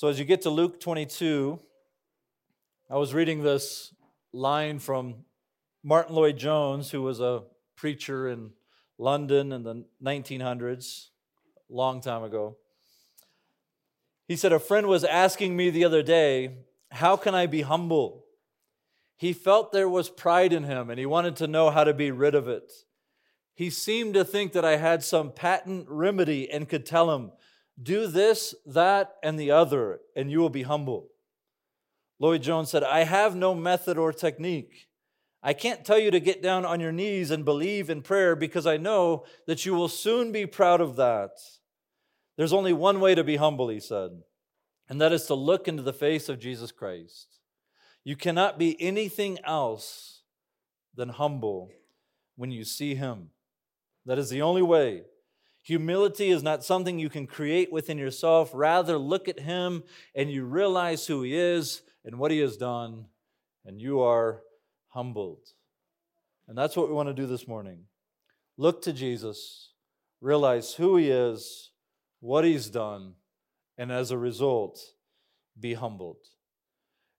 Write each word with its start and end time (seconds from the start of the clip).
So, 0.00 0.08
as 0.08 0.18
you 0.18 0.24
get 0.24 0.40
to 0.42 0.48
Luke 0.50 0.80
22, 0.80 1.60
I 2.88 2.96
was 2.96 3.12
reading 3.12 3.42
this 3.42 3.92
line 4.32 4.78
from 4.78 5.26
Martyn 5.82 6.14
Lloyd-Jones, 6.14 6.90
who 6.90 7.02
was 7.02 7.20
a 7.20 7.42
preacher 7.76 8.26
in 8.26 8.52
London 8.96 9.52
in 9.52 9.62
the 9.62 9.84
1900s, 10.02 11.08
a 11.68 11.74
long 11.74 12.00
time 12.00 12.22
ago. 12.22 12.56
He 14.26 14.36
said, 14.36 14.54
A 14.54 14.58
friend 14.58 14.86
was 14.86 15.04
asking 15.04 15.54
me 15.54 15.68
the 15.68 15.84
other 15.84 16.02
day, 16.02 16.54
How 16.92 17.18
can 17.18 17.34
I 17.34 17.44
be 17.44 17.60
humble? 17.60 18.24
He 19.18 19.34
felt 19.34 19.70
there 19.70 19.86
was 19.86 20.08
pride 20.08 20.54
in 20.54 20.64
him 20.64 20.88
and 20.88 20.98
he 20.98 21.04
wanted 21.04 21.36
to 21.36 21.46
know 21.46 21.68
how 21.68 21.84
to 21.84 21.92
be 21.92 22.10
rid 22.10 22.34
of 22.34 22.48
it. 22.48 22.72
He 23.52 23.68
seemed 23.68 24.14
to 24.14 24.24
think 24.24 24.52
that 24.52 24.64
I 24.64 24.76
had 24.76 25.04
some 25.04 25.30
patent 25.30 25.90
remedy 25.90 26.50
and 26.50 26.66
could 26.66 26.86
tell 26.86 27.14
him, 27.14 27.32
Do 27.82 28.06
this, 28.06 28.54
that, 28.66 29.16
and 29.22 29.38
the 29.38 29.50
other, 29.50 30.00
and 30.14 30.30
you 30.30 30.38
will 30.40 30.50
be 30.50 30.62
humble. 30.62 31.08
Lloyd-Jones 32.18 32.70
said, 32.70 32.84
I 32.84 33.04
have 33.04 33.34
no 33.34 33.54
method 33.54 33.96
or 33.96 34.12
technique. 34.12 34.88
I 35.42 35.54
can't 35.54 35.86
tell 35.86 35.98
you 35.98 36.10
to 36.10 36.20
get 36.20 36.42
down 36.42 36.66
on 36.66 36.80
your 36.80 36.92
knees 36.92 37.30
and 37.30 37.44
believe 37.44 37.88
in 37.88 38.02
prayer 38.02 38.36
because 38.36 38.66
I 38.66 38.76
know 38.76 39.24
that 39.46 39.64
you 39.64 39.72
will 39.74 39.88
soon 39.88 40.30
be 40.30 40.44
proud 40.44 40.82
of 40.82 40.96
that. 40.96 41.30
There's 42.36 42.52
only 42.52 42.74
one 42.74 43.00
way 43.00 43.14
to 43.14 43.24
be 43.24 43.36
humble, 43.36 43.70
he 43.70 43.80
said, 43.80 44.10
and 44.88 45.00
that 45.00 45.12
is 45.12 45.24
to 45.26 45.34
look 45.34 45.66
into 45.66 45.82
the 45.82 45.94
face 45.94 46.28
of 46.28 46.38
Jesus 46.38 46.72
Christ. 46.72 47.38
You 48.04 48.16
cannot 48.16 48.58
be 48.58 48.80
anything 48.80 49.38
else 49.44 50.22
than 50.94 51.08
humble 51.08 51.70
when 52.36 52.50
you 52.50 52.64
see 52.64 52.94
him. 52.94 53.30
That 54.04 54.18
is 54.18 54.28
the 54.28 54.42
only 54.42 54.62
way. 54.62 55.04
Humility 55.62 56.30
is 56.30 56.42
not 56.42 56.64
something 56.64 56.98
you 56.98 57.10
can 57.10 57.26
create 57.26 57.70
within 57.70 57.98
yourself. 57.98 58.50
Rather, 58.54 58.96
look 58.96 59.28
at 59.28 59.40
him 59.40 59.82
and 60.14 60.30
you 60.30 60.44
realize 60.44 61.06
who 61.06 61.22
he 61.22 61.36
is 61.36 61.82
and 62.04 62.18
what 62.18 62.30
he 62.30 62.38
has 62.38 62.56
done, 62.56 63.06
and 63.64 63.80
you 63.80 64.00
are 64.00 64.42
humbled. 64.88 65.50
And 66.48 66.56
that's 66.56 66.76
what 66.76 66.88
we 66.88 66.94
want 66.94 67.08
to 67.08 67.14
do 67.14 67.26
this 67.26 67.46
morning. 67.46 67.84
Look 68.56 68.82
to 68.82 68.92
Jesus, 68.92 69.72
realize 70.20 70.74
who 70.74 70.96
he 70.96 71.10
is, 71.10 71.70
what 72.20 72.44
he's 72.44 72.70
done, 72.70 73.14
and 73.78 73.92
as 73.92 74.10
a 74.10 74.18
result, 74.18 74.80
be 75.58 75.74
humbled. 75.74 76.18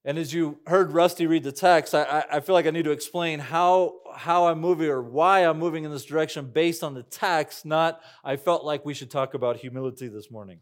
And 0.04 0.18
as 0.18 0.34
you 0.34 0.60
heard 0.66 0.94
Rusty 0.94 1.28
read 1.28 1.44
the 1.44 1.52
text, 1.52 1.94
I, 1.94 2.26
I 2.32 2.40
feel 2.40 2.54
like 2.54 2.66
I 2.66 2.72
need 2.72 2.86
to 2.86 2.92
explain 2.92 3.40
how, 3.40 4.00
how 4.16 4.48
I'm 4.48 4.60
moving 4.60 4.90
or 4.90 5.04
why 5.04 5.42
I'm 5.42 5.60
moving 5.60 5.84
in 5.84 5.92
this 5.92 6.06
direction 6.06 6.46
based 6.46 6.84
on 6.84 6.96
the 6.96 7.04
text, 7.04 7.66
not 7.66 8.02
I 8.24 8.36
felt 8.36 8.66
like 8.66 8.84
we 8.84 8.96
should 8.96 9.12
talk 9.12 9.36
about 9.36 9.58
humility 9.58 10.08
this 10.08 10.32
morning. 10.32 10.60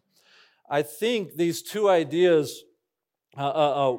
I 0.70 0.82
think 0.82 1.36
these 1.36 1.62
two 1.62 1.90
ideas 1.90 2.64
uh, 3.38 3.48
uh, 3.48 3.94
uh, 3.94 3.98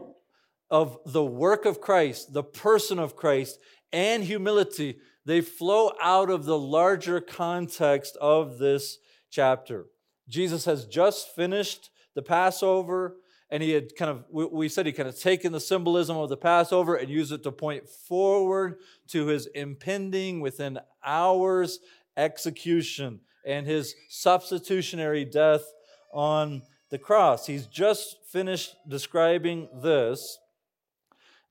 of 0.70 0.98
the 1.06 1.24
work 1.24 1.64
of 1.64 1.80
Christ, 1.80 2.32
the 2.32 2.44
person 2.44 2.98
of 2.98 3.16
Christ, 3.16 3.58
and 3.92 4.22
humility, 4.22 4.98
they 5.24 5.40
flow 5.40 5.92
out 6.02 6.30
of 6.30 6.44
the 6.44 6.58
larger 6.58 7.20
context 7.20 8.16
of 8.20 8.58
this 8.58 8.98
chapter. 9.30 9.86
Jesus 10.28 10.66
has 10.66 10.84
just 10.84 11.34
finished 11.34 11.90
the 12.14 12.22
Passover, 12.22 13.16
and 13.50 13.62
he 13.62 13.70
had 13.70 13.96
kind 13.96 14.10
of, 14.10 14.24
we 14.30 14.68
said 14.68 14.86
he 14.86 14.92
kind 14.92 15.08
of 15.08 15.18
taken 15.18 15.52
the 15.52 15.60
symbolism 15.60 16.16
of 16.16 16.28
the 16.28 16.36
Passover 16.36 16.94
and 16.94 17.10
used 17.10 17.32
it 17.32 17.42
to 17.42 17.52
point 17.52 17.88
forward 17.88 18.76
to 19.08 19.26
his 19.26 19.46
impending 19.46 20.40
within 20.40 20.78
hours 21.04 21.80
execution 22.16 23.20
and 23.44 23.66
his 23.66 23.94
substitutionary 24.08 25.24
death 25.24 25.64
on 26.12 26.62
the 26.90 26.98
cross. 26.98 27.46
He's 27.46 27.66
just 27.66 28.16
finished 28.28 28.76
describing 28.88 29.68
this 29.82 30.38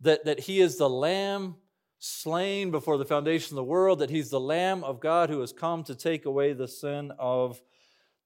that, 0.02 0.23
that 0.25 0.39
he 0.42 0.61
is 0.61 0.77
the 0.77 0.89
lamb 0.89 1.55
slain 2.00 2.72
before 2.72 2.97
the 2.97 3.05
foundation 3.05 3.53
of 3.53 3.58
the 3.58 3.64
world, 3.64 4.00
that 4.00 4.09
he's 4.09 4.30
the 4.30 4.39
lamb 4.39 4.83
of 4.86 5.02
God 5.02 5.30
who 5.30 5.42
has 5.42 5.52
come 5.52 5.83
to 5.83 5.95
take 5.95 6.26
away 6.26 6.54
the 6.54 6.67
sin 6.67 7.11
of 7.20 7.59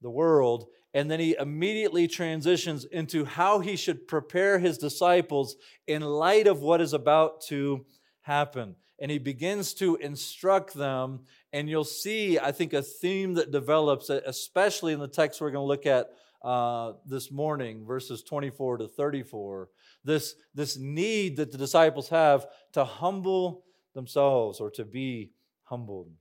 the 0.02 0.12
world. 0.12 0.68
And 0.94 1.10
then 1.10 1.20
he 1.20 1.36
immediately 1.40 2.08
transitions 2.08 2.86
into 2.86 3.26
how 3.26 3.60
he 3.60 3.76
should 3.76 4.08
prepare 4.08 4.60
his 4.60 4.78
disciples 4.78 5.56
in 5.88 6.02
light 6.02 6.46
of 6.46 6.62
what 6.62 6.82
is 6.82 6.94
about 6.94 7.42
to 7.48 7.86
happen. 8.22 8.76
And 9.00 9.10
he 9.10 9.18
begins 9.18 9.74
to 9.76 9.96
instruct 9.96 10.76
them. 10.76 11.22
And 11.52 11.68
you'll 11.68 11.84
see, 11.84 12.38
I 12.38 12.52
think, 12.52 12.74
a 12.74 12.84
theme 12.84 13.34
that 13.36 13.52
develops, 13.52 14.10
especially 14.10 14.94
in 14.94 15.00
the 15.00 15.08
text 15.08 15.42
we're 15.42 15.52
going 15.52 15.64
to 15.64 15.68
look 15.68 15.88
at 15.88 16.12
uh, 16.44 16.94
this 17.06 17.32
morning, 17.32 17.86
verses 17.86 18.22
24 18.22 18.78
to 18.78 18.88
34. 18.88 19.70
This, 20.04 20.36
this 20.54 20.78
need 20.78 21.38
that 21.38 21.52
the 21.52 21.58
disciples 21.58 22.10
have 22.10 22.46
to 22.74 22.84
humble 22.84 23.64
themselves 23.96 24.60
or 24.60 24.70
to 24.72 24.86
be 24.86 25.32
humbled. 25.64 26.12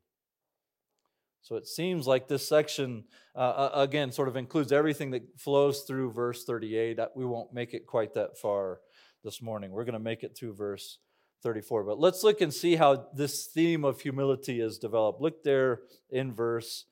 So 1.42 1.56
it 1.56 1.66
seems 1.66 2.06
like 2.06 2.28
this 2.28 2.48
section, 2.48 3.04
uh, 3.34 3.38
uh 3.38 3.70
again, 3.74 4.12
sort 4.12 4.28
of 4.28 4.36
includes 4.36 4.72
everything 4.72 5.10
that 5.10 5.22
flows 5.38 5.82
through 5.82 6.12
verse 6.12 6.44
38. 6.44 6.98
We 7.16 7.26
won't 7.26 7.52
make 7.52 7.74
it 7.74 7.86
quite 7.86 8.14
that 8.14 8.38
far 8.38 8.80
this 9.24 9.42
morning. 9.42 9.72
We're 9.72 9.84
going 9.84 9.94
to 9.94 9.98
make 9.98 10.22
it 10.22 10.36
through 10.36 10.54
verse 10.54 10.98
34. 11.42 11.84
But 11.84 11.98
let's 11.98 12.22
look 12.22 12.40
and 12.40 12.54
see 12.54 12.76
how 12.76 13.08
this 13.14 13.46
theme 13.46 13.84
of 13.84 14.00
humility 14.00 14.60
is 14.60 14.78
developed. 14.78 15.20
Look 15.20 15.42
there 15.42 15.80
in 16.10 16.32
verse 16.32 16.84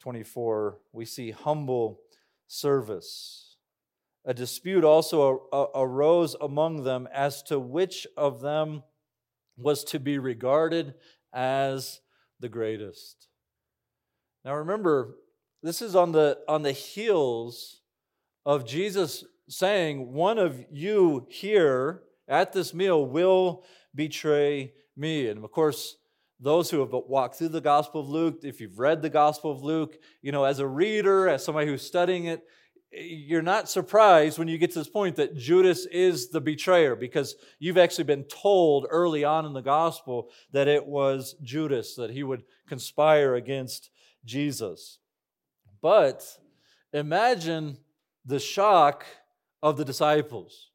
24. 0.00 0.78
We 0.92 1.04
see 1.04 1.32
humble 1.32 2.00
service. 2.46 3.56
A 4.24 4.34
dispute 4.34 4.84
also 4.84 5.48
arose 5.74 6.34
among 6.40 6.84
them 6.84 7.08
as 7.12 7.42
to 7.44 7.58
which 7.58 8.06
of 8.16 8.40
them 8.40 8.82
was 9.56 9.84
to 9.84 10.00
be 10.00 10.18
regarded 10.18 10.94
as 11.32 12.00
the 12.40 12.48
greatest. 12.48 13.28
Now 14.46 14.54
remember, 14.54 15.16
this 15.64 15.82
is 15.82 15.96
on 15.96 16.12
the, 16.12 16.38
on 16.46 16.62
the 16.62 16.70
heels 16.70 17.80
of 18.44 18.64
Jesus 18.64 19.24
saying, 19.48 20.12
One 20.12 20.38
of 20.38 20.64
you 20.70 21.26
here 21.28 22.02
at 22.28 22.52
this 22.52 22.72
meal 22.72 23.04
will 23.04 23.64
betray 23.92 24.72
me. 24.96 25.26
And 25.26 25.44
of 25.44 25.50
course, 25.50 25.96
those 26.38 26.70
who 26.70 26.78
have 26.78 26.92
walked 26.92 27.34
through 27.34 27.48
the 27.48 27.60
Gospel 27.60 28.02
of 28.02 28.08
Luke, 28.08 28.38
if 28.44 28.60
you've 28.60 28.78
read 28.78 29.02
the 29.02 29.10
Gospel 29.10 29.50
of 29.50 29.64
Luke, 29.64 29.98
you 30.22 30.30
know, 30.30 30.44
as 30.44 30.60
a 30.60 30.66
reader, 30.66 31.28
as 31.28 31.44
somebody 31.44 31.66
who's 31.66 31.82
studying 31.82 32.26
it, 32.26 32.44
you're 32.92 33.42
not 33.42 33.68
surprised 33.68 34.38
when 34.38 34.46
you 34.46 34.58
get 34.58 34.70
to 34.70 34.78
this 34.78 34.88
point 34.88 35.16
that 35.16 35.36
Judas 35.36 35.86
is 35.86 36.28
the 36.28 36.40
betrayer 36.40 36.94
because 36.94 37.34
you've 37.58 37.78
actually 37.78 38.04
been 38.04 38.22
told 38.24 38.86
early 38.90 39.24
on 39.24 39.44
in 39.44 39.54
the 39.54 39.60
gospel 39.60 40.30
that 40.52 40.68
it 40.68 40.86
was 40.86 41.34
Judas, 41.42 41.96
that 41.96 42.10
he 42.10 42.22
would 42.22 42.44
conspire 42.68 43.34
against 43.34 43.90
Jesus. 44.26 44.98
But 45.80 46.26
imagine 46.92 47.78
the 48.24 48.40
shock 48.40 49.06
of 49.62 49.78
the 49.78 49.84
disciples 49.84 50.70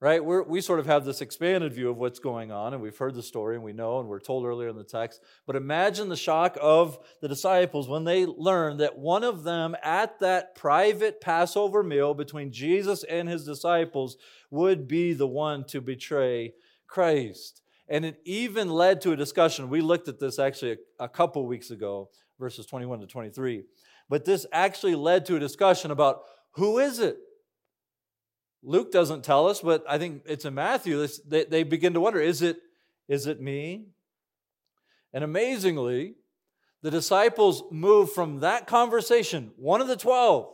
right? 0.00 0.24
We're, 0.24 0.42
we 0.42 0.62
sort 0.62 0.80
of 0.80 0.86
have 0.86 1.04
this 1.04 1.20
expanded 1.20 1.74
view 1.74 1.90
of 1.90 1.98
what's 1.98 2.18
going 2.18 2.50
on, 2.50 2.72
and 2.72 2.82
we've 2.82 2.96
heard 2.96 3.14
the 3.14 3.22
story, 3.22 3.54
and 3.54 3.64
we 3.64 3.74
know, 3.74 4.00
and 4.00 4.08
we're 4.08 4.18
told 4.18 4.46
earlier 4.46 4.68
in 4.68 4.76
the 4.76 4.84
text. 4.84 5.20
But 5.46 5.56
imagine 5.56 6.08
the 6.08 6.16
shock 6.16 6.56
of 6.60 6.98
the 7.20 7.28
disciples 7.28 7.88
when 7.88 8.04
they 8.04 8.24
learn 8.24 8.78
that 8.78 8.96
one 8.96 9.24
of 9.24 9.44
them 9.44 9.76
at 9.82 10.18
that 10.20 10.54
private 10.54 11.20
Passover 11.20 11.82
meal 11.82 12.14
between 12.14 12.50
Jesus 12.50 13.04
and 13.04 13.28
his 13.28 13.44
disciples 13.44 14.16
would 14.50 14.88
be 14.88 15.12
the 15.12 15.28
one 15.28 15.64
to 15.64 15.82
betray 15.82 16.54
Christ. 16.86 17.60
And 17.86 18.04
it 18.04 18.20
even 18.24 18.70
led 18.70 19.00
to 19.02 19.12
a 19.12 19.16
discussion. 19.16 19.68
We 19.68 19.80
looked 19.82 20.08
at 20.08 20.18
this 20.18 20.38
actually 20.38 20.72
a, 20.72 21.04
a 21.04 21.08
couple 21.08 21.46
weeks 21.46 21.70
ago, 21.70 22.08
verses 22.40 22.66
21 22.66 23.00
to 23.00 23.06
23. 23.06 23.64
But 24.08 24.24
this 24.24 24.46
actually 24.52 24.96
led 24.96 25.26
to 25.26 25.36
a 25.36 25.40
discussion 25.40 25.92
about 25.92 26.22
who 26.52 26.78
is 26.78 26.98
it? 26.98 27.18
Luke 28.62 28.90
doesn't 28.90 29.22
tell 29.22 29.48
us, 29.48 29.60
but 29.60 29.84
I 29.88 29.98
think 29.98 30.22
it's 30.26 30.44
in 30.44 30.54
Matthew. 30.54 31.06
They, 31.26 31.44
they 31.44 31.62
begin 31.62 31.94
to 31.94 32.00
wonder 32.00 32.20
is 32.20 32.42
it, 32.42 32.58
is 33.08 33.26
it 33.26 33.40
me? 33.40 33.86
And 35.12 35.22
amazingly, 35.22 36.16
the 36.82 36.90
disciples 36.90 37.62
move 37.70 38.12
from 38.12 38.40
that 38.40 38.66
conversation, 38.66 39.52
one 39.56 39.80
of 39.80 39.88
the 39.88 39.96
12, 39.96 40.48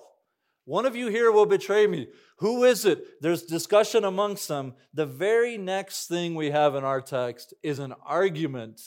one 0.64 0.84
of 0.84 0.96
you 0.96 1.08
here 1.08 1.30
will 1.30 1.46
betray 1.46 1.86
me. 1.86 2.08
Who 2.38 2.64
is 2.64 2.84
it? 2.84 3.22
There's 3.22 3.42
discussion 3.42 4.04
amongst 4.04 4.48
them. 4.48 4.74
The 4.92 5.06
very 5.06 5.56
next 5.56 6.08
thing 6.08 6.34
we 6.34 6.50
have 6.50 6.74
in 6.74 6.82
our 6.82 7.00
text 7.00 7.54
is 7.62 7.78
an 7.78 7.94
argument 8.04 8.80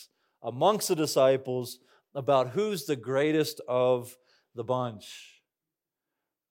amongst 0.44 0.90
the 0.90 0.95
disciples 0.95 1.80
about 2.16 2.50
who's 2.50 2.86
the 2.86 2.96
greatest 2.96 3.62
of 3.68 4.16
the 4.56 4.64
bunch. 4.64 5.42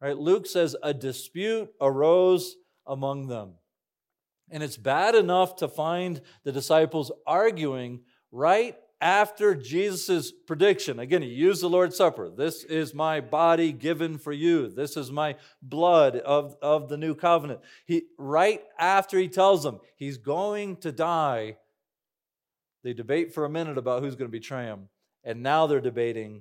Right? 0.00 0.16
Luke 0.16 0.46
says 0.46 0.76
a 0.82 0.94
dispute 0.94 1.70
arose 1.80 2.56
among 2.86 3.28
them. 3.28 3.54
And 4.50 4.62
it's 4.62 4.76
bad 4.76 5.14
enough 5.14 5.56
to 5.56 5.68
find 5.68 6.20
the 6.44 6.52
disciples 6.52 7.12
arguing 7.26 8.00
right 8.30 8.76
after 9.00 9.54
Jesus' 9.54 10.32
prediction. 10.32 10.98
Again, 10.98 11.22
he 11.22 11.28
used 11.28 11.62
the 11.62 11.68
Lord's 11.68 11.96
Supper. 11.96 12.30
This 12.30 12.64
is 12.64 12.94
my 12.94 13.20
body 13.20 13.72
given 13.72 14.18
for 14.18 14.32
you. 14.32 14.68
This 14.68 14.96
is 14.96 15.10
my 15.10 15.36
blood 15.62 16.16
of, 16.16 16.56
of 16.62 16.88
the 16.88 16.96
new 16.96 17.14
covenant. 17.14 17.60
He, 17.84 18.04
right 18.18 18.62
after 18.78 19.18
he 19.18 19.28
tells 19.28 19.62
them 19.62 19.80
he's 19.96 20.16
going 20.16 20.76
to 20.78 20.92
die, 20.92 21.58
they 22.82 22.92
debate 22.92 23.34
for 23.34 23.44
a 23.44 23.50
minute 23.50 23.78
about 23.78 24.02
who's 24.02 24.16
going 24.16 24.30
to 24.30 24.36
betray 24.36 24.64
him. 24.64 24.88
And 25.28 25.42
now 25.42 25.66
they're 25.66 25.82
debating 25.82 26.40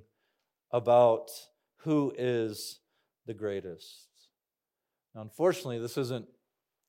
about 0.70 1.28
who 1.80 2.10
is 2.16 2.80
the 3.26 3.34
greatest. 3.34 4.08
Now, 5.14 5.20
unfortunately, 5.20 5.78
this 5.78 5.98
isn't 5.98 6.26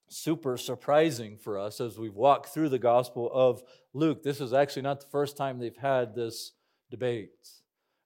super 0.07 0.55
surprising 0.55 1.35
for 1.35 1.59
us 1.59 1.81
as 1.81 1.99
we've 1.99 2.15
walked 2.15 2.53
through 2.53 2.69
the 2.69 2.79
Gospel 2.79 3.29
of 3.33 3.61
Luke. 3.93 4.23
This 4.23 4.39
is 4.39 4.53
actually 4.53 4.83
not 4.83 5.01
the 5.01 5.07
first 5.07 5.35
time 5.35 5.59
they've 5.59 5.75
had 5.75 6.15
this 6.15 6.53
debate. 6.89 7.49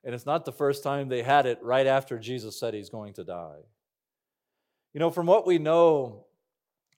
And 0.04 0.16
it's 0.16 0.26
not 0.26 0.46
the 0.46 0.52
first 0.52 0.82
time 0.82 1.08
they 1.08 1.22
had 1.22 1.46
it 1.46 1.60
right 1.62 1.86
after 1.86 2.18
Jesus 2.18 2.60
said 2.60 2.74
he's 2.74 2.90
going 2.90 3.14
to 3.14 3.24
die. 3.24 3.60
You 4.96 5.02
know, 5.02 5.12
from 5.12 5.28
what 5.28 5.46
we 5.46 5.60
know 5.60 6.26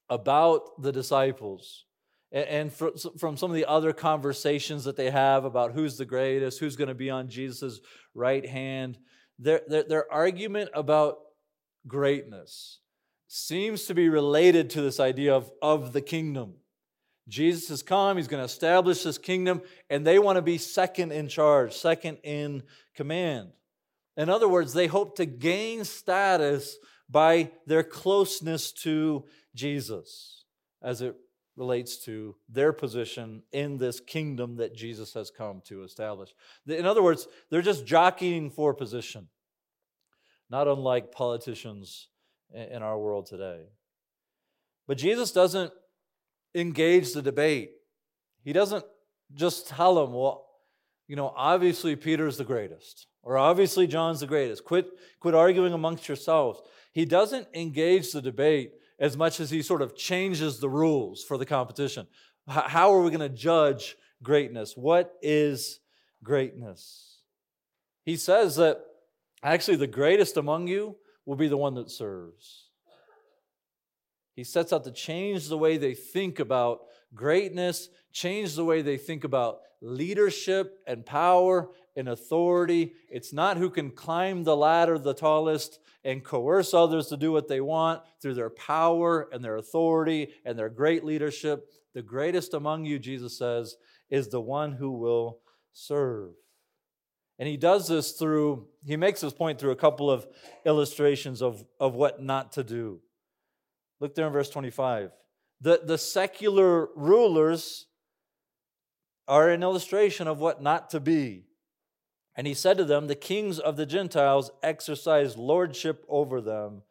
about 0.09 0.81
the 0.81 0.94
disciples, 0.94 1.83
and 2.31 2.74
from 2.74 3.38
some 3.38 3.51
of 3.51 3.56
the 3.56 3.66
other 3.66 3.94
conversations 3.94 4.83
that 4.83 4.98
they 4.98 5.10
have 5.10 5.45
about 5.45 5.74
who's 5.74 5.98
the 5.98 6.06
greatest, 6.06 6.60
who's 6.60 6.75
going 6.75 6.88
to 6.88 6.95
be 6.95 7.10
on 7.10 7.30
Jesus' 7.30 7.80
right 8.13 8.45
hand, 8.45 8.98
their, 9.39 9.62
their, 9.68 9.83
their 9.83 10.12
argument 10.12 10.69
about 10.74 11.18
greatness 11.88 12.80
seems 13.27 13.86
to 13.86 13.94
be 13.94 14.10
related 14.10 14.69
to 14.72 14.81
this 14.81 15.00
idea 15.00 15.36
of, 15.36 15.51
of 15.62 15.94
the 15.94 16.01
kingdom. 16.01 16.56
Jesus 17.27 17.69
has 17.69 17.81
come, 17.81 18.18
he's 18.18 18.28
going 18.28 18.42
to 18.42 18.45
establish 18.45 19.04
this 19.04 19.18
kingdom, 19.18 19.62
and 19.89 20.06
they 20.06 20.19
want 20.19 20.36
to 20.36 20.42
be 20.42 20.57
second 20.57 21.12
in 21.12 21.28
charge, 21.28 21.74
second 21.74 22.18
in 22.24 22.63
command. 22.95 23.50
In 24.16 24.30
other 24.30 24.48
words, 24.48 24.74
they 24.74 24.88
hope 24.88 25.18
to 25.18 25.25
gain 25.25 25.83
status 25.83 26.78
by 27.10 27.51
their 27.66 27.83
closeness 27.83 28.71
to 28.71 29.25
Jesus 29.56 30.44
as 30.81 31.01
it 31.01 31.16
relates 31.56 32.04
to 32.06 32.36
their 32.50 32.74
position 32.74 33.42
in 33.52 33.78
this 33.78 34.00
kingdom 34.00 34.57
that 34.57 34.75
Jesus 34.75 35.13
has 35.13 35.31
come 35.31 35.62
to 35.66 35.84
establish. 35.84 36.30
In 36.68 36.86
other 36.86 37.02
words, 37.02 37.28
they're 37.50 37.62
just 37.62 37.86
jockeying 37.86 38.52
for 38.52 38.74
position, 38.74 39.30
not 40.50 40.68
unlike 40.68 41.12
politicians 41.12 42.10
in 42.54 42.84
our 42.84 43.00
world 43.00 43.25
today. 43.25 43.66
But 44.88 44.98
Jesus 44.98 45.31
doesn't 45.31 45.72
engage 46.54 47.13
the 47.13 47.22
debate. 47.22 47.72
He 48.44 48.54
doesn't 48.54 48.86
just 49.34 49.68
tell 49.68 49.96
them, 49.96 50.13
well, 50.13 50.46
you 51.07 51.16
know, 51.16 51.34
obviously 51.36 51.96
Peter's 51.96 52.38
the 52.38 52.44
greatest, 52.44 53.07
or 53.24 53.38
obviously 53.38 53.88
John's 53.88 54.19
the 54.19 54.28
greatest. 54.28 54.63
Quit, 54.66 54.88
quit 55.19 55.36
arguing 55.36 55.74
amongst 55.74 56.07
yourselves. 56.07 56.62
He 56.92 57.06
doesn't 57.06 57.48
engage 57.54 58.12
the 58.12 58.22
debate 58.22 58.74
as 59.00 59.18
much 59.18 59.39
as 59.39 59.50
he 59.50 59.62
sort 59.62 59.81
of 59.81 59.95
changes 59.95 60.59
the 60.59 60.69
rules 60.69 61.24
for 61.24 61.38
the 61.38 61.45
competition. 61.45 62.07
How 62.47 62.94
are 62.94 63.01
we 63.01 63.09
going 63.09 63.19
to 63.19 63.30
judge 63.30 63.95
greatness? 64.24 64.75
What 64.75 65.13
is 65.21 65.80
greatness? 66.24 67.19
He 68.03 68.18
says 68.18 68.56
that 68.57 68.80
actually 69.44 69.77
the 69.77 69.88
greatest 69.88 70.38
among 70.38 70.68
you 70.68 70.95
will 71.25 71.36
be 71.36 71.47
the 71.47 71.57
one 71.57 71.74
that 71.75 71.89
serves. 71.89 72.69
He 74.36 74.44
sets 74.44 74.74
out 74.74 74.83
to 74.83 74.92
change 74.92 75.47
the 75.47 75.57
way 75.57 75.77
they 75.77 75.94
think 75.94 76.39
about 76.39 76.81
greatness, 77.13 77.89
change 78.12 78.56
the 78.56 78.65
way 78.65 78.81
they 78.81 78.97
think 78.97 79.24
about 79.24 79.59
leadership 79.81 80.80
and 80.86 81.06
power 81.06 81.69
and 81.95 82.09
authority. 82.09 82.94
It's 83.09 83.33
not 83.33 83.57
who 83.57 83.69
can 83.69 83.92
climb 83.92 84.44
the 84.44 84.56
ladder 84.56 84.97
the 84.97 85.13
tallest 85.13 85.80
and 86.03 86.24
coerce 86.24 86.74
others 86.74 87.07
to 87.07 87.18
do 87.18 87.31
what 87.31 87.47
they 87.47 87.62
want 87.62 88.01
through 88.21 88.36
their 88.36 88.50
power 88.50 89.27
and 89.31 89.44
their 89.44 89.57
authority 89.57 90.30
and 90.45 90.57
their 90.57 90.69
great 90.69 91.03
leadership. 91.03 91.71
The 91.94 92.01
greatest 92.01 92.53
among 92.53 92.86
you, 92.86 93.00
Jesus 93.00 93.38
says, 93.38 93.75
is 94.09 94.27
the 94.27 94.42
one 94.42 94.74
who 94.74 94.92
will 94.92 95.39
serve. 95.74 96.33
And 97.39 97.50
he 97.50 97.57
does 97.57 97.88
this 97.88 98.13
through, 98.13 98.68
he 98.86 98.95
makes 98.95 99.21
this 99.21 99.33
point 99.33 99.59
through 99.59 99.71
a 99.71 99.75
couple 99.75 100.09
of 100.09 100.25
illustrations 100.65 101.42
of, 101.42 101.65
of 101.80 101.95
what 101.95 102.21
not 102.21 102.53
to 102.53 102.63
do. 102.63 103.01
Look 104.00 104.15
there 104.15 104.27
in 104.27 104.33
verse 104.33 104.50
25. 104.50 105.12
The, 105.62 105.81
the 105.83 105.97
secular 105.97 106.89
rulers 106.95 107.88
are 109.27 109.50
an 109.50 109.63
illustration 109.63 110.27
of 110.27 110.39
what 110.39 110.62
not 110.62 110.92
to 110.92 111.00
be. 111.00 111.45
And 112.35 112.47
he 112.47 112.53
said 112.53 112.77
to 112.77 112.83
them, 112.83 113.07
The 113.07 113.15
kings 113.15 113.59
of 113.59 113.77
the 113.77 113.85
Gentiles 113.85 114.51
exercise 114.61 115.37
lordship 115.37 116.05
over 116.09 116.41
them, 116.41 116.83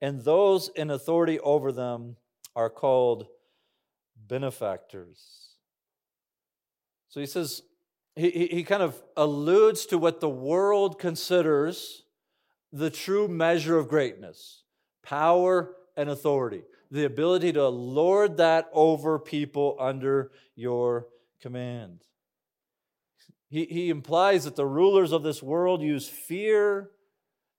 and 0.00 0.24
those 0.24 0.68
in 0.68 0.90
authority 0.90 1.40
over 1.40 1.72
them 1.72 2.16
are 2.54 2.70
called 2.70 3.26
benefactors. 4.28 5.48
So 7.08 7.20
he 7.20 7.26
says, 7.26 7.62
he, 8.16 8.48
he 8.50 8.64
kind 8.64 8.82
of 8.82 9.02
alludes 9.16 9.86
to 9.86 9.98
what 9.98 10.20
the 10.20 10.28
world 10.28 10.98
considers 10.98 12.04
the 12.72 12.90
true 12.90 13.28
measure 13.28 13.76
of 13.76 13.88
greatness 13.88 14.62
power 15.02 15.74
and 15.96 16.08
authority, 16.08 16.62
the 16.90 17.04
ability 17.04 17.52
to 17.52 17.68
lord 17.68 18.36
that 18.36 18.68
over 18.72 19.18
people 19.18 19.76
under 19.80 20.30
your 20.54 21.06
command. 21.40 22.04
He, 23.52 23.66
he 23.66 23.90
implies 23.90 24.44
that 24.44 24.56
the 24.56 24.64
rulers 24.64 25.12
of 25.12 25.22
this 25.22 25.42
world 25.42 25.82
use 25.82 26.08
fear 26.08 26.88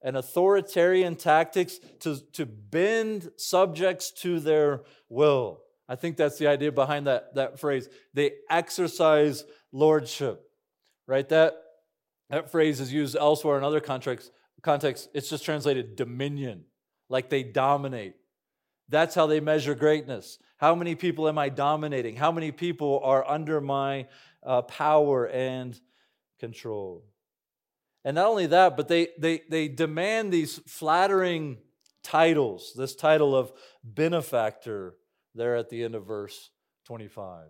and 0.01 0.18
authoritarian 0.18 1.16
tactics 1.16 1.78
to, 2.00 2.18
to 2.31 2.48
bend 2.48 3.30
subjects 3.38 4.10
to 4.24 4.40
their 4.40 4.81
will. 5.07 5.62
I 5.88 5.95
think 5.95 6.18
that's 6.18 6.40
the 6.40 6.48
idea 6.48 6.72
behind 6.72 7.06
that, 7.06 7.36
that 7.36 7.60
phrase. 7.60 7.90
They 8.12 8.31
exercise 8.50 9.45
lordship, 9.72 10.42
right? 11.06 11.30
That, 11.30 11.54
that 12.31 12.50
phrase 12.51 12.80
is 12.80 12.92
used 12.92 13.16
elsewhere 13.16 13.60
in 13.60 13.63
other 13.63 13.80
contexts. 13.80 14.31
Context, 14.63 15.10
it's 15.13 15.30
just 15.30 15.45
translated 15.45 15.95
dominion, 15.95 16.63
like 17.07 17.30
they 17.30 17.44
dominate. 17.44 18.16
That's 18.89 19.15
how 19.15 19.27
they 19.27 19.39
measure 19.39 19.75
greatness. 19.75 20.39
How 20.57 20.75
many 20.75 20.95
people 20.95 21.27
am 21.27 21.38
I 21.38 21.50
dominating? 21.50 22.15
How 22.15 22.31
many 22.31 22.51
people 22.51 23.01
are 23.03 23.27
under 23.27 23.59
my 23.59 24.07
uh, 24.44 24.62
power 24.63 25.27
and 25.27 25.80
control? 26.39 27.06
And 28.06 28.15
not 28.15 28.27
only 28.27 28.47
that, 28.47 28.75
but 28.75 28.88
they, 28.88 29.09
they, 29.18 29.41
they 29.50 29.68
demand 29.68 30.31
these 30.31 30.59
flattering 30.68 31.57
titles, 32.03 32.74
this 32.75 32.95
title 32.95 33.35
of 33.35 33.51
benefactor 33.83 34.95
there 35.35 35.56
at 35.56 35.69
the 35.69 35.83
end 35.83 35.95
of 35.95 36.06
verse 36.06 36.49
25. 36.85 37.45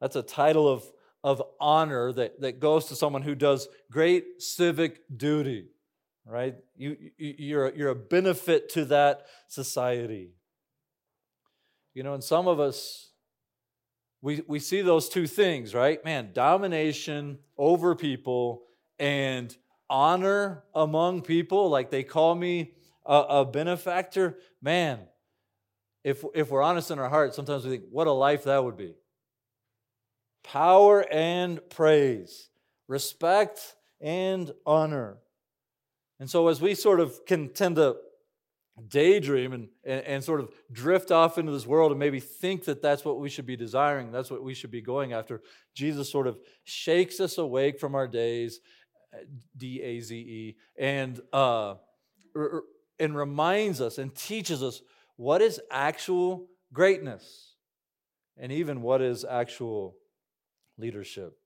That's 0.00 0.16
a 0.16 0.22
title 0.22 0.68
of, 0.68 0.84
of 1.22 1.42
honor 1.60 2.12
that, 2.12 2.40
that 2.40 2.60
goes 2.60 2.86
to 2.86 2.96
someone 2.96 3.22
who 3.22 3.34
does 3.34 3.68
great 3.90 4.40
civic 4.42 5.00
duty, 5.14 5.66
right? 6.26 6.54
You, 6.76 6.96
you, 7.18 7.34
you're, 7.38 7.74
you're 7.74 7.90
a 7.90 7.94
benefit 7.94 8.68
to 8.70 8.84
that 8.86 9.26
society. 9.48 10.30
You 11.94 12.02
know, 12.02 12.14
and 12.14 12.24
some 12.24 12.48
of 12.48 12.60
us, 12.60 13.10
we, 14.20 14.42
we 14.46 14.58
see 14.58 14.82
those 14.82 15.08
two 15.08 15.26
things, 15.26 15.74
right? 15.74 16.02
Man, 16.04 16.30
domination 16.32 17.38
over 17.58 17.94
people 17.94 18.62
and 18.98 19.54
honor 19.90 20.64
among 20.74 21.22
people. 21.22 21.68
Like 21.68 21.90
they 21.90 22.04
call 22.04 22.34
me 22.34 22.72
a, 23.04 23.16
a 23.16 23.44
benefactor. 23.44 24.38
Man, 24.62 25.00
if, 26.04 26.24
if 26.34 26.50
we're 26.50 26.62
honest 26.62 26.90
in 26.90 26.98
our 26.98 27.08
hearts, 27.08 27.36
sometimes 27.36 27.64
we 27.64 27.72
think, 27.72 27.84
what 27.90 28.06
a 28.06 28.12
life 28.12 28.44
that 28.44 28.64
would 28.64 28.76
be. 28.76 28.94
Power 30.44 31.04
and 31.12 31.60
praise, 31.70 32.48
respect 32.88 33.74
and 34.00 34.50
honor. 34.66 35.18
And 36.22 36.30
so, 36.30 36.46
as 36.46 36.60
we 36.60 36.76
sort 36.76 37.00
of 37.00 37.26
can 37.26 37.48
tend 37.48 37.74
to 37.74 37.96
daydream 38.86 39.54
and, 39.54 39.68
and, 39.82 40.04
and, 40.04 40.22
sort 40.22 40.38
of 40.38 40.52
drift 40.70 41.10
off 41.10 41.36
into 41.36 41.50
this 41.50 41.66
world 41.66 41.90
and 41.90 41.98
maybe 41.98 42.20
think 42.20 42.64
that 42.66 42.80
that's 42.80 43.04
what 43.04 43.18
we 43.18 43.28
should 43.28 43.44
be 43.44 43.56
desiring, 43.56 44.12
that's 44.12 44.30
what 44.30 44.40
we 44.40 44.54
should 44.54 44.70
be 44.70 44.80
going 44.80 45.12
after, 45.12 45.42
Jesus 45.74 46.08
sort 46.08 46.28
of 46.28 46.38
shakes 46.62 47.18
us 47.18 47.38
awake 47.38 47.80
from 47.80 47.96
our 47.96 48.06
days, 48.06 48.60
D 49.56 49.82
A 49.82 49.98
Z 49.98 50.14
E, 50.14 50.56
and, 50.78 51.20
uh, 51.32 51.74
and 53.00 53.16
reminds 53.16 53.80
us 53.80 53.98
and 53.98 54.14
teaches 54.14 54.62
us 54.62 54.80
what 55.16 55.42
is 55.42 55.60
actual 55.72 56.46
greatness 56.72 57.56
and 58.36 58.52
even 58.52 58.80
what 58.80 59.02
is 59.02 59.24
actual 59.24 59.96
leadership. 60.78 61.36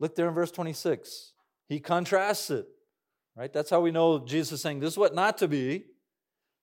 Look 0.00 0.16
there 0.16 0.26
in 0.26 0.34
verse 0.34 0.50
26. 0.50 1.32
He 1.68 1.78
contrasts 1.78 2.50
it, 2.50 2.66
right? 3.36 3.52
That's 3.52 3.70
how 3.70 3.80
we 3.80 3.90
know 3.90 4.24
Jesus 4.24 4.52
is 4.52 4.62
saying 4.62 4.80
this 4.80 4.94
is 4.94 4.98
what 4.98 5.14
not 5.14 5.38
to 5.38 5.48
be. 5.48 5.84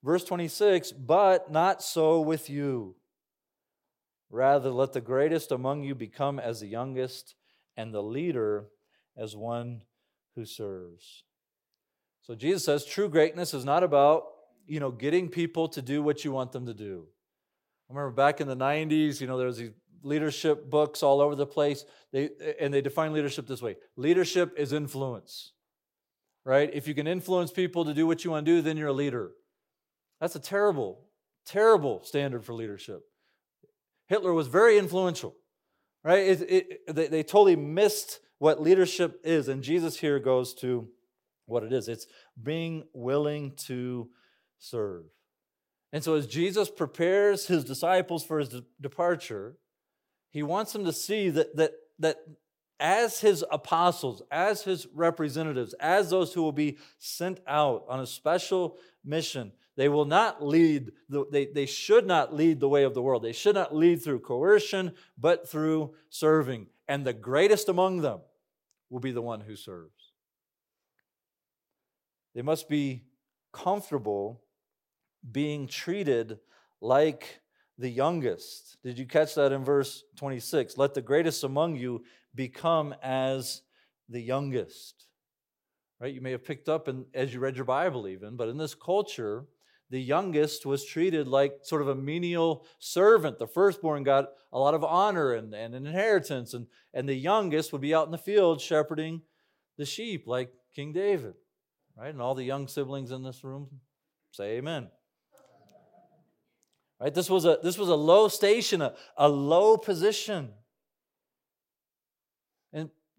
Verse 0.04 0.24
26, 0.26 0.92
but 0.92 1.50
not 1.50 1.82
so 1.82 2.20
with 2.20 2.50
you. 2.50 2.96
Rather, 4.30 4.70
let 4.70 4.92
the 4.92 5.00
greatest 5.00 5.52
among 5.52 5.84
you 5.84 5.96
become 5.96 6.40
as 6.40 6.60
the 6.60 6.68
youngest, 6.68 7.36
and 7.78 7.94
the 7.94 8.04
leader 8.04 8.70
as 9.18 9.36
one 9.36 9.82
who 10.36 10.46
serves. 10.46 11.24
So 12.22 12.36
Jesus 12.36 12.66
says 12.66 12.86
true 12.86 13.10
greatness 13.10 13.54
is 13.54 13.66
not 13.66 13.84
about, 13.84 14.24
you 14.66 14.80
know, 14.80 14.92
getting 14.92 15.30
people 15.30 15.68
to 15.70 15.82
do 15.82 16.02
what 16.02 16.24
you 16.24 16.32
want 16.32 16.52
them 16.52 16.66
to 16.66 16.74
do. 16.74 17.06
I 17.90 17.94
remember 17.94 18.12
back 18.12 18.42
in 18.42 18.48
the 18.48 18.56
90s, 18.56 19.20
you 19.20 19.28
know, 19.28 19.38
there 19.38 19.48
was 19.48 19.58
these 19.58 19.72
leadership 20.04 20.70
books 20.70 21.04
all 21.04 21.22
over 21.22 21.36
the 21.36 21.46
place. 21.46 21.86
They 22.12 22.30
and 22.60 22.74
they 22.74 22.82
define 22.82 23.14
leadership 23.14 23.48
this 23.48 23.62
way. 23.62 23.76
Leadership 23.96 24.54
is 24.58 24.74
influence. 24.74 25.54
Right? 26.46 26.70
If 26.74 26.88
you 26.88 26.94
can 26.94 27.08
influence 27.08 27.52
people 27.52 27.86
to 27.86 27.94
do 27.94 28.06
what 28.06 28.26
you 28.26 28.32
want 28.32 28.46
to 28.46 28.52
do, 28.52 28.62
then 28.62 28.76
you're 28.76 28.90
a 28.90 28.94
leader. 28.94 29.32
That's 30.20 30.36
a 30.36 30.40
terrible, 30.40 31.06
terrible 31.46 32.04
standard 32.04 32.44
for 32.44 32.54
leadership. 32.54 33.02
Hitler 34.08 34.34
was 34.34 34.48
very 34.48 34.78
influential. 34.78 35.36
Right? 36.04 36.28
It, 36.28 36.42
it, 36.50 36.96
they, 36.96 37.08
they 37.08 37.24
totally 37.24 37.56
missed 37.56 38.20
what 38.40 38.62
leadership 38.62 39.22
is. 39.24 39.48
And 39.48 39.64
Jesus 39.64 39.98
here 39.98 40.20
goes 40.20 40.54
to 40.56 40.90
what 41.46 41.64
it 41.64 41.74
is 41.74 41.88
it's 41.88 42.08
being 42.42 42.84
willing 42.94 43.54
to 43.68 44.10
serve. 44.60 45.06
And 45.92 46.04
so, 46.04 46.16
as 46.16 46.26
Jesus 46.26 46.70
prepares 46.70 47.48
his 47.48 47.64
disciples 47.64 48.24
for 48.26 48.40
his 48.40 48.50
de- 48.50 48.64
departure, 48.82 49.58
he 50.32 50.42
wants 50.42 50.74
them 50.74 50.86
to 50.86 50.94
see 50.94 51.30
that, 51.30 51.56
that, 51.56 51.72
that 52.00 52.18
as 52.84 53.22
his 53.22 53.46
apostles, 53.50 54.22
as 54.30 54.64
his 54.64 54.86
representatives, 54.94 55.74
as 55.80 56.10
those 56.10 56.34
who 56.34 56.44
will 56.44 56.52
be 56.52 56.78
sent 57.00 57.40
out 57.48 57.86
on 57.88 58.02
a 58.02 58.06
special 58.06 58.78
mission, 59.06 59.54
they 59.78 59.88
will 59.88 60.06
not 60.06 60.46
lead, 60.46 60.92
the, 61.08 61.26
they, 61.32 61.46
they 61.46 61.66
should 61.66 62.06
not 62.06 62.36
lead 62.36 62.60
the 62.60 62.68
way 62.68 62.84
of 62.84 62.94
the 62.94 63.02
world. 63.02 63.24
They 63.24 63.32
should 63.32 63.56
not 63.56 63.74
lead 63.74 64.04
through 64.04 64.20
coercion, 64.20 64.92
but 65.18 65.50
through 65.50 65.96
serving. 66.10 66.68
And 66.88 67.06
the 67.06 67.14
greatest 67.14 67.70
among 67.70 68.02
them 68.02 68.20
will 68.90 69.00
be 69.00 69.14
the 69.14 69.22
one 69.22 69.40
who 69.40 69.56
serves. 69.56 70.12
They 72.36 72.42
must 72.42 72.68
be 72.68 73.06
comfortable 73.54 74.42
being 75.32 75.68
treated 75.68 76.38
like 76.82 77.40
the 77.78 77.90
youngest. 77.90 78.78
Did 78.84 79.00
you 79.00 79.06
catch 79.06 79.36
that 79.36 79.54
in 79.54 79.64
verse 79.64 80.04
26? 80.18 80.78
Let 80.78 80.94
the 80.94 81.02
greatest 81.02 81.44
among 81.44 81.78
you 81.78 82.04
become 82.36 82.94
as 83.02 83.62
the 84.10 84.22
youngest. 84.22 85.08
Right? 86.00 86.14
You 86.14 86.22
may 86.22 86.32
have 86.32 86.46
picked 86.46 86.70
up 86.70 86.88
in, 86.88 87.06
as 87.14 87.34
you 87.34 87.40
read 87.40 87.56
your 87.56 87.66
Bible, 87.66 88.08
even, 88.08 88.36
but 88.36 88.50
in 88.50 88.58
this 88.58 88.76
culture, 88.76 89.46
the 89.90 90.02
youngest 90.02 90.66
was 90.66 90.86
treated 90.86 91.28
like 91.28 91.60
sort 91.62 91.82
of 91.82 91.88
a 91.88 91.96
menial 91.96 92.66
servant. 92.80 93.38
The 93.38 93.48
firstborn 93.48 94.04
got 94.04 94.30
a 94.52 94.60
lot 94.60 94.74
of 94.74 94.84
honor 94.84 95.34
and, 95.34 95.54
and 95.54 95.76
an 95.76 95.86
inheritance, 95.86 96.54
and, 96.54 96.68
and 96.94 97.08
the 97.08 97.16
youngest 97.16 97.72
would 97.72 97.82
be 97.82 97.94
out 97.94 98.08
in 98.08 98.12
the 98.12 98.18
field 98.18 98.60
shepherding 98.60 99.22
the 99.78 99.86
sheep 99.86 100.28
like 100.28 100.52
King 100.76 100.94
David. 100.94 101.36
Right? 101.96 102.10
And 102.10 102.22
all 102.22 102.36
the 102.36 102.44
young 102.44 102.68
siblings 102.68 103.12
in 103.12 103.24
this 103.24 103.44
room 103.44 103.68
say 104.32 104.58
amen. 104.58 104.90
Right? 107.00 107.14
This 107.14 107.30
was 107.30 107.46
a, 107.46 107.60
this 107.62 107.78
was 107.78 107.90
a 107.90 107.96
low 107.96 108.28
station, 108.28 108.82
a, 108.82 108.96
a 109.16 109.30
low 109.30 109.78
position. 109.78 110.50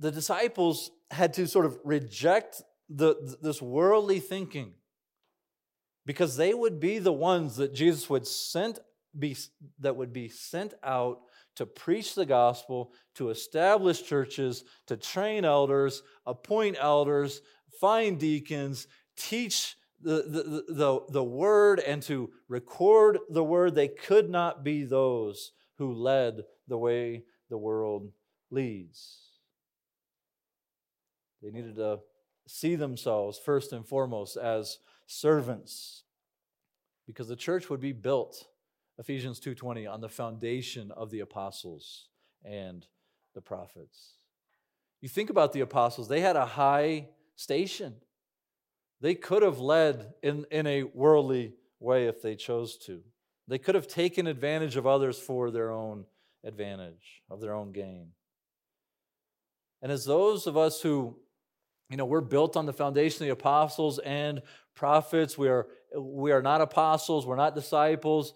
The 0.05 0.13
disciples 0.13 0.91
had 1.11 1.33
to 1.33 1.47
sort 1.47 1.65
of 1.65 1.79
reject 1.83 2.61
the, 2.91 3.39
this 3.41 3.63
worldly 3.63 4.21
thinking 4.21 4.75
because 6.05 6.37
they 6.37 6.53
would 6.53 6.79
be 6.79 6.99
the 6.99 7.11
ones 7.11 7.57
that 7.57 7.73
Jesus 7.73 8.11
would 8.11 8.27
send 8.27 8.81
be 9.19 9.35
that 9.79 9.97
would 9.97 10.13
be 10.13 10.29
sent 10.29 10.75
out 10.83 11.21
to 11.57 11.65
preach 11.65 12.15
the 12.15 12.27
gospel, 12.27 12.93
to 13.15 13.31
establish 13.31 14.03
churches, 14.03 14.65
to 14.89 14.99
train 14.99 15.47
elders, 15.47 16.03
appoint 16.27 16.77
elders, 16.79 17.41
find 17.81 18.21
deacons, 18.21 18.87
teach 19.17 19.75
the, 20.03 20.17
the, 20.29 20.75
the, 20.75 21.01
the 21.13 21.25
word, 21.25 21.81
and 21.81 22.03
to 22.03 22.31
record 22.49 23.21
the 23.31 23.43
word. 23.43 23.75
They 23.75 23.89
could 23.89 24.29
not 24.29 24.63
be 24.63 24.85
those 24.85 25.53
who 25.79 25.95
led 25.95 26.43
the 26.69 26.77
way 26.77 27.23
the 27.49 27.57
world 27.57 28.13
leads. 28.51 29.31
They 31.45 31.51
needed 31.51 31.77
to 31.77 32.01
see 32.47 32.75
themselves 32.75 33.39
first 33.39 33.73
and 33.73 33.87
foremost 33.87 34.37
as 34.37 34.79
servants 35.07 36.05
because 37.07 37.29
the 37.29 37.37
church 37.37 37.69
would 37.69 37.81
be 37.81 37.93
built 37.93 38.49
Ephesians 38.99 39.41
2:20 39.41 39.87
on 39.87 40.01
the 40.01 40.09
foundation 40.09 40.91
of 40.93 41.11
the 41.11 41.21
apostles 41.21 42.09
and 42.45 42.87
the 43.35 43.43
prophets. 43.43 44.15
You 45.01 45.09
think 45.09 45.29
about 45.29 45.53
the 45.53 45.61
apostles, 45.61 46.09
they 46.09 46.21
had 46.21 46.37
a 46.37 46.47
high 46.47 47.11
station. 47.37 48.01
They 49.01 49.15
could 49.15 49.43
have 49.43 49.59
led 49.59 50.15
in, 50.23 50.47
in 50.51 50.67
a 50.67 50.85
worldly 50.85 51.57
way 51.79 52.07
if 52.07 52.23
they 52.23 52.37
chose 52.37 52.79
to. 52.87 53.03
They 53.47 53.59
could 53.59 53.75
have 53.75 53.89
taken 53.89 54.27
advantage 54.27 54.77
of 54.77 54.87
others 54.87 55.19
for 55.19 55.51
their 55.51 55.71
own 55.71 56.07
advantage, 56.43 57.23
of 57.29 57.41
their 57.41 57.53
own 57.53 57.73
gain. 57.73 58.13
And 59.83 59.93
as 59.93 60.07
those 60.07 60.47
of 60.47 60.57
us 60.57 60.81
who, 60.81 61.19
you 61.91 61.97
know, 61.97 62.07
we're 62.07 62.21
built 62.21 62.57
on 62.57 62.67
the 62.67 62.73
foundation 62.73 63.25
of 63.25 63.27
the 63.27 63.33
apostles 63.33 63.99
and 63.99 64.43
prophets, 64.75 65.37
we 65.37 65.49
are 65.49 65.69
we 65.97 66.33
are 66.33 66.43
not 66.43 66.61
apostles, 66.61 67.27
we're 67.27 67.37
not 67.37 67.55
disciples, 67.55 68.35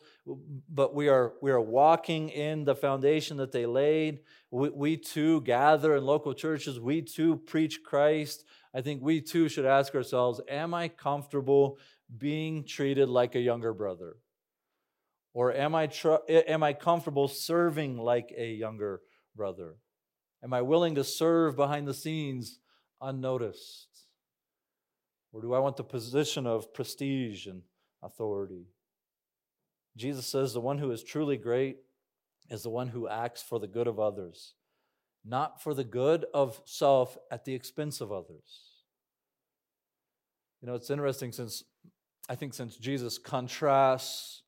but 0.68 0.94
we 0.94 1.08
are, 1.08 1.34
we 1.42 1.50
are 1.50 1.60
walking 1.60 2.28
in 2.28 2.64
the 2.64 2.74
foundation 2.74 3.36
that 3.38 3.52
they 3.52 3.66
laid. 3.66 4.20
We, 4.50 4.68
we 4.68 4.96
too 4.96 5.40
gather 5.42 5.96
in 5.96 6.04
local 6.04 6.34
churches, 6.34 6.78
we 6.78 7.02
too 7.02 7.36
preach 7.36 7.82
Christ. 7.82 8.44
I 8.74 8.80
think 8.80 9.02
we 9.02 9.20
too 9.20 9.48
should 9.48 9.64
ask 9.64 9.94
ourselves 9.94 10.40
Am 10.48 10.74
I 10.74 10.88
comfortable 10.88 11.78
being 12.16 12.64
treated 12.64 13.08
like 13.08 13.34
a 13.34 13.40
younger 13.40 13.74
brother? 13.74 14.16
Or 15.34 15.52
am 15.52 15.74
I, 15.74 15.86
tr- 15.86 16.16
am 16.28 16.62
I 16.62 16.72
comfortable 16.72 17.28
serving 17.28 17.98
like 17.98 18.32
a 18.36 18.52
younger 18.52 19.00
brother? 19.36 19.76
Am 20.42 20.52
I 20.52 20.62
willing 20.62 20.94
to 20.94 21.04
serve 21.04 21.56
behind 21.56 21.86
the 21.86 21.94
scenes 21.94 22.58
unnoticed? 23.00 23.88
Or 25.32 25.42
do 25.42 25.52
I 25.54 25.58
want 25.58 25.76
the 25.76 25.84
position 25.84 26.46
of 26.46 26.72
prestige 26.72 27.46
and 27.46 27.62
authority? 28.02 28.66
Jesus 29.96 30.26
says 30.26 30.52
the 30.52 30.60
one 30.60 30.78
who 30.78 30.90
is 30.90 31.02
truly 31.02 31.36
great 31.36 31.78
is 32.48 32.62
the 32.62 32.70
one 32.70 32.88
who 32.88 33.08
acts 33.08 33.42
for 33.42 33.58
the 33.58 33.66
good 33.66 33.86
of 33.86 33.98
others, 33.98 34.54
not 35.24 35.62
for 35.62 35.74
the 35.74 35.84
good 35.84 36.24
of 36.32 36.60
self 36.64 37.18
at 37.30 37.44
the 37.44 37.54
expense 37.54 38.00
of 38.00 38.12
others. 38.12 38.68
You 40.60 40.68
know, 40.68 40.74
it's 40.74 40.90
interesting 40.90 41.32
since 41.32 41.62
I 42.28 42.34
think 42.34 42.52
since 42.52 42.76
Jesus 42.76 43.16
contrasts, 43.16 44.42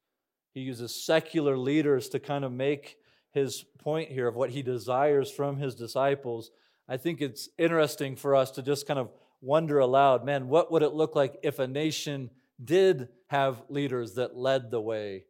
he 0.52 0.60
uses 0.60 0.94
secular 0.94 1.56
leaders 1.56 2.08
to 2.10 2.18
kind 2.18 2.44
of 2.44 2.52
make 2.52 2.96
his 3.32 3.64
point 3.78 4.10
here 4.10 4.28
of 4.28 4.36
what 4.36 4.50
he 4.50 4.62
desires 4.62 5.30
from 5.30 5.56
his 5.56 5.74
disciples. 5.74 6.50
I 6.90 6.96
think 6.96 7.20
it's 7.20 7.48
interesting 7.56 8.16
for 8.16 8.34
us 8.34 8.50
to 8.52 8.62
just 8.62 8.88
kind 8.88 8.98
of 8.98 9.10
wonder 9.40 9.78
aloud 9.78 10.24
man, 10.24 10.48
what 10.48 10.72
would 10.72 10.82
it 10.82 10.92
look 10.92 11.14
like 11.14 11.38
if 11.44 11.60
a 11.60 11.68
nation 11.68 12.30
did 12.62 13.08
have 13.28 13.62
leaders 13.68 14.14
that 14.14 14.36
led 14.36 14.72
the 14.72 14.80
way 14.80 15.24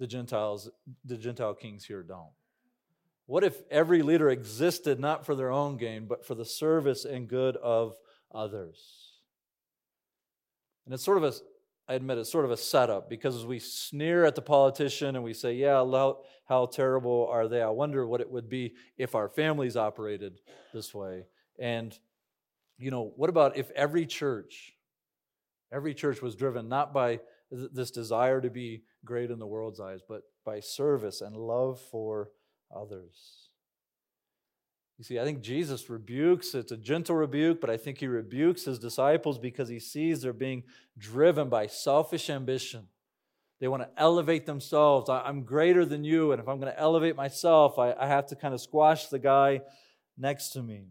the 0.00 0.08
Gentiles, 0.08 0.68
the 1.04 1.16
Gentile 1.16 1.54
kings 1.54 1.84
here 1.84 2.02
don't? 2.02 2.32
What 3.26 3.44
if 3.44 3.62
every 3.70 4.02
leader 4.02 4.28
existed 4.28 4.98
not 4.98 5.24
for 5.24 5.36
their 5.36 5.52
own 5.52 5.76
gain, 5.76 6.06
but 6.06 6.26
for 6.26 6.34
the 6.34 6.44
service 6.44 7.04
and 7.04 7.28
good 7.28 7.56
of 7.56 7.94
others? 8.34 9.12
And 10.84 10.94
it's 10.94 11.04
sort 11.04 11.18
of 11.18 11.24
a, 11.24 11.32
I 11.88 11.94
admit, 11.94 12.18
it's 12.18 12.32
sort 12.32 12.44
of 12.44 12.50
a 12.50 12.56
setup 12.56 13.08
because 13.08 13.36
as 13.36 13.46
we 13.46 13.60
sneer 13.60 14.24
at 14.24 14.34
the 14.34 14.42
politician 14.42 15.14
and 15.14 15.24
we 15.24 15.32
say, 15.32 15.54
yeah, 15.54 15.74
how, 15.74 16.18
how 16.48 16.66
terrible 16.66 17.28
are 17.30 17.46
they? 17.46 17.62
I 17.62 17.68
wonder 17.68 18.06
what 18.06 18.20
it 18.20 18.30
would 18.30 18.48
be 18.48 18.74
if 18.98 19.14
our 19.14 19.28
families 19.28 19.76
operated 19.76 20.40
this 20.74 20.92
way. 20.92 21.26
And 21.58 21.96
you 22.78 22.90
know, 22.90 23.12
what 23.16 23.30
about 23.30 23.56
if 23.56 23.70
every 23.70 24.06
church, 24.06 24.72
every 25.72 25.94
church 25.94 26.20
was 26.20 26.34
driven 26.34 26.68
not 26.68 26.92
by 26.92 27.20
this 27.50 27.90
desire 27.90 28.40
to 28.40 28.50
be 28.50 28.82
great 29.04 29.30
in 29.30 29.38
the 29.38 29.46
world's 29.46 29.80
eyes, 29.80 30.00
but 30.06 30.22
by 30.44 30.60
service 30.60 31.20
and 31.20 31.36
love 31.36 31.80
for 31.90 32.30
others? 32.74 33.45
You 34.98 35.04
see, 35.04 35.18
I 35.18 35.24
think 35.24 35.42
Jesus 35.42 35.90
rebukes, 35.90 36.54
it's 36.54 36.72
a 36.72 36.76
gentle 36.76 37.16
rebuke, 37.16 37.60
but 37.60 37.68
I 37.68 37.76
think 37.76 37.98
he 37.98 38.06
rebukes 38.06 38.64
his 38.64 38.78
disciples 38.78 39.38
because 39.38 39.68
he 39.68 39.78
sees 39.78 40.22
they're 40.22 40.32
being 40.32 40.62
driven 40.96 41.50
by 41.50 41.66
selfish 41.66 42.30
ambition. 42.30 42.88
They 43.60 43.68
want 43.68 43.82
to 43.82 43.90
elevate 43.96 44.46
themselves. 44.46 45.08
I'm 45.10 45.42
greater 45.42 45.84
than 45.84 46.04
you, 46.04 46.32
and 46.32 46.40
if 46.40 46.48
I'm 46.48 46.60
going 46.60 46.72
to 46.72 46.78
elevate 46.78 47.16
myself, 47.16 47.78
I, 47.78 48.06
have 48.06 48.26
to 48.28 48.36
kind 48.36 48.54
of 48.54 48.60
squash 48.60 49.06
the 49.08 49.18
guy 49.18 49.60
next 50.16 50.50
to 50.50 50.62
me. 50.62 50.84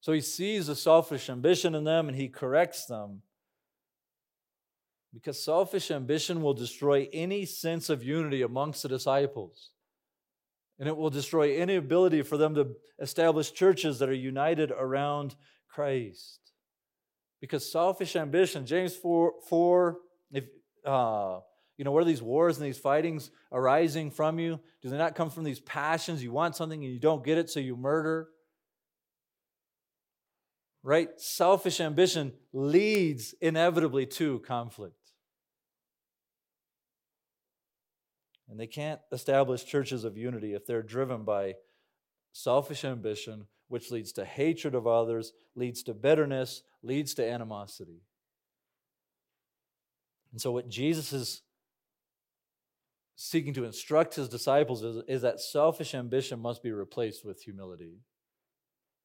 So 0.00 0.12
he 0.12 0.20
sees 0.20 0.68
the 0.68 0.76
selfish 0.76 1.28
ambition 1.28 1.74
in 1.74 1.84
them 1.84 2.08
and 2.08 2.16
he 2.16 2.28
corrects 2.28 2.86
them. 2.86 3.22
Because 5.12 5.42
selfish 5.42 5.90
ambition 5.90 6.42
will 6.42 6.54
destroy 6.54 7.08
any 7.12 7.44
sense 7.44 7.90
of 7.90 8.04
unity 8.04 8.42
amongst 8.42 8.82
the 8.82 8.88
disciples. 8.88 9.70
And 10.78 10.88
it 10.88 10.96
will 10.96 11.10
destroy 11.10 11.56
any 11.56 11.74
ability 11.74 12.22
for 12.22 12.36
them 12.36 12.54
to 12.54 12.76
establish 13.00 13.52
churches 13.52 13.98
that 13.98 14.08
are 14.08 14.14
united 14.14 14.70
around 14.70 15.34
Christ. 15.68 16.40
Because 17.40 17.70
selfish 17.70 18.16
ambition, 18.16 18.66
James 18.66 18.94
4, 18.94 19.32
4 19.48 19.98
if, 20.30 20.44
uh, 20.84 21.40
you 21.76 21.84
know, 21.84 21.92
what 21.92 22.02
are 22.02 22.06
these 22.06 22.22
wars 22.22 22.58
and 22.58 22.66
these 22.66 22.78
fightings 22.78 23.30
arising 23.52 24.10
from 24.10 24.38
you? 24.38 24.58
Do 24.82 24.88
they 24.88 24.98
not 24.98 25.14
come 25.14 25.30
from 25.30 25.44
these 25.44 25.60
passions? 25.60 26.22
You 26.22 26.32
want 26.32 26.56
something 26.56 26.82
and 26.82 26.92
you 26.92 26.98
don't 26.98 27.24
get 27.24 27.38
it, 27.38 27.48
so 27.48 27.60
you 27.60 27.76
murder? 27.76 28.28
Right? 30.82 31.08
Selfish 31.16 31.80
ambition 31.80 32.32
leads 32.52 33.34
inevitably 33.40 34.06
to 34.06 34.40
conflict. 34.40 34.97
And 38.48 38.58
they 38.58 38.66
can't 38.66 39.00
establish 39.12 39.64
churches 39.64 40.04
of 40.04 40.16
unity 40.16 40.54
if 40.54 40.66
they're 40.66 40.82
driven 40.82 41.24
by 41.24 41.54
selfish 42.32 42.84
ambition, 42.84 43.46
which 43.68 43.90
leads 43.90 44.12
to 44.12 44.24
hatred 44.24 44.74
of 44.74 44.86
others, 44.86 45.32
leads 45.54 45.82
to 45.84 45.94
bitterness, 45.94 46.62
leads 46.82 47.14
to 47.14 47.28
animosity. 47.28 48.02
And 50.32 50.40
so, 50.40 50.52
what 50.52 50.68
Jesus 50.68 51.12
is 51.12 51.42
seeking 53.16 53.52
to 53.54 53.64
instruct 53.64 54.14
his 54.14 54.28
disciples 54.28 54.82
is, 54.84 55.02
is 55.08 55.22
that 55.22 55.40
selfish 55.40 55.94
ambition 55.94 56.38
must 56.38 56.62
be 56.62 56.70
replaced 56.70 57.24
with 57.24 57.42
humility. 57.42 57.98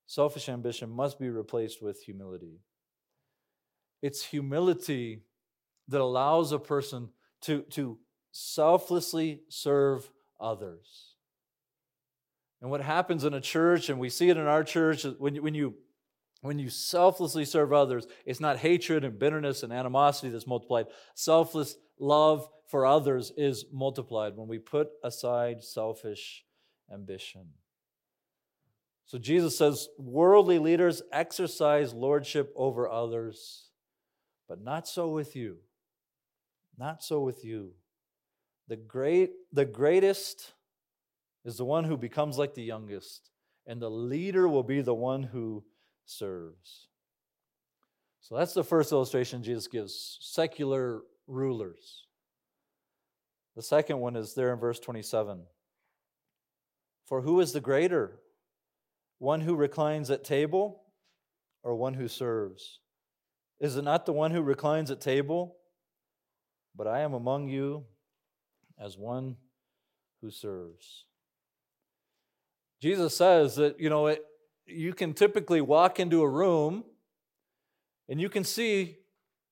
Selfish 0.05 0.49
ambition 0.49 0.89
must 0.89 1.19
be 1.19 1.29
replaced 1.29 1.81
with 1.81 2.01
humility. 2.03 2.59
It's 4.01 4.23
humility 4.23 5.23
that 5.87 6.01
allows 6.01 6.51
a 6.51 6.59
person 6.59 7.09
to, 7.41 7.61
to 7.71 7.97
selflessly 8.33 9.41
serve 9.47 10.09
others. 10.39 11.13
And 12.61 12.69
what 12.69 12.81
happens 12.81 13.23
in 13.23 13.33
a 13.33 13.41
church, 13.41 13.89
and 13.89 13.99
we 13.99 14.09
see 14.09 14.29
it 14.29 14.37
in 14.37 14.47
our 14.47 14.63
church, 14.63 15.05
when 15.19 15.37
when 15.37 15.53
you 15.53 15.75
when 16.41 16.59
you 16.59 16.69
selflessly 16.69 17.45
serve 17.45 17.71
others, 17.71 18.05
it's 18.25 18.41
not 18.41 18.57
hatred 18.57 19.05
and 19.05 19.17
bitterness 19.17 19.63
and 19.63 19.71
animosity 19.71 20.29
that's 20.29 20.47
multiplied. 20.47 20.87
Selfless 21.13 21.77
love 21.99 22.49
for 22.67 22.85
others 22.85 23.31
is 23.37 23.65
multiplied 23.71 24.35
when 24.35 24.49
we 24.49 24.59
put 24.59 24.89
aside 25.03 25.63
selfish 25.63 26.43
ambition. 26.91 27.47
So 29.05 29.17
Jesus 29.17 29.57
says 29.57 29.89
worldly 29.97 30.59
leaders 30.59 31.01
exercise 31.11 31.93
lordship 31.93 32.51
over 32.55 32.89
others, 32.89 33.69
but 34.49 34.61
not 34.61 34.87
so 34.87 35.09
with 35.09 35.35
you. 35.35 35.57
Not 36.77 37.03
so 37.03 37.21
with 37.21 37.45
you. 37.45 37.73
The 38.67 38.77
great 38.77 39.31
the 39.51 39.65
greatest 39.65 40.53
is 41.45 41.57
the 41.57 41.65
one 41.65 41.83
who 41.83 41.97
becomes 41.97 42.37
like 42.37 42.53
the 42.53 42.63
youngest, 42.63 43.29
and 43.67 43.81
the 43.81 43.89
leader 43.89 44.47
will 44.47 44.63
be 44.63 44.81
the 44.81 44.93
one 44.93 45.23
who 45.23 45.63
serves. 46.05 46.87
So 48.21 48.37
that's 48.37 48.53
the 48.53 48.63
first 48.63 48.91
illustration 48.91 49.43
Jesus 49.43 49.67
gives 49.67 50.17
secular 50.21 51.01
rulers. 51.27 52.05
The 53.55 53.61
second 53.61 53.99
one 53.99 54.15
is 54.15 54.33
there 54.33 54.53
in 54.53 54.59
verse 54.59 54.79
27. 54.79 55.43
For 57.05 57.21
who 57.21 57.41
is 57.41 57.51
the 57.51 57.59
greater? 57.59 58.19
One 59.19 59.41
who 59.41 59.55
reclines 59.55 60.09
at 60.09 60.23
table 60.23 60.83
or 61.63 61.75
one 61.75 61.93
who 61.93 62.07
serves? 62.07 62.79
Is 63.59 63.75
it 63.75 63.83
not 63.83 64.05
the 64.05 64.13
one 64.13 64.31
who 64.31 64.41
reclines 64.41 64.89
at 64.89 65.01
table? 65.01 65.57
But 66.75 66.87
I 66.87 67.01
am 67.01 67.13
among 67.13 67.49
you 67.49 67.85
as 68.79 68.97
one 68.97 69.37
who 70.21 70.29
serves. 70.29 71.05
Jesus 72.81 73.15
says 73.15 73.55
that, 73.55 73.79
you 73.79 73.89
know, 73.89 74.07
it, 74.07 74.23
you 74.65 74.93
can 74.93 75.13
typically 75.13 75.61
walk 75.61 75.99
into 75.99 76.21
a 76.21 76.29
room 76.29 76.83
and 78.09 78.19
you 78.19 78.29
can 78.29 78.43
see 78.43 78.97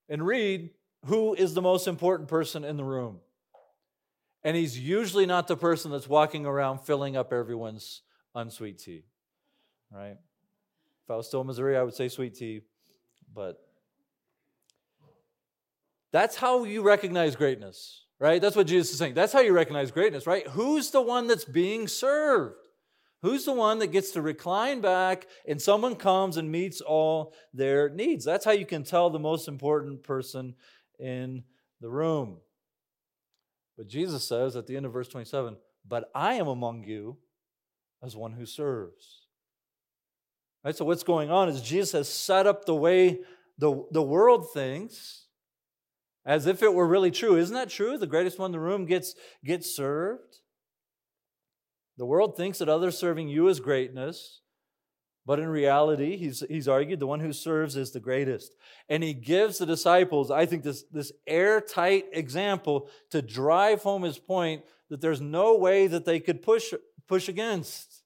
and 0.09 0.25
read 0.25 0.71
who 1.05 1.33
is 1.33 1.53
the 1.53 1.61
most 1.61 1.87
important 1.87 2.29
person 2.29 2.63
in 2.63 2.77
the 2.77 2.83
room. 2.83 3.19
And 4.43 4.57
he's 4.57 4.77
usually 4.77 5.25
not 5.25 5.47
the 5.47 5.55
person 5.55 5.91
that's 5.91 6.07
walking 6.07 6.45
around 6.45 6.79
filling 6.79 7.15
up 7.15 7.31
everyone's 7.31 8.01
unsweet 8.35 8.79
tea, 8.79 9.03
right? 9.91 10.17
If 11.03 11.09
I 11.09 11.15
was 11.15 11.27
still 11.27 11.41
in 11.41 11.47
Missouri, 11.47 11.77
I 11.77 11.83
would 11.83 11.93
say 11.93 12.09
sweet 12.09 12.35
tea, 12.35 12.61
but 13.33 13.57
that's 16.11 16.35
how 16.35 16.63
you 16.63 16.81
recognize 16.81 17.35
greatness, 17.35 18.05
right? 18.21 18.39
That's 18.39 18.55
what 18.55 18.67
Jesus 18.67 18.91
is 18.91 18.99
saying. 18.99 19.15
That's 19.15 19.33
how 19.33 19.39
you 19.39 19.51
recognize 19.51 19.89
greatness, 19.91 20.27
right? 20.27 20.47
Who's 20.49 20.91
the 20.91 21.01
one 21.01 21.25
that's 21.25 21.43
being 21.43 21.87
served? 21.87 22.55
Who's 23.23 23.45
the 23.45 23.53
one 23.53 23.79
that 23.79 23.87
gets 23.87 24.11
to 24.11 24.21
recline 24.21 24.79
back 24.79 25.27
and 25.47 25.59
someone 25.61 25.95
comes 25.95 26.37
and 26.37 26.51
meets 26.51 26.81
all 26.81 27.33
their 27.53 27.89
needs? 27.89 28.23
That's 28.23 28.45
how 28.45 28.51
you 28.51 28.65
can 28.65 28.83
tell 28.83 29.09
the 29.09 29.19
most 29.19 29.47
important 29.47 30.03
person 30.03 30.53
in 30.99 31.43
the 31.81 31.89
room. 31.89 32.37
But 33.75 33.87
Jesus 33.87 34.27
says 34.27 34.55
at 34.55 34.67
the 34.67 34.77
end 34.77 34.85
of 34.85 34.93
verse 34.93 35.07
27 35.07 35.57
But 35.87 36.11
I 36.13 36.35
am 36.35 36.47
among 36.47 36.83
you 36.83 37.17
as 38.03 38.15
one 38.15 38.33
who 38.33 38.45
serves. 38.45 39.25
Right? 40.63 40.75
So, 40.75 40.85
what's 40.85 41.03
going 41.03 41.31
on 41.31 41.49
is 41.49 41.61
Jesus 41.61 41.91
has 41.93 42.09
set 42.09 42.45
up 42.45 42.65
the 42.65 42.75
way 42.75 43.21
the, 43.57 43.83
the 43.91 44.01
world 44.01 44.51
thinks 44.53 45.25
as 46.25 46.45
if 46.45 46.61
it 46.61 46.73
were 46.73 46.87
really 46.87 47.11
true. 47.11 47.37
Isn't 47.37 47.55
that 47.55 47.69
true? 47.69 47.97
The 47.97 48.07
greatest 48.07 48.39
one 48.39 48.47
in 48.47 48.51
the 48.51 48.59
room 48.59 48.85
gets, 48.85 49.15
gets 49.43 49.75
served. 49.75 50.37
The 51.97 52.05
world 52.05 52.37
thinks 52.37 52.59
that 52.59 52.69
others 52.69 52.97
serving 52.97 53.27
you 53.27 53.47
is 53.47 53.59
greatness, 53.59 54.41
but 55.25 55.39
in 55.39 55.47
reality, 55.47 56.17
he's, 56.17 56.43
he's 56.49 56.67
argued 56.67 56.99
the 56.99 57.07
one 57.07 57.19
who 57.19 57.33
serves 57.33 57.75
is 57.75 57.91
the 57.91 57.99
greatest. 57.99 58.55
And 58.89 59.03
he 59.03 59.13
gives 59.13 59.57
the 59.57 59.65
disciples, 59.65 60.31
I 60.31 60.45
think, 60.45 60.63
this, 60.63 60.83
this 60.91 61.11
airtight 61.27 62.05
example 62.11 62.89
to 63.11 63.21
drive 63.21 63.83
home 63.83 64.03
his 64.03 64.17
point 64.17 64.63
that 64.89 65.01
there's 65.01 65.21
no 65.21 65.55
way 65.57 65.87
that 65.87 66.05
they 66.05 66.19
could 66.19 66.41
push, 66.41 66.73
push 67.07 67.29
against. 67.29 68.03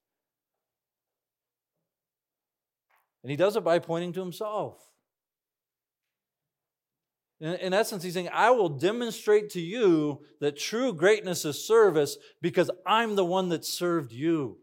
And 3.23 3.32
he 3.32 3.38
does 3.38 3.56
it 3.56 3.63
by 3.63 3.80
pointing 3.80 4.13
to 4.13 4.19
himself. 4.19 4.78
In, 7.45 7.53
in 7.58 7.73
essence, 7.75 8.01
he's 8.01 8.15
saying, 8.15 8.29
I 8.34 8.49
will 8.49 8.69
demonstrate 8.69 9.51
to 9.51 9.62
you 9.62 10.21
that 10.39 10.58
true 10.58 10.91
greatness 10.91 11.45
is 11.45 11.63
service 11.63 12.17
because 12.41 12.71
I'm 12.88 13.15
the 13.15 13.23
one 13.23 13.49
that 13.49 13.63
served 13.63 14.12
you. 14.12 14.58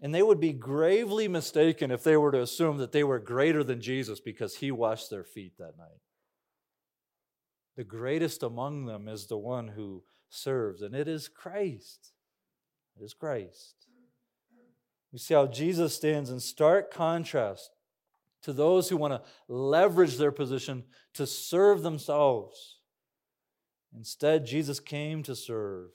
And 0.00 0.14
they 0.14 0.22
would 0.22 0.38
be 0.38 0.52
gravely 0.52 1.26
mistaken 1.26 1.90
if 1.90 2.04
they 2.04 2.16
were 2.16 2.30
to 2.30 2.42
assume 2.42 2.78
that 2.78 2.92
they 2.92 3.02
were 3.02 3.18
greater 3.18 3.64
than 3.64 3.80
Jesus 3.80 4.20
because 4.20 4.54
he 4.54 4.70
washed 4.70 5.10
their 5.10 5.24
feet 5.24 5.54
that 5.58 5.76
night. 5.76 6.00
The 7.76 7.82
greatest 7.82 8.44
among 8.44 8.84
them 8.84 9.08
is 9.08 9.26
the 9.26 9.36
one 9.36 9.66
who 9.66 10.04
serves, 10.28 10.80
and 10.80 10.94
it 10.94 11.08
is 11.08 11.26
Christ. 11.26 12.12
It 12.96 13.02
is 13.02 13.14
Christ. 13.14 13.74
We 15.12 15.18
see 15.18 15.34
how 15.34 15.48
Jesus 15.48 15.96
stands 15.96 16.30
in 16.30 16.38
stark 16.38 16.94
contrast 16.94 17.70
to 18.42 18.52
those 18.52 18.88
who 18.88 18.96
want 18.96 19.12
to 19.12 19.22
leverage 19.48 20.16
their 20.16 20.32
position 20.32 20.84
to 21.14 21.26
serve 21.26 21.82
themselves. 21.82 22.78
Instead, 23.94 24.46
Jesus 24.46 24.80
came 24.80 25.22
to 25.24 25.34
serve. 25.34 25.90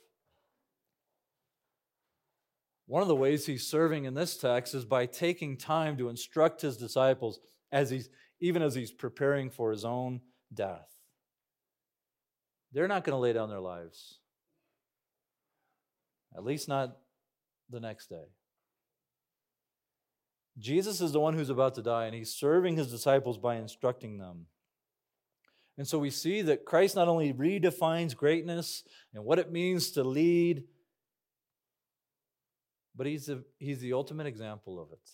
One 2.88 3.02
of 3.02 3.08
the 3.08 3.16
ways 3.16 3.46
he's 3.46 3.68
serving 3.68 4.06
in 4.06 4.14
this 4.14 4.38
text 4.38 4.76
is 4.76 4.86
by 4.86 5.06
taking 5.06 5.58
time 5.58 5.98
to 5.98 6.10
instruct 6.10 6.62
his 6.62 6.78
disciples 6.78 7.40
as 7.72 7.90
he's 7.90 8.10
even 8.40 8.62
as 8.62 8.76
he's 8.76 8.92
preparing 8.92 9.50
for 9.50 9.72
his 9.72 9.86
own 9.86 10.22
death. 10.54 10.90
They're 12.74 12.88
not 12.88 13.06
going 13.06 13.16
to 13.16 13.20
lay 13.20 13.34
down 13.34 13.50
their 13.50 13.62
lives. 13.62 14.20
At 16.36 16.44
least 16.44 16.68
not 16.68 16.98
the 17.70 17.80
next 17.80 18.08
day. 18.08 18.26
Jesus 20.58 21.02
is 21.02 21.12
the 21.12 21.20
one 21.20 21.34
who's 21.34 21.50
about 21.50 21.76
to 21.76 21.82
die, 21.82 22.06
and 22.06 22.16
he's 22.16 22.34
serving 22.34 22.78
his 22.78 22.90
disciples 22.90 23.38
by 23.38 23.56
instructing 23.56 24.18
them. 24.18 24.46
And 25.78 25.86
so 25.86 26.00
we 26.00 26.10
see 26.10 26.42
that 26.44 26.66
Christ 26.66 26.96
not 26.96 27.10
only 27.10 27.34
redefines 27.34 28.16
greatness 28.16 28.84
and 29.14 29.26
what 29.26 29.40
it 29.40 29.52
means 29.52 29.92
to 29.92 30.04
lead, 30.04 30.64
but 32.96 33.06
he's, 33.06 33.26
the 33.26 33.44
he's 33.60 33.82
the 33.82 33.92
ultimate 33.92 34.26
example 34.26 34.80
of 34.80 34.94
it. 34.94 35.10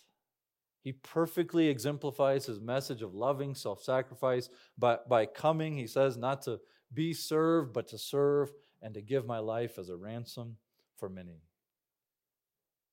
He 0.83 0.93
perfectly 0.93 1.67
exemplifies 1.67 2.45
his 2.45 2.59
message 2.59 3.01
of 3.01 3.15
loving 3.15 3.55
self 3.55 3.83
sacrifice 3.83 4.49
by, 4.77 4.97
by 5.09 5.25
coming, 5.25 5.77
he 5.77 5.87
says, 5.87 6.17
not 6.17 6.43
to 6.43 6.59
be 6.93 7.13
served, 7.13 7.73
but 7.73 7.87
to 7.87 7.97
serve 7.97 8.51
and 8.81 8.93
to 8.93 9.01
give 9.01 9.25
my 9.25 9.39
life 9.39 9.79
as 9.79 9.89
a 9.89 9.97
ransom 9.97 10.57
for 10.97 11.09
many. 11.09 11.41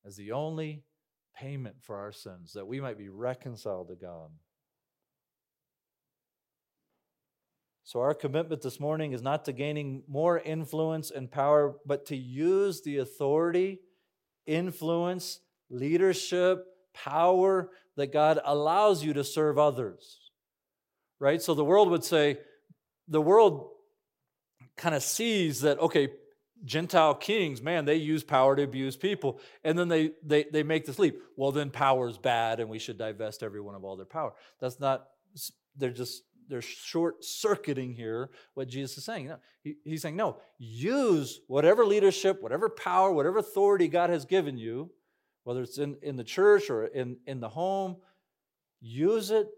As 0.07 0.17
the 0.17 0.33
only 0.33 0.85
payment 1.41 1.77
for 1.83 1.97
our 1.97 2.13
sins, 2.13 2.53
that 2.55 2.67
we 2.67 2.81
might 2.81 2.99
be 2.99 3.09
reconciled 3.09 3.89
to 3.89 3.95
God. 3.95 4.31
So, 7.85 8.01
our 8.01 8.13
commitment 8.13 8.61
this 8.61 8.79
morning 8.79 9.13
is 9.13 9.23
not 9.23 9.47
to 9.47 9.53
gaining 9.53 10.03
more 10.07 10.39
influence 10.39 11.11
and 11.11 11.31
power, 11.31 11.77
but 11.87 12.07
to 12.07 12.17
use 12.17 12.83
the 12.83 12.99
authority, 12.99 13.81
influence, 14.47 15.41
leadership, 15.71 16.67
power 16.93 17.71
that 17.97 18.13
God 18.13 18.41
allows 18.45 19.03
you 19.03 19.15
to 19.15 19.25
serve 19.25 19.59
others. 19.59 20.31
Right? 21.19 21.41
So, 21.41 21.55
the 21.55 21.65
world 21.65 21.89
would 21.89 22.05
say, 22.05 22.39
the 23.09 23.23
world 23.23 23.71
kind 24.77 24.95
of 24.95 25.03
sees 25.03 25.63
that, 25.63 25.79
okay, 25.79 26.09
Gentile 26.65 27.15
kings, 27.15 27.63
man, 27.63 27.85
they 27.85 27.97
use 27.97 28.25
power 28.25 28.57
to 28.57 28.63
abuse 28.63 28.97
people. 28.97 29.41
And 29.65 29.79
then 29.79 29.89
they, 29.89 30.13
they, 30.25 30.45
they 30.53 30.63
make 30.63 30.87
this 30.87 30.99
leap. 30.99 31.21
Well, 31.37 31.53
then 31.53 31.71
power 31.71 32.09
is 32.09 32.19
bad 32.19 32.61
and 32.61 32.69
we 32.69 32.79
should 32.79 32.99
divest 32.99 33.43
everyone 33.43 33.75
of 33.75 33.85
all 33.85 33.97
their 33.97 34.07
power. 34.07 34.33
That's 34.61 34.81
not, 34.81 35.07
they're 35.77 35.91
just 35.91 36.23
they're 36.49 36.63
short 36.63 37.25
circuiting 37.25 37.93
here 37.93 38.31
what 38.55 38.69
Jesus 38.69 38.99
is 38.99 39.05
saying. 39.05 39.29
No, 39.29 39.37
he, 39.63 39.77
he's 39.85 40.03
saying, 40.03 40.17
no, 40.17 40.39
use 40.59 41.41
whatever 41.47 41.85
leadership, 41.85 42.43
whatever 42.43 42.69
power, 42.69 43.13
whatever 43.13 43.39
authority 43.39 43.87
God 43.87 44.11
has 44.11 44.25
given 44.25 44.57
you, 44.57 44.91
whether 45.45 45.63
it's 45.63 45.79
in, 45.79 45.97
in 46.03 46.17
the 46.17 46.25
church 46.25 46.71
or 46.71 46.87
in, 46.87 47.19
in 47.27 47.41
the 47.41 47.49
home, 47.49 47.97
use 48.81 49.31
it 49.31 49.49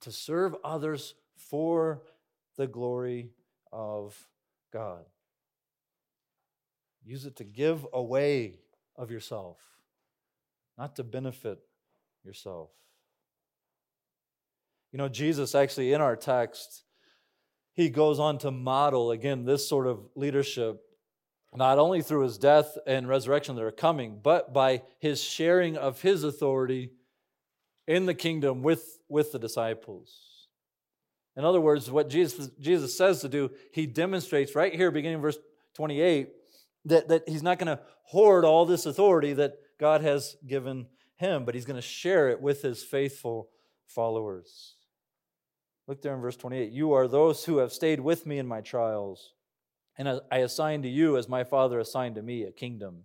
to 0.00 0.12
serve 0.12 0.54
others 0.64 1.14
for 1.36 2.02
the 2.56 2.66
glory 2.66 3.30
of 3.72 4.16
God. 4.72 5.04
Use 7.04 7.24
it 7.24 7.36
to 7.36 7.44
give 7.44 7.86
away 7.92 8.58
of 8.96 9.10
yourself, 9.10 9.58
not 10.76 10.96
to 10.96 11.04
benefit 11.04 11.58
yourself. 12.24 12.70
You 14.92 14.98
know, 14.98 15.08
Jesus 15.08 15.54
actually 15.54 15.92
in 15.92 16.00
our 16.00 16.16
text, 16.16 16.84
he 17.72 17.90
goes 17.90 18.18
on 18.18 18.38
to 18.38 18.50
model 18.50 19.10
again 19.10 19.44
this 19.44 19.68
sort 19.68 19.86
of 19.86 20.00
leadership, 20.14 20.82
not 21.54 21.78
only 21.78 22.02
through 22.02 22.22
his 22.22 22.38
death 22.38 22.76
and 22.86 23.08
resurrection 23.08 23.54
that 23.56 23.62
are 23.62 23.70
coming, 23.70 24.18
but 24.22 24.52
by 24.52 24.82
his 24.98 25.22
sharing 25.22 25.76
of 25.76 26.02
his 26.02 26.24
authority 26.24 26.90
in 27.86 28.06
the 28.06 28.14
kingdom 28.14 28.62
with, 28.62 28.98
with 29.08 29.32
the 29.32 29.38
disciples. 29.38 30.28
In 31.36 31.44
other 31.44 31.60
words, 31.60 31.90
what 31.90 32.08
Jesus, 32.08 32.50
Jesus 32.58 32.96
says 32.96 33.20
to 33.20 33.28
do, 33.28 33.50
he 33.72 33.86
demonstrates 33.86 34.54
right 34.54 34.74
here, 34.74 34.90
beginning 34.90 35.20
verse 35.20 35.38
28, 35.74 36.30
that, 36.84 37.08
that 37.08 37.28
he's 37.28 37.42
not 37.42 37.58
going 37.58 37.76
to 37.76 37.82
hoard 38.04 38.44
all 38.44 38.64
this 38.64 38.86
authority 38.86 39.32
that 39.34 39.58
God 39.78 40.00
has 40.00 40.36
given 40.46 40.86
him, 41.16 41.44
but 41.44 41.54
he's 41.54 41.64
going 41.64 41.76
to 41.76 41.82
share 41.82 42.28
it 42.28 42.40
with 42.40 42.62
his 42.62 42.82
faithful 42.82 43.50
followers. 43.86 44.74
Look 45.86 46.02
there 46.02 46.14
in 46.14 46.20
verse 46.20 46.36
28. 46.36 46.70
You 46.70 46.92
are 46.92 47.08
those 47.08 47.44
who 47.44 47.58
have 47.58 47.72
stayed 47.72 48.00
with 48.00 48.26
me 48.26 48.38
in 48.38 48.46
my 48.46 48.60
trials, 48.60 49.32
and 49.96 50.20
I 50.30 50.38
assign 50.38 50.82
to 50.82 50.88
you, 50.88 51.16
as 51.16 51.28
my 51.28 51.44
Father 51.44 51.80
assigned 51.80 52.14
to 52.16 52.22
me, 52.22 52.44
a 52.44 52.52
kingdom, 52.52 53.04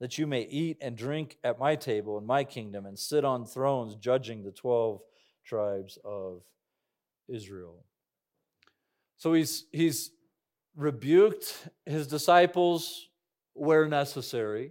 that 0.00 0.18
you 0.18 0.26
may 0.26 0.42
eat 0.42 0.78
and 0.80 0.96
drink 0.96 1.38
at 1.44 1.58
my 1.58 1.76
table 1.76 2.18
in 2.18 2.26
my 2.26 2.44
kingdom 2.44 2.86
and 2.86 2.98
sit 2.98 3.24
on 3.24 3.44
thrones 3.44 3.94
judging 3.94 4.42
the 4.42 4.50
12 4.50 5.00
tribes 5.44 5.98
of 6.04 6.42
Israel. 7.28 7.84
So 9.16 9.32
he's, 9.32 9.66
he's 9.72 10.10
rebuked 10.78 11.68
his 11.84 12.06
disciples 12.06 13.08
where 13.52 13.86
necessary. 13.86 14.70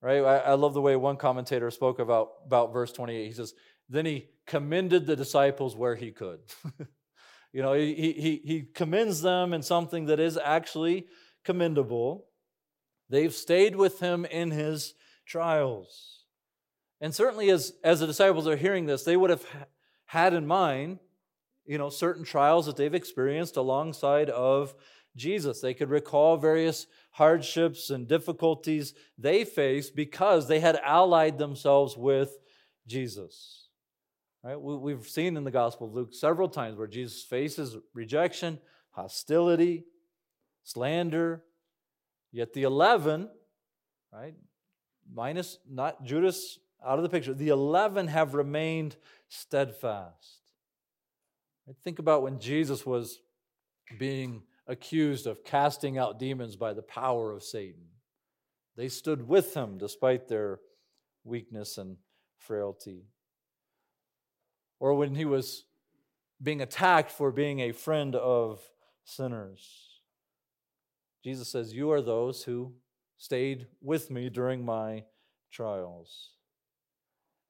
Right? 0.00 0.24
I, 0.24 0.38
I 0.38 0.54
love 0.54 0.72
the 0.72 0.80
way 0.80 0.96
one 0.96 1.18
commentator 1.18 1.70
spoke 1.70 1.98
about, 1.98 2.30
about 2.46 2.72
verse 2.72 2.90
28. 2.90 3.26
He 3.26 3.32
says, 3.32 3.52
Then 3.88 4.06
he 4.06 4.28
commended 4.46 5.06
the 5.06 5.14
disciples 5.14 5.76
where 5.76 5.94
he 5.94 6.10
could. 6.10 6.40
you 7.52 7.60
know, 7.60 7.74
he, 7.74 7.94
he, 7.94 8.40
he 8.42 8.62
commends 8.74 9.20
them 9.20 9.52
in 9.52 9.60
something 9.62 10.06
that 10.06 10.18
is 10.18 10.38
actually 10.38 11.06
commendable. 11.44 12.26
They've 13.10 13.34
stayed 13.34 13.76
with 13.76 14.00
him 14.00 14.24
in 14.24 14.50
his 14.50 14.94
trials. 15.26 16.24
And 17.02 17.14
certainly, 17.14 17.50
as, 17.50 17.74
as 17.84 18.00
the 18.00 18.06
disciples 18.06 18.48
are 18.48 18.56
hearing 18.56 18.86
this, 18.86 19.04
they 19.04 19.18
would 19.18 19.30
have 19.30 19.44
had 20.06 20.32
in 20.32 20.46
mind, 20.46 20.98
you 21.66 21.76
know, 21.76 21.90
certain 21.90 22.24
trials 22.24 22.66
that 22.66 22.76
they've 22.76 22.94
experienced 22.94 23.56
alongside 23.56 24.30
of 24.30 24.74
Jesus. 25.16 25.60
They 25.60 25.74
could 25.74 25.90
recall 25.90 26.36
various 26.36 26.86
hardships 27.12 27.90
and 27.90 28.06
difficulties 28.06 28.94
they 29.18 29.44
faced 29.44 29.94
because 29.94 30.48
they 30.48 30.60
had 30.60 30.80
allied 30.84 31.38
themselves 31.38 31.96
with 31.96 32.38
Jesus. 32.86 33.68
Right? 34.42 34.60
We, 34.60 34.92
have 34.92 35.08
seen 35.08 35.36
in 35.36 35.44
the 35.44 35.50
Gospel 35.50 35.86
of 35.86 35.94
Luke 35.94 36.14
several 36.14 36.48
times 36.48 36.78
where 36.78 36.86
Jesus 36.86 37.22
faces 37.22 37.76
rejection, 37.92 38.58
hostility, 38.90 39.84
slander. 40.62 41.44
Yet 42.32 42.52
the 42.52 42.62
11, 42.62 43.28
right, 44.12 44.34
minus 45.12 45.58
not 45.68 46.04
Judas 46.04 46.58
out 46.84 46.98
of 46.98 47.02
the 47.02 47.08
picture, 47.08 47.34
the 47.34 47.48
11 47.48 48.06
have 48.06 48.34
remained 48.34 48.96
steadfast. 49.28 50.38
Think 51.84 51.98
about 51.98 52.22
when 52.22 52.38
Jesus 52.38 52.86
was 52.86 53.20
being 53.98 54.42
accused 54.70 55.26
of 55.26 55.44
casting 55.44 55.98
out 55.98 56.18
demons 56.18 56.56
by 56.56 56.72
the 56.72 56.82
power 56.82 57.32
of 57.32 57.42
Satan. 57.42 57.86
They 58.76 58.88
stood 58.88 59.26
with 59.28 59.54
him 59.54 59.76
despite 59.76 60.28
their 60.28 60.60
weakness 61.24 61.76
and 61.76 61.96
frailty 62.38 63.02
or 64.78 64.94
when 64.94 65.14
he 65.14 65.26
was 65.26 65.64
being 66.42 66.62
attacked 66.62 67.10
for 67.10 67.30
being 67.30 67.60
a 67.60 67.72
friend 67.72 68.16
of 68.16 68.60
sinners. 69.04 70.00
Jesus 71.22 71.48
says, 71.48 71.74
You 71.74 71.90
are 71.92 72.00
those 72.00 72.42
who 72.42 72.72
stayed 73.18 73.66
with 73.82 74.10
me 74.10 74.30
during 74.30 74.64
my 74.64 75.04
trials. 75.52 76.30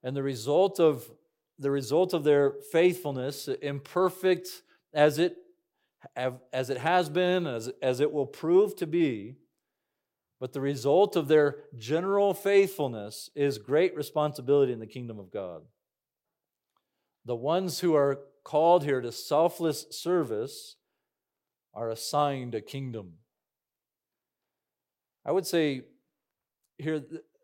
And 0.03 0.15
the 0.15 0.23
result 0.23 0.79
of 0.79 1.09
the 1.57 1.71
result 1.71 2.13
of 2.13 2.23
their 2.23 2.53
faithfulness, 2.71 3.47
imperfect 3.47 4.63
as 4.93 5.19
it 5.19 5.37
as 6.15 6.69
it 6.69 6.77
has 6.77 7.09
been, 7.09 7.47
as, 7.47 7.69
as 7.81 7.99
it 7.99 8.11
will 8.11 8.25
prove 8.25 8.75
to 8.77 8.87
be, 8.87 9.35
but 10.39 10.53
the 10.53 10.61
result 10.61 11.15
of 11.15 11.27
their 11.27 11.57
general 11.77 12.33
faithfulness 12.33 13.29
is 13.35 13.57
great 13.59 13.95
responsibility 13.95 14.73
in 14.73 14.79
the 14.79 14.87
kingdom 14.87 15.19
of 15.19 15.31
God. 15.31 15.61
The 17.25 17.35
ones 17.35 17.79
who 17.79 17.95
are 17.95 18.21
called 18.43 18.83
here 18.83 19.01
to 19.01 19.11
selfless 19.11 19.85
service 19.91 20.77
are 21.73 21.89
assigned 21.89 22.55
a 22.55 22.61
kingdom. 22.61 23.13
I 25.23 25.31
would 25.31 25.45
say 25.45 25.83
here, 26.79 27.03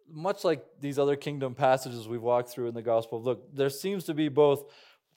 much 0.09 0.43
like 0.43 0.63
these 0.81 0.97
other 0.97 1.15
kingdom 1.15 1.53
passages 1.53 2.07
we've 2.07 2.21
walked 2.21 2.49
through 2.49 2.67
in 2.67 2.73
the 2.73 2.81
gospel, 2.81 3.21
look, 3.21 3.55
there 3.55 3.69
seems 3.69 4.05
to 4.05 4.15
be 4.15 4.29
both 4.29 4.63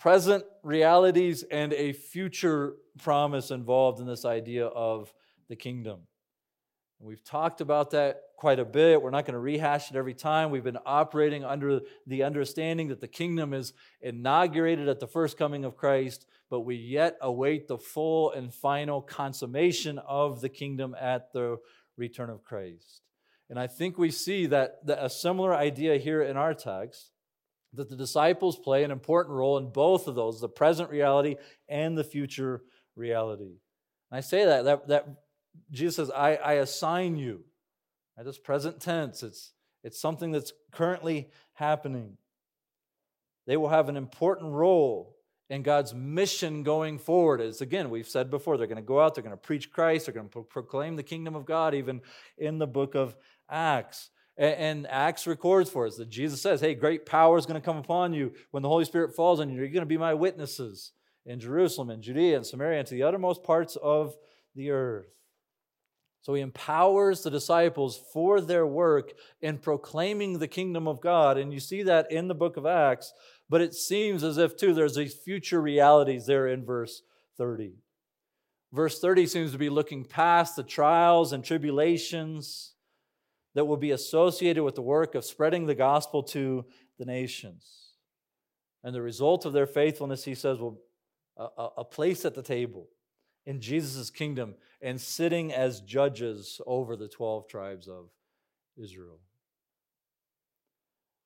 present 0.01 0.43
realities 0.63 1.43
and 1.51 1.75
a 1.75 1.93
future 1.93 2.75
promise 2.99 3.51
involved 3.51 4.01
in 4.01 4.07
this 4.07 4.25
idea 4.25 4.65
of 4.67 5.13
the 5.51 5.57
kingdom. 5.57 6.01
We've 6.99 7.23
talked 7.23 7.61
about 7.61 7.91
that 7.91 8.23
quite 8.37 8.59
a 8.59 8.65
bit. 8.65 9.03
We're 9.03 9.11
not 9.11 9.27
going 9.27 9.35
to 9.35 9.41
rehash 9.41 9.91
it 9.91 9.97
every 9.97 10.15
time. 10.15 10.51
We've 10.51 10.65
been 10.65 10.79
operating 10.87 11.45
under 11.45 11.81
the 12.07 12.23
understanding 12.23 12.89
that 12.89 13.01
the 13.01 13.09
kingdom 13.09 13.53
is 13.53 13.75
inaugurated 14.01 14.89
at 14.89 15.01
the 15.01 15.07
first 15.07 15.37
coming 15.37 15.67
of 15.67 15.77
Christ, 15.77 16.27
but 16.49 16.61
we 16.61 16.77
yet 16.77 17.19
await 17.21 17.69
the 17.69 17.79
full 17.79 18.33
and 18.33 18.53
final 18.53 19.03
consummation 19.03 19.99
of 19.99 20.41
the 20.41 20.49
kingdom 20.49 20.97
at 20.99 21.33
the 21.35 21.59
return 21.99 22.31
of 22.31 22.43
Christ. 22.43 23.03
And 23.51 23.59
I 23.59 23.67
think 23.67 23.99
we 23.99 24.11
see 24.11 24.47
that, 24.47 24.79
a 24.89 25.11
similar 25.11 25.55
idea 25.55 25.99
here 25.99 26.23
in 26.23 26.39
our 26.39 26.55
text 26.55 27.13
that 27.74 27.88
the 27.88 27.96
disciples 27.96 28.59
play 28.59 28.83
an 28.85 28.90
important 28.90 29.35
role 29.35 29.59
in 29.59 29.70
both 29.70 30.09
of 30.09 30.14
those 30.14 30.40
the 30.40 30.48
present 30.48 30.90
reality 30.90 31.37
and 31.68 31.96
the 31.96 32.04
future 32.04 32.62
reality. 32.96 33.44
And 34.11 34.18
I 34.18 34.20
say 34.20 34.44
that, 34.44 34.64
that, 34.64 34.88
that 34.88 35.06
Jesus 35.70 35.96
says, 35.96 36.11
I, 36.11 36.35
I 36.37 36.52
assign 36.54 37.16
you. 37.16 37.44
At 38.18 38.26
this 38.26 38.38
present 38.38 38.80
tense, 38.80 39.22
it's, 39.22 39.52
it's 39.83 40.00
something 40.00 40.30
that's 40.30 40.52
currently 40.72 41.30
happening. 41.54 42.18
They 43.46 43.56
will 43.56 43.68
have 43.68 43.88
an 43.88 43.96
important 43.96 44.52
role 44.52 45.16
in 45.48 45.62
God's 45.62 45.94
mission 45.94 46.62
going 46.62 46.98
forward. 46.98 47.40
As 47.40 47.61
again, 47.61 47.88
we've 47.88 48.09
said 48.09 48.30
before, 48.30 48.56
they're 48.56 48.66
going 48.66 48.76
to 48.76 48.83
go 48.83 49.00
out, 49.00 49.14
they're 49.14 49.24
going 49.24 49.33
to 49.33 49.37
preach 49.37 49.72
Christ, 49.72 50.06
they're 50.06 50.14
going 50.14 50.26
to 50.26 50.33
pro- 50.33 50.42
proclaim 50.42 50.96
the 50.96 51.02
kingdom 51.02 51.35
of 51.35 51.46
God, 51.46 51.74
even 51.74 52.02
in 52.37 52.59
the 52.59 52.66
book 52.66 52.94
of 52.94 53.16
Acts. 53.48 54.11
And, 54.40 54.87
Acts 54.87 55.26
records 55.26 55.68
for 55.68 55.87
us 55.87 55.96
that 55.96 56.09
Jesus 56.09 56.40
says, 56.40 56.62
Hey, 56.62 56.74
great 56.74 57.05
power 57.05 57.37
is 57.37 57.44
going 57.44 57.61
to 57.61 57.64
come 57.64 57.76
upon 57.76 58.14
you 58.14 58.33
when 58.53 58.62
the 58.62 58.70
Holy 58.70 58.87
Spirit 58.87 59.14
falls 59.14 59.38
on 59.38 59.50
you. 59.50 59.57
You're 59.57 59.68
going 59.68 59.81
to 59.81 59.87
be 59.87 59.98
my 59.98 60.14
witnesses 60.14 60.92
in 61.26 61.40
Jerusalem 61.40 61.90
and 61.90 62.03
Judea 62.03 62.37
and 62.37 62.46
Samaria 62.46 62.79
and 62.79 62.88
to 62.88 62.94
the 62.94 63.03
uttermost 63.03 63.42
parts 63.42 63.76
of 63.76 64.16
the 64.55 64.70
earth. 64.70 65.12
So 66.22 66.33
he 66.33 66.40
empowers 66.40 67.22
the 67.22 67.31
disciples 67.31 68.00
for 68.14 68.40
their 68.40 68.66
work 68.66 69.12
in 69.42 69.59
proclaiming 69.59 70.38
the 70.38 70.48
kingdom 70.48 70.88
of 70.88 71.03
God. 71.03 71.37
And 71.37 71.53
you 71.53 71.61
see 71.61 71.83
that 71.83 72.11
in 72.11 72.29
the 72.29 72.35
book 72.35 72.57
of 72.57 72.64
Acts, 72.64 73.12
but 73.50 73.61
it 73.61 73.74
seems 73.74 74.24
as 74.24 74.38
if, 74.38 74.57
too, 74.57 74.72
there's 74.72 74.96
these 74.96 75.14
future 75.14 75.61
realities 75.61 76.24
there 76.24 76.48
in 76.48 76.64
verse 76.64 77.03
30. 77.37 77.74
Verse 78.72 79.00
30 79.00 79.26
seems 79.26 79.53
to 79.53 79.59
be 79.59 79.68
looking 79.68 80.05
past 80.05 80.57
the 80.57 80.62
trials 80.62 81.35
and 81.35 81.44
tribulations 81.44 82.69
that 83.55 83.65
will 83.65 83.77
be 83.77 83.91
associated 83.91 84.63
with 84.63 84.75
the 84.75 84.83
work 84.83 85.15
of 85.15 85.25
spreading 85.25 85.67
the 85.67 85.75
gospel 85.75 86.23
to 86.23 86.65
the 86.99 87.05
nations. 87.05 87.95
And 88.83 88.95
the 88.95 89.03
result 89.03 89.45
of 89.45 89.53
their 89.53 89.67
faithfulness, 89.67 90.25
he 90.25 90.35
says, 90.35 90.59
will 90.59 90.81
a, 91.37 91.69
a 91.79 91.85
place 91.85 92.25
at 92.25 92.35
the 92.35 92.43
table 92.43 92.89
in 93.47 93.61
Jesus' 93.61 94.11
kingdom 94.11 94.55
and 94.83 95.01
sitting 95.01 95.53
as 95.53 95.81
judges 95.81 96.61
over 96.67 96.97
the 96.97 97.09
12 97.09 97.49
tribes 97.49 97.89
of 97.89 98.11
Israel. 98.81 99.19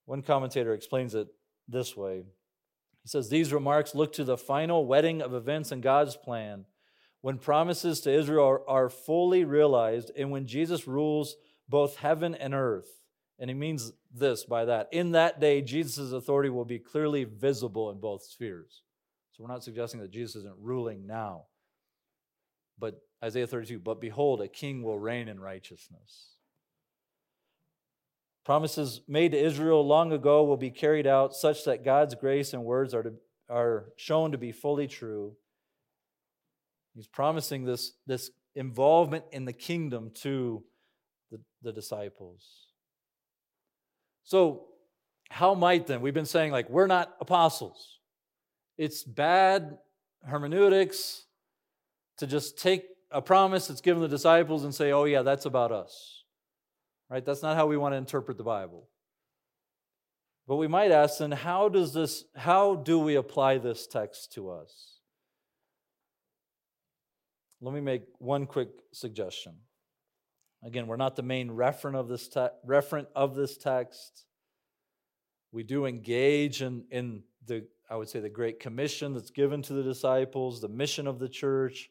One 0.07 0.23
commentator 0.23 0.75
explains 0.75 1.15
it 1.15 1.29
this 1.69 1.97
way. 1.97 2.23
He 3.03 3.09
says, 3.09 3.29
These 3.29 3.53
remarks 3.53 3.95
look 3.95 4.13
to 4.15 4.25
the 4.25 4.37
final 4.37 4.87
wedding 4.87 5.23
of 5.23 5.35
events 5.35 5.73
in 5.73 5.81
God's 5.81 6.17
plan 6.17 6.67
when 7.21 7.39
promises 7.39 8.01
to 8.01 8.13
Israel 8.13 8.47
are, 8.47 8.69
are 8.69 8.89
fully 8.91 9.45
realized 9.45 10.11
and 10.17 10.31
when 10.31 10.47
Jesus 10.47 10.87
rules 10.87 11.37
both 11.69 11.97
heaven 11.97 12.35
and 12.35 12.55
earth. 12.55 12.89
And 13.39 13.51
he 13.51 13.55
means 13.55 13.93
this 14.15 14.45
by 14.45 14.65
that. 14.67 14.89
In 14.93 15.13
that 15.13 15.41
day, 15.41 15.61
Jesus' 15.61 16.13
authority 16.13 16.51
will 16.51 16.65
be 16.65 16.79
clearly 16.79 17.25
visible 17.25 17.91
in 17.91 17.99
both 17.99 18.23
spheres. 18.23 18.83
So 19.33 19.43
we're 19.43 19.53
not 19.53 19.65
suggesting 19.65 20.01
that 20.01 20.13
Jesus 20.13 20.37
isn't 20.37 20.55
ruling 20.61 21.07
now. 21.07 21.45
But 22.79 23.01
Isaiah 23.23 23.47
32, 23.47 23.81
but 23.81 24.01
behold, 24.01 24.41
a 24.41 24.49
king 24.49 24.83
will 24.83 24.99
reign 24.99 25.29
in 25.29 25.41
righteousness. 25.41 26.35
Promises 28.45 29.01
made 29.09 29.33
to 29.33 29.39
Israel 29.43 29.85
long 29.87 30.13
ago 30.13 30.45
will 30.45 30.59
be 30.59 30.71
carried 30.71 31.07
out 31.07 31.35
such 31.35 31.65
that 31.65 31.85
God's 31.85 32.15
grace 32.15 32.53
and 32.53 32.65
words 32.65 32.93
are, 32.93 33.03
to, 33.03 33.15
are 33.49 33.87
shown 33.97 34.33
to 34.33 34.39
be 34.39 34.53
fully 34.53 34.87
true. 34.87 35.35
He's 36.95 37.07
promising 37.07 37.65
this, 37.65 37.95
this 38.07 38.31
involvement 38.55 39.25
in 39.33 39.47
the 39.47 39.53
kingdom 39.53 40.13
to 40.23 40.63
the, 41.35 41.71
the 41.71 41.73
disciples. 41.73 42.45
So, 44.23 44.67
how 45.31 45.55
might 45.55 45.87
then? 45.87 46.01
We've 46.01 46.15
been 46.15 46.27
saying, 46.27 46.53
like, 46.53 46.71
we're 46.71 46.87
not 46.87 47.15
apostles. 47.21 47.99
It's 48.79 49.03
bad 49.03 49.79
hermeneutics 50.25 51.25
to 52.19 52.27
just 52.27 52.59
take 52.59 52.85
a 53.11 53.21
promise 53.21 53.69
that's 53.69 53.81
given 53.81 54.03
the 54.03 54.09
disciples 54.09 54.65
and 54.65 54.75
say, 54.75 54.93
oh, 54.93 55.05
yeah, 55.05 55.23
that's 55.23 55.45
about 55.45 55.73
us. 55.73 56.25
Right? 57.11 57.25
That's 57.25 57.43
not 57.43 57.57
how 57.57 57.67
we 57.67 57.77
want 57.77 57.93
to 57.93 57.99
interpret 57.99 58.39
the 58.39 58.45
Bible. 58.45 58.89
But 60.47 60.57
we 60.57 60.69
might 60.69 60.91
ask 60.91 61.19
then, 61.19 61.33
how 61.33 61.69
does 61.69 61.93
this, 61.95 62.25
how 62.37 62.77
do 62.77 62.99
we 62.99 63.17
apply 63.17 63.59
this 63.59 63.87
text 63.87 64.33
to 64.35 64.51
us? 64.51 64.99
Let 67.61 67.75
me 67.75 67.81
make 67.81 68.03
one 68.19 68.47
quick 68.47 68.69
suggestion. 68.93 69.55
Again, 70.65 70.87
we're 70.87 70.97
not 70.97 71.15
the 71.15 71.23
main 71.23 71.51
referent 71.51 71.95
of 71.95 72.09
this, 72.09 72.27
te- 72.29 72.49
referent 72.67 73.07
of 73.15 73.35
this 73.35 73.59
text. 73.59 74.25
We 75.53 75.63
do 75.63 75.85
engage 75.85 76.63
in, 76.63 76.85
in 76.91 77.23
the, 77.47 77.67
I 77.91 77.97
would 77.97 78.09
say, 78.09 78.21
the 78.21 78.31
Great 78.31 78.61
Commission 78.61 79.13
that's 79.13 79.31
given 79.31 79.61
to 79.63 79.75
the 79.75 79.83
disciples, 79.83 80.61
the 80.61 80.69
mission 80.69 81.07
of 81.07 81.19
the 81.19 81.29
church. 81.29 81.91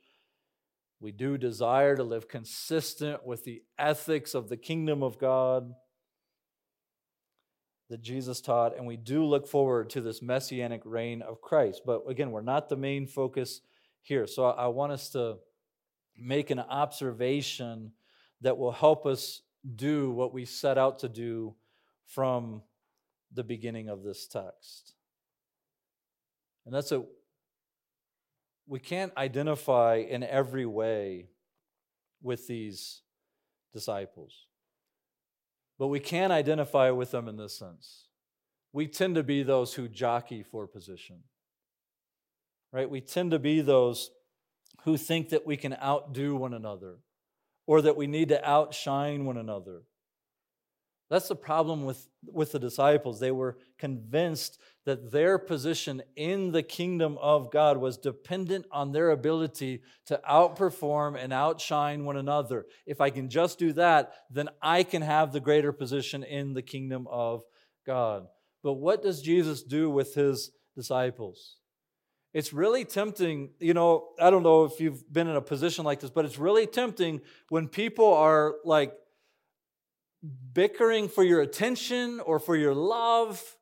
We 1.00 1.12
do 1.12 1.38
desire 1.38 1.96
to 1.96 2.04
live 2.04 2.28
consistent 2.28 3.26
with 3.26 3.44
the 3.44 3.62
ethics 3.78 4.34
of 4.34 4.50
the 4.50 4.58
kingdom 4.58 5.04
of 5.04 5.20
God 5.20 5.72
that 7.90 8.02
Jesus 8.02 8.42
taught, 8.42 8.76
and 8.76 8.88
we 8.88 8.98
do 8.98 9.24
look 9.24 9.48
forward 9.48 9.92
to 9.92 10.02
this 10.02 10.22
messianic 10.22 10.82
reign 10.84 11.22
of 11.22 11.42
Christ. 11.42 11.84
But 11.86 12.02
again, 12.10 12.32
we're 12.32 12.42
not 12.42 12.70
the 12.70 12.78
main 12.78 13.06
focus 13.06 13.62
here. 14.02 14.26
So 14.26 14.46
I 14.46 14.68
want 14.68 14.94
us 14.94 15.10
to 15.10 15.38
make 16.18 16.50
an 16.50 16.60
observation 16.60 17.92
that 18.44 18.58
will 18.58 18.72
help 18.72 19.06
us 19.06 19.42
do 19.76 20.12
what 20.12 20.34
we 20.34 20.46
set 20.46 20.78
out 20.78 21.00
to 21.00 21.10
do 21.10 21.56
from 22.06 22.62
the 23.34 23.44
beginning 23.44 23.90
of 23.90 24.04
this 24.04 24.28
text. 24.28 24.94
And 26.66 26.74
that's 26.74 26.92
a 26.92 27.04
we 28.66 28.80
can't 28.80 29.12
identify 29.18 29.96
in 29.96 30.24
every 30.24 30.66
way 30.66 31.28
with 32.22 32.48
these 32.48 33.02
disciples. 33.74 34.46
But 35.78 35.88
we 35.88 36.00
can 36.00 36.32
identify 36.32 36.92
with 36.92 37.12
them 37.12 37.28
in 37.28 37.36
this 37.36 37.58
sense. 37.58 38.08
We 38.72 38.88
tend 38.88 39.16
to 39.16 39.24
be 39.24 39.44
those 39.44 39.74
who 39.74 39.90
jockey 39.90 40.44
for 40.44 40.66
position. 40.66 41.24
Right? 42.72 42.90
We 42.90 43.02
tend 43.02 43.32
to 43.32 43.40
be 43.40 43.60
those 43.60 44.12
who 44.86 44.96
think 44.96 45.30
that 45.30 45.46
we 45.46 45.58
can 45.58 45.74
outdo 45.74 46.36
one 46.36 46.54
another 46.54 47.00
or 47.66 47.82
that 47.82 47.98
we 47.98 48.08
need 48.08 48.30
to 48.30 48.48
outshine 48.50 49.26
one 49.26 49.38
another. 49.38 49.84
That's 51.10 51.28
the 51.28 51.36
problem 51.36 51.86
with, 51.86 52.08
with 52.26 52.54
the 52.54 52.60
disciples. 52.60 53.20
They 53.20 53.32
were 53.32 53.58
convinced 53.78 54.60
that 54.86 55.12
their 55.12 55.38
position 55.38 56.02
in 56.16 56.52
the 56.52 56.64
kingdom 56.64 57.18
of 57.22 57.52
God 57.52 57.78
was 57.78 57.98
dependent 57.98 58.66
on 58.72 58.92
their 58.92 59.12
ability 59.12 59.82
to 60.08 60.20
outperform 60.28 61.16
and 61.22 61.32
outshine 61.32 62.06
one 62.06 62.18
another. 62.18 62.66
If 62.88 63.00
I 63.00 63.12
can 63.12 63.30
just 63.30 63.60
do 63.60 63.74
that, 63.74 64.14
then 64.32 64.50
I 64.62 64.84
can 64.84 65.02
have 65.04 65.32
the 65.32 65.40
greater 65.40 65.72
position 65.72 66.24
in 66.24 66.54
the 66.54 66.64
kingdom 66.64 67.08
of 67.10 67.44
God. 67.86 68.26
But 68.64 68.74
what 68.74 69.04
does 69.04 69.22
Jesus 69.22 69.62
do 69.62 69.90
with 69.90 70.16
his 70.16 70.52
disciples? 70.76 71.58
It's 72.34 72.52
really 72.52 72.84
tempting, 72.84 73.52
you 73.60 73.76
know, 73.76 74.10
I 74.20 74.32
don't 74.32 74.42
know 74.42 74.66
if 74.66 74.80
you've 74.80 75.12
been 75.12 75.28
in 75.28 75.36
a 75.36 75.42
position 75.42 75.86
like 75.86 76.00
this, 76.00 76.10
but 76.10 76.26
it's 76.26 76.40
really 76.40 76.66
tempting 76.66 77.22
when 77.50 77.68
people 77.68 78.12
are 78.14 78.56
like 78.66 78.94
bickering 80.54 81.10
for 81.10 81.24
your 81.24 81.42
attention 81.42 82.20
or 82.20 82.40
for 82.40 82.56
your 82.56 82.74
love. 82.74 83.58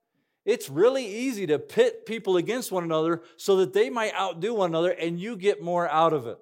It's 0.46 0.70
really 0.70 1.06
easy 1.06 1.46
to 1.48 1.60
pit 1.60 2.06
people 2.06 2.38
against 2.38 2.72
one 2.72 2.84
another 2.84 3.24
so 3.36 3.58
that 3.58 3.74
they 3.74 3.90
might 3.90 4.14
outdo 4.16 4.54
one 4.54 4.70
another 4.70 4.92
and 4.92 5.20
you 5.20 5.36
get 5.36 5.62
more 5.62 5.90
out 5.90 6.14
of 6.14 6.26
it. 6.28 6.40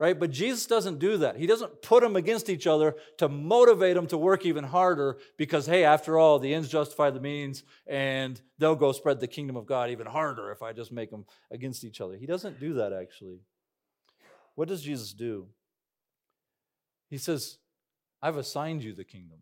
Right? 0.00 0.18
But 0.18 0.32
Jesus 0.32 0.66
doesn't 0.66 0.98
do 0.98 1.18
that. 1.18 1.36
He 1.36 1.46
doesn't 1.46 1.80
put 1.80 2.02
them 2.02 2.16
against 2.16 2.48
each 2.48 2.66
other 2.66 2.96
to 3.18 3.28
motivate 3.28 3.94
them 3.94 4.08
to 4.08 4.18
work 4.18 4.44
even 4.44 4.64
harder 4.64 5.18
because, 5.38 5.66
hey, 5.66 5.84
after 5.84 6.18
all, 6.18 6.40
the 6.40 6.52
ends 6.52 6.68
justify 6.68 7.10
the 7.10 7.20
means 7.20 7.62
and 7.86 8.40
they'll 8.58 8.74
go 8.74 8.90
spread 8.90 9.20
the 9.20 9.28
kingdom 9.28 9.56
of 9.56 9.64
God 9.64 9.90
even 9.90 10.08
harder 10.08 10.50
if 10.50 10.60
I 10.60 10.72
just 10.72 10.90
make 10.90 11.10
them 11.10 11.24
against 11.52 11.84
each 11.84 12.00
other. 12.00 12.16
He 12.16 12.26
doesn't 12.26 12.58
do 12.58 12.74
that, 12.74 12.92
actually. 12.92 13.42
What 14.56 14.66
does 14.66 14.82
Jesus 14.82 15.12
do? 15.12 15.46
He 17.08 17.18
says, 17.18 17.58
I've 18.20 18.36
assigned 18.36 18.82
you 18.82 18.94
the 18.94 19.04
kingdom. 19.04 19.38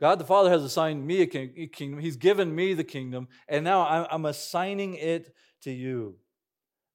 God 0.00 0.18
the 0.18 0.24
Father 0.24 0.50
has 0.50 0.62
assigned 0.62 1.06
me 1.06 1.22
a 1.22 1.26
kingdom. 1.26 1.98
He's 1.98 2.16
given 2.16 2.54
me 2.54 2.74
the 2.74 2.84
kingdom, 2.84 3.28
and 3.48 3.64
now 3.64 4.06
I'm 4.10 4.24
assigning 4.24 4.94
it 4.94 5.34
to 5.62 5.72
you. 5.72 6.16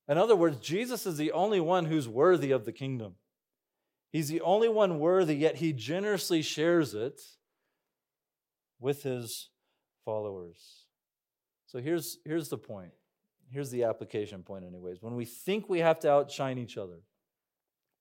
In 0.09 0.17
other 0.17 0.35
words, 0.35 0.57
Jesus 0.57 1.05
is 1.05 1.17
the 1.17 1.31
only 1.31 1.59
one 1.59 1.85
who's 1.85 2.09
worthy 2.09 2.49
of 2.49 2.65
the 2.65 2.71
kingdom. 2.71 3.13
He's 4.11 4.27
the 4.27 4.41
only 4.41 4.67
one 4.67 4.99
worthy, 4.99 5.35
yet 5.35 5.57
he 5.57 5.71
generously 5.71 6.41
shares 6.41 6.95
it 6.95 7.21
with 8.79 9.03
his 9.03 9.49
followers. 10.03 10.85
So 11.67 11.79
here's, 11.79 12.17
here's 12.25 12.49
the 12.49 12.57
point. 12.57 12.91
Here's 13.51 13.69
the 13.69 13.83
application 13.83 14.41
point, 14.41 14.65
anyways. 14.65 14.97
When 15.01 15.15
we 15.15 15.25
think 15.25 15.69
we 15.69 15.79
have 15.79 15.99
to 15.99 16.11
outshine 16.11 16.57
each 16.57 16.77
other, 16.77 17.01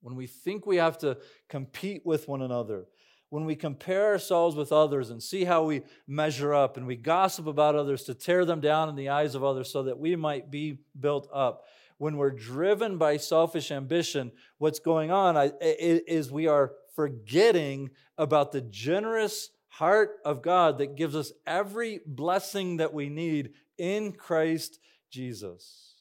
when 0.01 0.17
we 0.17 0.27
think 0.27 0.65
we 0.65 0.77
have 0.77 0.97
to 0.99 1.19
compete 1.51 2.07
with 2.07 2.27
one 2.27 2.41
another, 2.41 2.87
when 3.31 3.45
we 3.45 3.55
compare 3.55 4.07
ourselves 4.07 4.57
with 4.57 4.73
others 4.73 5.11
and 5.11 5.23
see 5.23 5.45
how 5.45 5.65
we 5.65 5.83
measure 6.07 6.55
up 6.55 6.79
and 6.79 6.87
we 6.87 6.97
gossip 6.97 7.47
about 7.47 7.75
others 7.75 8.05
to 8.05 8.15
tear 8.15 8.47
them 8.47 8.61
down 8.61 8.89
in 8.89 8.97
the 8.97 9.11
eyes 9.11 9.35
of 9.35 9.45
others 9.45 9.71
so 9.71 9.83
that 9.83 9.99
we 9.99 10.17
might 10.17 10.51
be 10.51 10.79
built 10.99 11.29
up, 11.33 11.65
when 11.99 12.17
we're 12.17 12.31
driven 12.31 12.97
by 12.97 13.17
selfish 13.17 13.71
ambition, 13.71 14.33
what's 14.59 14.79
going 14.79 15.11
on 15.11 15.53
is 15.61 16.33
we 16.33 16.47
are 16.47 16.73
forgetting 16.95 17.91
about 18.17 18.53
the 18.53 18.61
generous 18.61 19.51
heart 19.69 20.17
of 20.25 20.43
God 20.43 20.79
that 20.79 20.97
gives 20.97 21.15
us 21.15 21.33
every 21.47 22.01
blessing 22.07 22.79
that 22.79 22.95
we 22.95 23.09
need 23.09 23.51
in 23.77 24.13
Christ 24.13 24.81
Jesus. 25.11 25.95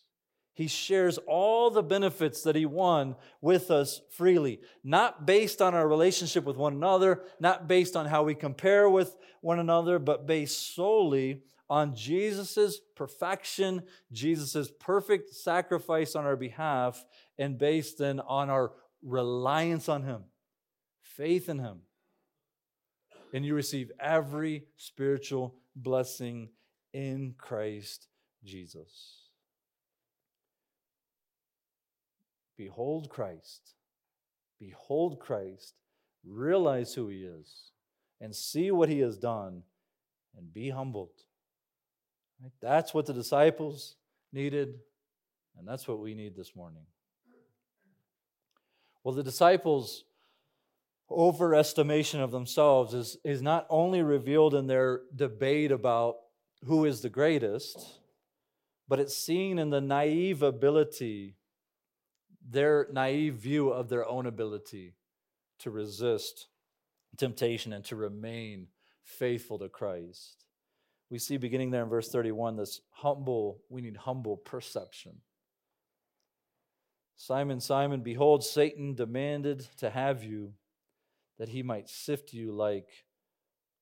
He 0.53 0.67
shares 0.67 1.19
all 1.27 1.69
the 1.69 1.83
benefits 1.83 2.41
that 2.41 2.55
He 2.55 2.65
won 2.65 3.15
with 3.41 3.69
us 3.69 4.01
freely, 4.09 4.59
not 4.83 5.27
based 5.27 5.61
on 5.61 5.75
our 5.75 5.87
relationship 5.87 6.45
with 6.45 6.57
one 6.57 6.73
another, 6.73 7.21
not 7.39 7.67
based 7.67 7.95
on 7.95 8.07
how 8.07 8.23
we 8.23 8.33
compare 8.33 8.89
with 8.89 9.15
one 9.41 9.59
another, 9.59 9.99
but 9.99 10.25
based 10.25 10.75
solely 10.75 11.43
on 11.69 11.95
Jesus' 11.95 12.79
perfection, 12.95 13.83
Jesus' 14.11 14.71
perfect 14.79 15.33
sacrifice 15.33 16.15
on 16.15 16.25
our 16.25 16.35
behalf, 16.35 17.05
and 17.37 17.57
based 17.57 17.97
then 17.97 18.19
on 18.19 18.49
our 18.49 18.71
reliance 19.01 19.89
on 19.89 20.03
Him, 20.03 20.23
faith 21.01 21.49
in 21.49 21.59
Him. 21.59 21.79
And 23.33 23.45
you 23.45 23.53
receive 23.53 23.91
every 23.99 24.65
spiritual 24.77 25.55
blessing 25.75 26.49
in 26.93 27.35
Christ 27.37 28.07
Jesus. 28.43 29.27
Behold 32.57 33.09
Christ. 33.09 33.73
Behold 34.59 35.19
Christ. 35.19 35.75
Realize 36.25 36.93
who 36.93 37.07
he 37.07 37.23
is 37.23 37.71
and 38.19 38.35
see 38.35 38.71
what 38.71 38.89
he 38.89 38.99
has 38.99 39.17
done 39.17 39.63
and 40.35 40.53
be 40.53 40.71
humbled. 40.71 41.23
Right? 42.41 42.51
That's 42.61 42.93
what 42.93 43.05
the 43.05 43.13
disciples 43.13 43.95
needed, 44.31 44.79
and 45.57 45.67
that's 45.67 45.87
what 45.87 45.99
we 45.99 46.13
need 46.13 46.35
this 46.35 46.55
morning. 46.55 46.83
Well, 49.03 49.15
the 49.15 49.23
disciples' 49.23 50.03
overestimation 51.09 52.19
of 52.19 52.31
themselves 52.31 52.93
is, 52.93 53.17
is 53.23 53.41
not 53.41 53.65
only 53.69 54.01
revealed 54.01 54.53
in 54.53 54.67
their 54.67 55.01
debate 55.15 55.71
about 55.71 56.17
who 56.65 56.85
is 56.85 57.01
the 57.01 57.09
greatest, 57.09 57.99
but 58.87 58.99
it's 58.99 59.15
seen 59.15 59.59
in 59.59 59.69
the 59.69 59.81
naive 59.81 60.43
ability, 60.43 61.35
their 62.49 62.87
naive 62.91 63.35
view 63.35 63.69
of 63.69 63.89
their 63.89 64.07
own 64.07 64.25
ability 64.25 64.95
to 65.59 65.71
resist 65.71 66.47
temptation 67.17 67.73
and 67.73 67.83
to 67.85 67.95
remain 67.95 68.67
faithful 69.03 69.59
to 69.59 69.69
Christ. 69.69 70.45
We 71.09 71.19
see 71.19 71.37
beginning 71.37 71.71
there 71.71 71.83
in 71.83 71.89
verse 71.89 72.09
31 72.09 72.57
this 72.57 72.81
humble, 72.91 73.59
we 73.69 73.81
need 73.81 73.97
humble 73.97 74.37
perception. 74.37 75.17
Simon, 77.15 77.59
Simon, 77.59 78.01
behold, 78.01 78.43
Satan 78.43 78.93
demanded 78.93 79.65
to 79.77 79.89
have 79.89 80.23
you 80.23 80.53
that 81.39 81.49
he 81.49 81.63
might 81.63 81.89
sift 81.89 82.33
you 82.33 82.51
like 82.51 82.89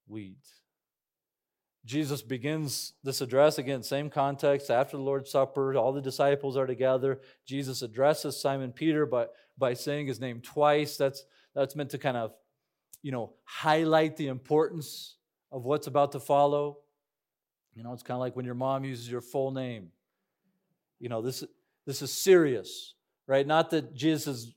wheat. 0.06 0.46
Jesus 1.84 2.20
begins 2.20 2.94
this 3.04 3.20
address 3.20 3.58
again, 3.58 3.82
same 3.82 4.10
context, 4.10 4.70
after 4.70 4.96
the 4.96 5.02
Lord's 5.02 5.30
Supper, 5.30 5.76
all 5.76 5.92
the 5.92 6.00
disciples 6.00 6.56
are 6.56 6.66
together. 6.66 7.20
Jesus 7.46 7.80
addresses 7.80 8.40
Simon 8.40 8.72
Peter 8.72 9.06
by, 9.06 9.26
by 9.56 9.74
saying 9.74 10.08
his 10.08 10.18
name 10.18 10.40
twice. 10.40 10.96
That's, 10.96 11.24
that's 11.54 11.76
meant 11.76 11.90
to 11.90 11.98
kind 11.98 12.16
of, 12.16 12.32
you 13.02 13.12
know, 13.12 13.34
highlight 13.44 14.16
the 14.16 14.26
importance 14.28 15.16
of 15.52 15.64
what's 15.64 15.86
about 15.86 16.12
to 16.12 16.20
follow. 16.20 16.78
You 17.76 17.82
know, 17.82 17.92
it's 17.92 18.02
kind 18.02 18.16
of 18.16 18.20
like 18.20 18.34
when 18.34 18.46
your 18.46 18.54
mom 18.54 18.84
uses 18.84 19.08
your 19.08 19.20
full 19.20 19.50
name. 19.50 19.90
You 20.98 21.10
know, 21.10 21.20
this, 21.20 21.44
this 21.84 22.00
is 22.00 22.10
serious, 22.10 22.94
right? 23.26 23.46
Not 23.46 23.70
that 23.70 23.94
Jesus 23.94 24.26
is 24.26 24.54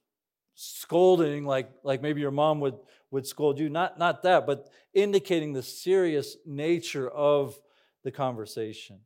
scolding 0.56 1.46
like, 1.46 1.70
like 1.84 2.02
maybe 2.02 2.22
your 2.22 2.32
mom 2.32 2.62
would, 2.62 2.76
would 3.12 3.28
scold 3.28 3.60
you. 3.60 3.70
Not, 3.70 4.00
not 4.00 4.24
that, 4.24 4.48
but 4.48 4.70
indicating 4.94 5.52
the 5.52 5.62
serious 5.62 6.38
nature 6.46 7.10
of 7.10 7.60
the 8.06 8.12
conversation. 8.12 9.02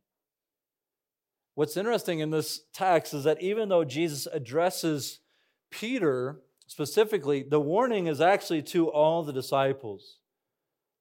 What's 1.56 1.76
interesting 1.76 2.20
in 2.20 2.30
this 2.30 2.62
text 2.72 3.14
is 3.14 3.24
that 3.24 3.42
even 3.42 3.68
though 3.68 3.84
Jesus 3.84 4.26
addresses 4.32 5.20
Peter 5.70 6.40
specifically, 6.68 7.42
the 7.42 7.60
warning 7.60 8.06
is 8.06 8.20
actually 8.20 8.62
to 8.62 8.88
all 8.88 9.24
the 9.24 9.32
disciples. 9.32 10.18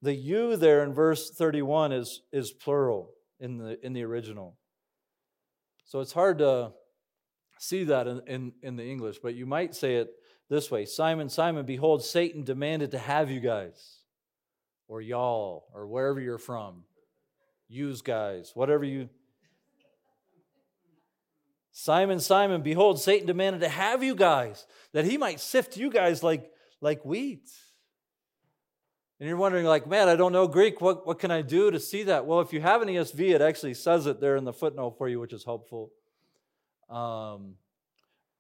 The 0.04 0.14
you 0.14 0.58
there 0.58 0.84
in 0.84 0.94
verse 0.94 1.30
31 1.30 1.94
is, 1.94 2.24
is 2.34 2.52
plural 2.52 3.12
in 3.40 3.58
the, 3.58 3.84
in 3.86 3.94
the 3.94 4.04
original. 4.04 4.58
So 5.86 6.02
it's 6.02 6.12
hard 6.12 6.40
to 6.40 6.74
see 7.58 7.86
that 7.86 8.08
in, 8.08 8.22
in, 8.28 8.52
in 8.62 8.76
the 8.76 8.84
English, 8.84 9.20
but 9.24 9.34
you 9.34 9.46
might 9.46 9.74
say 9.74 9.96
it 9.96 10.10
this 10.50 10.70
way 10.70 10.84
Simon, 10.84 11.30
Simon, 11.30 11.66
behold, 11.66 12.04
Satan 12.04 12.44
demanded 12.44 12.92
to 12.92 12.98
have 12.98 13.32
you 13.32 13.40
guys, 13.40 14.00
or 14.90 15.00
y'all, 15.00 15.70
or 15.74 15.88
wherever 15.88 16.20
you're 16.20 16.38
from. 16.38 16.84
Use 17.70 18.02
guys, 18.02 18.52
whatever 18.54 18.84
you. 18.84 19.08
Simon, 21.72 22.20
Simon, 22.20 22.62
behold, 22.62 23.00
Satan 23.00 23.26
demanded 23.26 23.62
to 23.62 23.70
have 23.70 24.04
you 24.04 24.16
guys, 24.16 24.68
that 24.92 25.06
he 25.06 25.18
might 25.18 25.40
sift 25.40 25.78
you 25.78 25.90
guys 25.90 26.24
like, 26.24 26.52
like 26.82 27.06
wheat. 27.06 27.50
And 29.20 29.30
you're 29.30 29.38
wondering, 29.38 29.66
like, 29.66 29.88
man, 29.88 30.10
I 30.10 30.16
don't 30.16 30.34
know 30.34 30.48
Greek. 30.48 30.82
What, 30.82 31.08
what 31.08 31.20
can 31.20 31.32
I 31.32 31.42
do 31.42 31.72
to 31.72 31.80
see 31.80 32.04
that? 32.04 32.26
Well, 32.26 32.42
if 32.42 32.52
you 32.52 32.62
have 32.62 32.82
an 32.82 32.88
ESV, 32.90 33.36
it 33.36 33.42
actually 33.42 33.76
says 33.76 34.06
it 34.06 34.20
there 34.20 34.36
in 34.36 34.44
the 34.44 34.54
footnote 34.54 34.98
for 34.98 35.08
you, 35.08 35.20
which 35.20 35.34
is 35.34 35.46
helpful. 35.46 35.92
Um, 36.90 37.56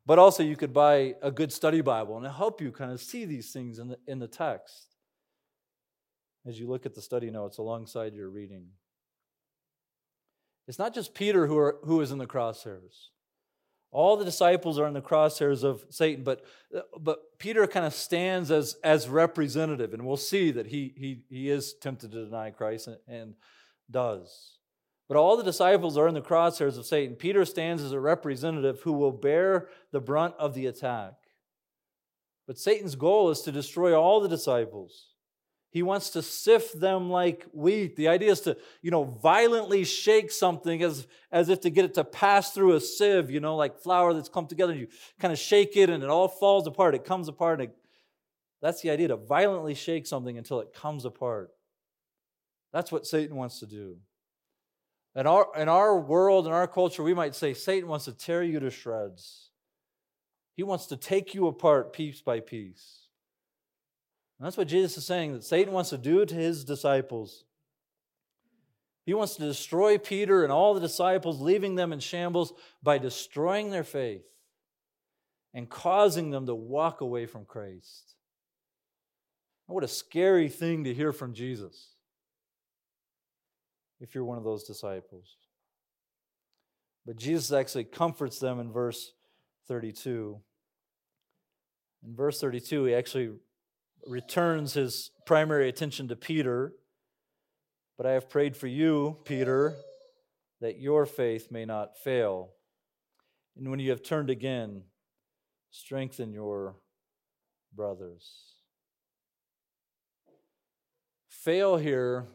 but 0.06 0.20
also, 0.20 0.44
you 0.44 0.58
could 0.58 0.74
buy 0.74 1.16
a 1.22 1.32
good 1.32 1.54
study 1.54 1.82
Bible 1.82 2.18
and 2.18 2.26
it'll 2.26 2.36
help 2.36 2.60
you 2.60 2.72
kind 2.72 2.92
of 2.92 3.02
see 3.02 3.26
these 3.26 3.52
things 3.52 3.80
in 3.80 3.90
the, 3.90 3.98
in 4.08 4.20
the 4.20 4.28
text 4.28 4.96
as 6.46 6.60
you 6.60 6.68
look 6.68 6.86
at 6.86 6.94
the 6.94 7.02
study 7.02 7.32
notes 7.32 7.58
alongside 7.58 8.14
your 8.14 8.30
reading. 8.30 8.66
It's 10.68 10.80
not 10.80 10.94
just 10.94 11.14
Peter 11.14 11.48
who, 11.48 11.58
are, 11.58 11.78
who 11.84 12.02
is 12.02 12.12
in 12.12 12.18
the 12.18 12.28
crosshairs. 12.28 13.10
All 13.93 14.17
the 14.17 14.25
disciples 14.25 14.79
are 14.79 14.88
in 14.88 14.95
the 14.95 15.01
crosshairs 15.01 15.63
of 15.63 15.86
Satan, 15.91 16.23
but, 16.23 16.43
but 16.99 17.38
Peter 17.38 17.67
kind 17.67 17.86
of 17.86 17.93
stands 17.93 18.49
as, 18.49 18.75
as 18.84 19.08
representative, 19.08 19.93
and 19.93 20.03
we'll 20.03 20.17
see 20.17 20.49
that 20.49 20.65
he, 20.65 20.93
he, 20.97 21.21
he 21.29 21.49
is 21.49 21.75
tempted 21.75 22.12
to 22.12 22.25
deny 22.25 22.49
Christ 22.49 22.88
and, 22.88 22.97
and 23.08 23.36
does. 23.89 24.58
But 25.08 25.17
all 25.17 25.38
the 25.38 25.43
disciples 25.43 25.95
are 25.95 26.08
in 26.08 26.15
the 26.15 26.21
crosshairs 26.21 26.79
of 26.79 26.88
Satan. 26.88 27.15
Peter 27.15 27.45
stands 27.45 27.84
as 27.84 27.91
a 27.91 27.99
representative 27.99 28.82
who 28.82 28.93
will 28.93 29.12
bear 29.12 29.69
the 29.91 30.01
brunt 30.01 30.34
of 30.39 30.56
the 30.56 30.65
attack. 30.65 31.13
But 32.47 32.58
Satan's 32.58 32.95
goal 32.95 33.29
is 33.29 33.41
to 33.41 33.51
destroy 33.51 33.93
all 33.93 34.21
the 34.21 34.27
disciples. 34.27 35.12
He 35.74 35.82
wants 35.82 36.12
to 36.12 36.22
sift 36.22 36.80
them 36.80 37.10
like 37.10 37.48
wheat. 37.52 37.96
The 37.96 38.08
idea 38.08 38.32
is 38.32 38.42
to, 38.42 38.56
you 38.84 38.92
know, 38.92 39.06
violently 39.06 39.84
shake 39.86 40.32
something 40.32 40.84
as, 40.84 41.08
as 41.32 41.50
if 41.50 41.62
to 41.62 41.72
get 41.72 41.84
it 41.84 41.96
to 41.96 42.04
pass 42.04 42.52
through 42.52 42.76
a 42.76 42.80
sieve, 42.80 43.32
you 43.32 43.40
know, 43.40 43.56
like 43.56 43.80
flour 43.80 44.14
that's 44.14 44.30
come 44.30 44.46
together. 44.46 44.74
And 44.74 44.82
You 44.82 44.88
kind 45.20 45.32
of 45.32 45.40
shake 45.40 45.76
it 45.76 45.90
and 45.90 46.04
it 46.04 46.12
all 46.12 46.28
falls 46.28 46.68
apart. 46.68 46.94
It 46.94 47.06
comes 47.06 47.28
apart. 47.28 47.60
It, 47.60 47.76
that's 48.62 48.84
the 48.84 48.92
idea 48.92 49.08
to 49.08 49.16
violently 49.16 49.74
shake 49.74 50.06
something 50.06 50.38
until 50.38 50.60
it 50.60 50.76
comes 50.76 51.06
apart. 51.06 51.50
That's 52.72 52.92
what 52.92 53.08
Satan 53.08 53.36
wants 53.36 53.60
to 53.62 53.66
do. 53.66 53.98
In 55.16 55.26
our, 55.26 55.48
in 55.58 55.70
our 55.70 56.00
world, 56.00 56.46
in 56.46 56.54
our 56.54 56.68
culture, 56.68 57.02
we 57.02 57.16
might 57.16 57.34
say 57.34 57.56
Satan 57.56 57.90
wants 57.90 58.06
to 58.06 58.12
tear 58.12 58.44
you 58.44 58.60
to 58.60 58.70
shreds. 58.70 59.50
He 60.56 60.62
wants 60.62 60.86
to 60.88 60.98
take 60.98 61.34
you 61.34 61.48
apart 61.48 61.94
piece 61.94 62.22
by 62.22 62.42
piece. 62.42 63.03
And 64.39 64.46
that's 64.46 64.58
what 64.58 64.67
Jesus 64.67 64.98
is 64.98 65.06
saying 65.06 65.34
that 65.34 65.43
Satan 65.43 65.74
wants 65.74 65.91
to 65.91 65.98
do 65.98 66.26
to 66.26 66.36
his 66.36 66.63
disciples. 66.63 67.46
He 69.06 69.13
wants 69.13 69.36
to 69.36 69.43
destroy 69.43 69.98
Peter 69.98 70.43
and 70.43 70.52
all 70.52 70.74
the 70.74 70.80
disciples, 70.80 71.41
leaving 71.41 71.76
them 71.76 71.91
in 71.91 72.00
shambles 72.00 72.54
by 72.82 72.98
destroying 72.98 73.69
their 73.69 73.84
faith 73.84 74.26
and 75.54 75.69
causing 75.69 76.32
them 76.32 76.46
to 76.46 76.56
walk 76.56 77.02
away 77.02 77.26
from 77.26 77.46
Christ. 77.46 78.15
What 79.67 79.84
a 79.84 79.88
scary 79.88 80.50
thing 80.50 80.84
to 80.86 80.93
hear 80.93 81.12
from 81.12 81.34
Jesus 81.34 81.89
if 84.00 84.13
you're 84.13 84.26
one 84.26 84.38
of 84.38 84.43
those 84.43 84.63
disciples. 84.63 85.38
But 87.06 87.17
Jesus 87.17 87.52
actually 87.52 87.86
comforts 87.86 88.39
them 88.39 88.60
in 88.60 88.72
verse 88.72 89.13
32. 89.67 90.39
In 92.06 92.15
verse 92.15 92.39
32, 92.39 92.86
he 92.86 92.96
actually 92.96 93.32
returns 94.08 94.74
his 94.74 95.12
primary 95.26 95.70
attention 95.70 96.08
to 96.10 96.16
Peter. 96.16 96.74
But 97.98 98.06
I 98.06 98.12
have 98.12 98.30
prayed 98.30 98.58
for 98.58 98.68
you, 98.68 99.18
Peter, 99.26 99.76
that 100.62 100.80
your 100.80 101.06
faith 101.06 101.52
may 101.52 101.66
not 101.66 101.98
fail. 101.98 102.50
And 103.56 103.70
when 103.70 103.80
you 103.80 103.92
have 103.92 104.02
turned 104.02 104.30
again, 104.30 104.84
strengthen 105.72 106.34
your 106.34 106.76
brothers. 107.76 108.54
Fail 111.28 111.78
here 111.78 112.28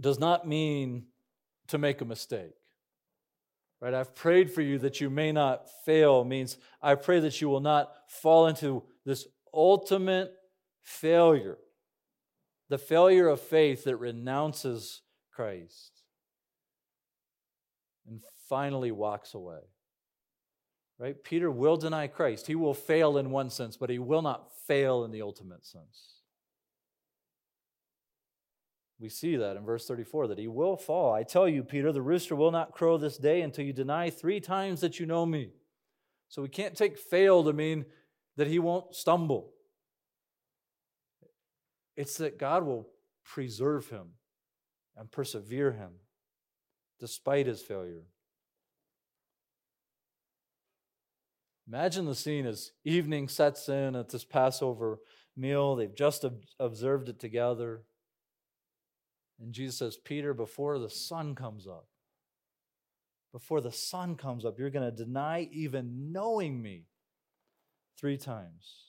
does 0.00 0.18
not 0.18 0.48
mean 0.48 1.04
to 1.68 1.78
make 1.78 2.00
a 2.00 2.04
mistake. 2.04 2.54
Right? 3.80 3.94
I've 3.94 4.14
prayed 4.14 4.50
for 4.50 4.62
you 4.62 4.78
that 4.78 5.00
you 5.00 5.10
may 5.10 5.32
not 5.32 5.68
fail 5.84 6.24
means 6.24 6.56
I 6.80 6.94
pray 6.94 7.20
that 7.20 7.40
you 7.40 7.48
will 7.48 7.60
not 7.60 7.92
fall 8.08 8.46
into 8.46 8.82
this 9.04 9.26
ultimate 9.54 10.32
failure. 10.82 11.58
The 12.68 12.78
failure 12.78 13.28
of 13.28 13.40
faith 13.40 13.84
that 13.84 13.96
renounces 13.96 15.02
Christ 15.32 16.02
and 18.06 18.20
finally 18.48 18.90
walks 18.90 19.34
away. 19.34 19.60
Right? 20.98 21.22
Peter 21.22 21.50
will 21.50 21.76
deny 21.76 22.06
Christ. 22.06 22.46
He 22.46 22.54
will 22.54 22.74
fail 22.74 23.18
in 23.18 23.30
one 23.30 23.50
sense, 23.50 23.76
but 23.76 23.90
he 23.90 23.98
will 23.98 24.22
not 24.22 24.50
fail 24.66 25.04
in 25.04 25.10
the 25.10 25.22
ultimate 25.22 25.66
sense. 25.66 26.14
We 29.00 29.08
see 29.08 29.36
that 29.36 29.56
in 29.56 29.64
verse 29.64 29.86
34 29.86 30.28
that 30.28 30.38
he 30.38 30.46
will 30.46 30.76
fall. 30.76 31.12
I 31.12 31.24
tell 31.24 31.48
you, 31.48 31.64
Peter, 31.64 31.92
the 31.92 32.00
rooster 32.00 32.36
will 32.36 32.52
not 32.52 32.72
crow 32.72 32.96
this 32.96 33.18
day 33.18 33.42
until 33.42 33.64
you 33.64 33.72
deny 33.72 34.08
three 34.08 34.40
times 34.40 34.80
that 34.80 35.00
you 35.00 35.06
know 35.06 35.26
me. 35.26 35.50
So 36.28 36.42
we 36.42 36.48
can't 36.48 36.76
take 36.76 36.96
fail 36.96 37.42
to 37.44 37.52
mean 37.52 37.84
that 38.36 38.46
he 38.46 38.58
won't 38.58 38.94
stumble. 38.94 39.52
It's 41.96 42.16
that 42.18 42.38
God 42.38 42.64
will 42.64 42.88
preserve 43.24 43.88
him 43.88 44.14
and 44.96 45.10
persevere 45.10 45.72
him 45.72 45.92
despite 46.98 47.46
his 47.46 47.62
failure. 47.62 48.04
Imagine 51.66 52.04
the 52.04 52.14
scene 52.14 52.46
as 52.46 52.72
evening 52.84 53.28
sets 53.28 53.68
in 53.68 53.96
at 53.96 54.10
this 54.10 54.24
Passover 54.24 54.98
meal. 55.36 55.76
They've 55.76 55.94
just 55.94 56.24
observed 56.60 57.08
it 57.08 57.18
together. 57.18 57.82
And 59.40 59.52
Jesus 59.52 59.78
says, 59.78 59.96
Peter, 59.96 60.34
before 60.34 60.78
the 60.78 60.90
sun 60.90 61.34
comes 61.34 61.66
up, 61.66 61.86
before 63.32 63.60
the 63.60 63.72
sun 63.72 64.16
comes 64.16 64.44
up, 64.44 64.58
you're 64.58 64.70
going 64.70 64.88
to 64.88 65.04
deny 65.04 65.48
even 65.52 66.12
knowing 66.12 66.60
me 66.60 66.84
three 67.98 68.16
times. 68.16 68.84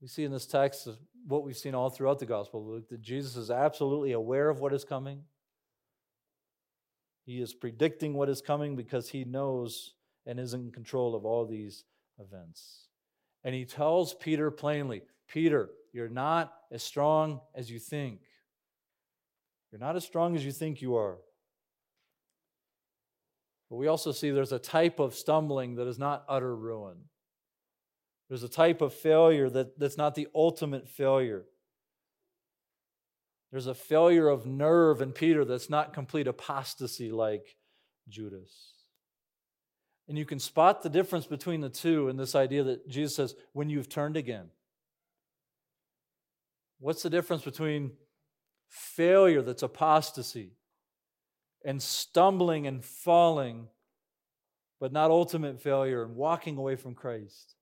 We 0.00 0.08
see 0.08 0.24
in 0.24 0.32
this 0.32 0.46
text 0.46 0.88
what 1.26 1.44
we've 1.44 1.56
seen 1.56 1.74
all 1.74 1.90
throughout 1.90 2.18
the 2.18 2.26
Gospel 2.26 2.64
Luke 2.64 2.88
that 2.90 3.00
Jesus 3.00 3.36
is 3.36 3.50
absolutely 3.50 4.12
aware 4.12 4.50
of 4.50 4.60
what 4.60 4.74
is 4.74 4.84
coming. 4.84 5.22
He 7.24 7.40
is 7.40 7.54
predicting 7.54 8.12
what 8.12 8.28
is 8.28 8.42
coming 8.42 8.76
because 8.76 9.08
he 9.08 9.24
knows 9.24 9.94
and 10.26 10.38
is 10.38 10.52
in 10.52 10.70
control 10.70 11.14
of 11.14 11.24
all 11.24 11.46
these 11.46 11.84
events. 12.18 12.88
And 13.44 13.54
he 13.54 13.64
tells 13.64 14.14
Peter 14.14 14.50
plainly 14.50 15.02
Peter, 15.26 15.70
you're 15.92 16.08
not 16.08 16.52
as 16.70 16.82
strong 16.82 17.40
as 17.54 17.70
you 17.70 17.78
think. 17.78 18.20
You're 19.72 19.80
not 19.80 19.96
as 19.96 20.04
strong 20.04 20.36
as 20.36 20.44
you 20.44 20.52
think 20.52 20.82
you 20.82 20.96
are. 20.96 21.18
But 23.74 23.78
we 23.78 23.88
also 23.88 24.12
see 24.12 24.30
there's 24.30 24.52
a 24.52 24.58
type 24.60 25.00
of 25.00 25.16
stumbling 25.16 25.74
that 25.74 25.88
is 25.88 25.98
not 25.98 26.24
utter 26.28 26.54
ruin. 26.54 26.94
There's 28.28 28.44
a 28.44 28.48
type 28.48 28.80
of 28.80 28.94
failure 28.94 29.50
that, 29.50 29.80
that's 29.80 29.96
not 29.96 30.14
the 30.14 30.28
ultimate 30.32 30.88
failure. 30.88 31.44
There's 33.50 33.66
a 33.66 33.74
failure 33.74 34.28
of 34.28 34.46
nerve 34.46 35.02
in 35.02 35.10
Peter 35.10 35.44
that's 35.44 35.68
not 35.68 35.92
complete 35.92 36.28
apostasy 36.28 37.10
like 37.10 37.56
Judas. 38.08 38.74
And 40.06 40.16
you 40.16 40.24
can 40.24 40.38
spot 40.38 40.84
the 40.84 40.88
difference 40.88 41.26
between 41.26 41.60
the 41.60 41.68
two 41.68 42.08
in 42.08 42.16
this 42.16 42.36
idea 42.36 42.62
that 42.62 42.88
Jesus 42.88 43.16
says, 43.16 43.34
when 43.54 43.70
you've 43.70 43.88
turned 43.88 44.16
again. 44.16 44.50
What's 46.78 47.02
the 47.02 47.10
difference 47.10 47.42
between 47.42 47.90
failure 48.68 49.42
that's 49.42 49.64
apostasy 49.64 50.52
and 51.64 51.82
stumbling 51.82 52.66
and 52.66 52.84
falling, 52.84 53.68
but 54.80 54.92
not 54.92 55.10
ultimate 55.10 55.60
failure 55.60 56.02
and 56.02 56.14
walking 56.14 56.56
away 56.56 56.76
from 56.76 56.94
Christ? 56.94 57.54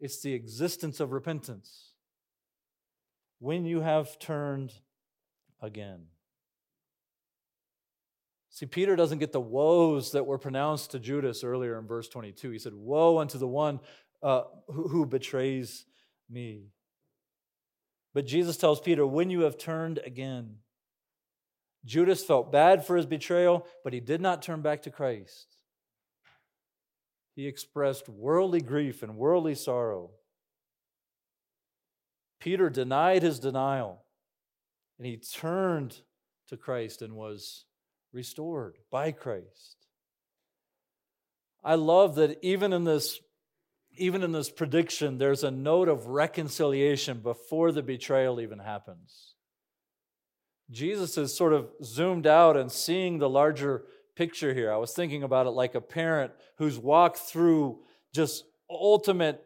It's 0.00 0.20
the 0.20 0.34
existence 0.34 1.00
of 1.00 1.12
repentance. 1.12 1.92
When 3.38 3.64
you 3.64 3.80
have 3.80 4.18
turned 4.18 4.72
again. 5.60 6.06
See, 8.50 8.66
Peter 8.66 8.96
doesn't 8.96 9.18
get 9.18 9.32
the 9.32 9.40
woes 9.40 10.12
that 10.12 10.24
were 10.24 10.38
pronounced 10.38 10.92
to 10.92 10.98
Judas 10.98 11.44
earlier 11.44 11.78
in 11.78 11.86
verse 11.86 12.08
22. 12.08 12.50
He 12.50 12.58
said, 12.58 12.72
Woe 12.72 13.18
unto 13.18 13.36
the 13.36 13.46
one 13.46 13.80
uh, 14.22 14.44
who, 14.68 14.88
who 14.88 15.06
betrays 15.06 15.84
me. 16.30 16.68
But 18.14 18.26
Jesus 18.26 18.56
tells 18.56 18.80
Peter, 18.80 19.06
When 19.06 19.28
you 19.28 19.42
have 19.42 19.58
turned 19.58 19.98
again, 19.98 20.56
Judas 21.86 22.24
felt 22.24 22.52
bad 22.52 22.84
for 22.84 22.96
his 22.96 23.06
betrayal, 23.06 23.64
but 23.84 23.92
he 23.92 24.00
did 24.00 24.20
not 24.20 24.42
turn 24.42 24.60
back 24.60 24.82
to 24.82 24.90
Christ. 24.90 25.46
He 27.34 27.46
expressed 27.46 28.08
worldly 28.08 28.60
grief 28.60 29.02
and 29.02 29.16
worldly 29.16 29.54
sorrow. 29.54 30.10
Peter 32.40 32.68
denied 32.68 33.22
his 33.22 33.38
denial, 33.38 34.02
and 34.98 35.06
he 35.06 35.16
turned 35.16 36.00
to 36.48 36.56
Christ 36.56 37.02
and 37.02 37.14
was 37.14 37.64
restored 38.12 38.78
by 38.90 39.12
Christ. 39.12 39.76
I 41.62 41.74
love 41.74 42.16
that 42.16 42.38
even 42.42 42.72
in 42.72 42.84
this 42.84 43.20
even 43.98 44.22
in 44.22 44.32
this 44.32 44.50
prediction 44.50 45.16
there's 45.16 45.42
a 45.42 45.50
note 45.50 45.88
of 45.88 46.06
reconciliation 46.06 47.20
before 47.20 47.72
the 47.72 47.82
betrayal 47.82 48.40
even 48.40 48.58
happens. 48.58 49.35
Jesus 50.70 51.16
is 51.16 51.34
sort 51.34 51.52
of 51.52 51.68
zoomed 51.82 52.26
out 52.26 52.56
and 52.56 52.70
seeing 52.70 53.18
the 53.18 53.28
larger 53.28 53.84
picture 54.16 54.52
here. 54.52 54.72
I 54.72 54.76
was 54.76 54.92
thinking 54.92 55.22
about 55.22 55.46
it 55.46 55.50
like 55.50 55.74
a 55.74 55.80
parent 55.80 56.32
who's 56.58 56.78
walked 56.78 57.18
through 57.18 57.80
just 58.12 58.44
ultimate 58.68 59.42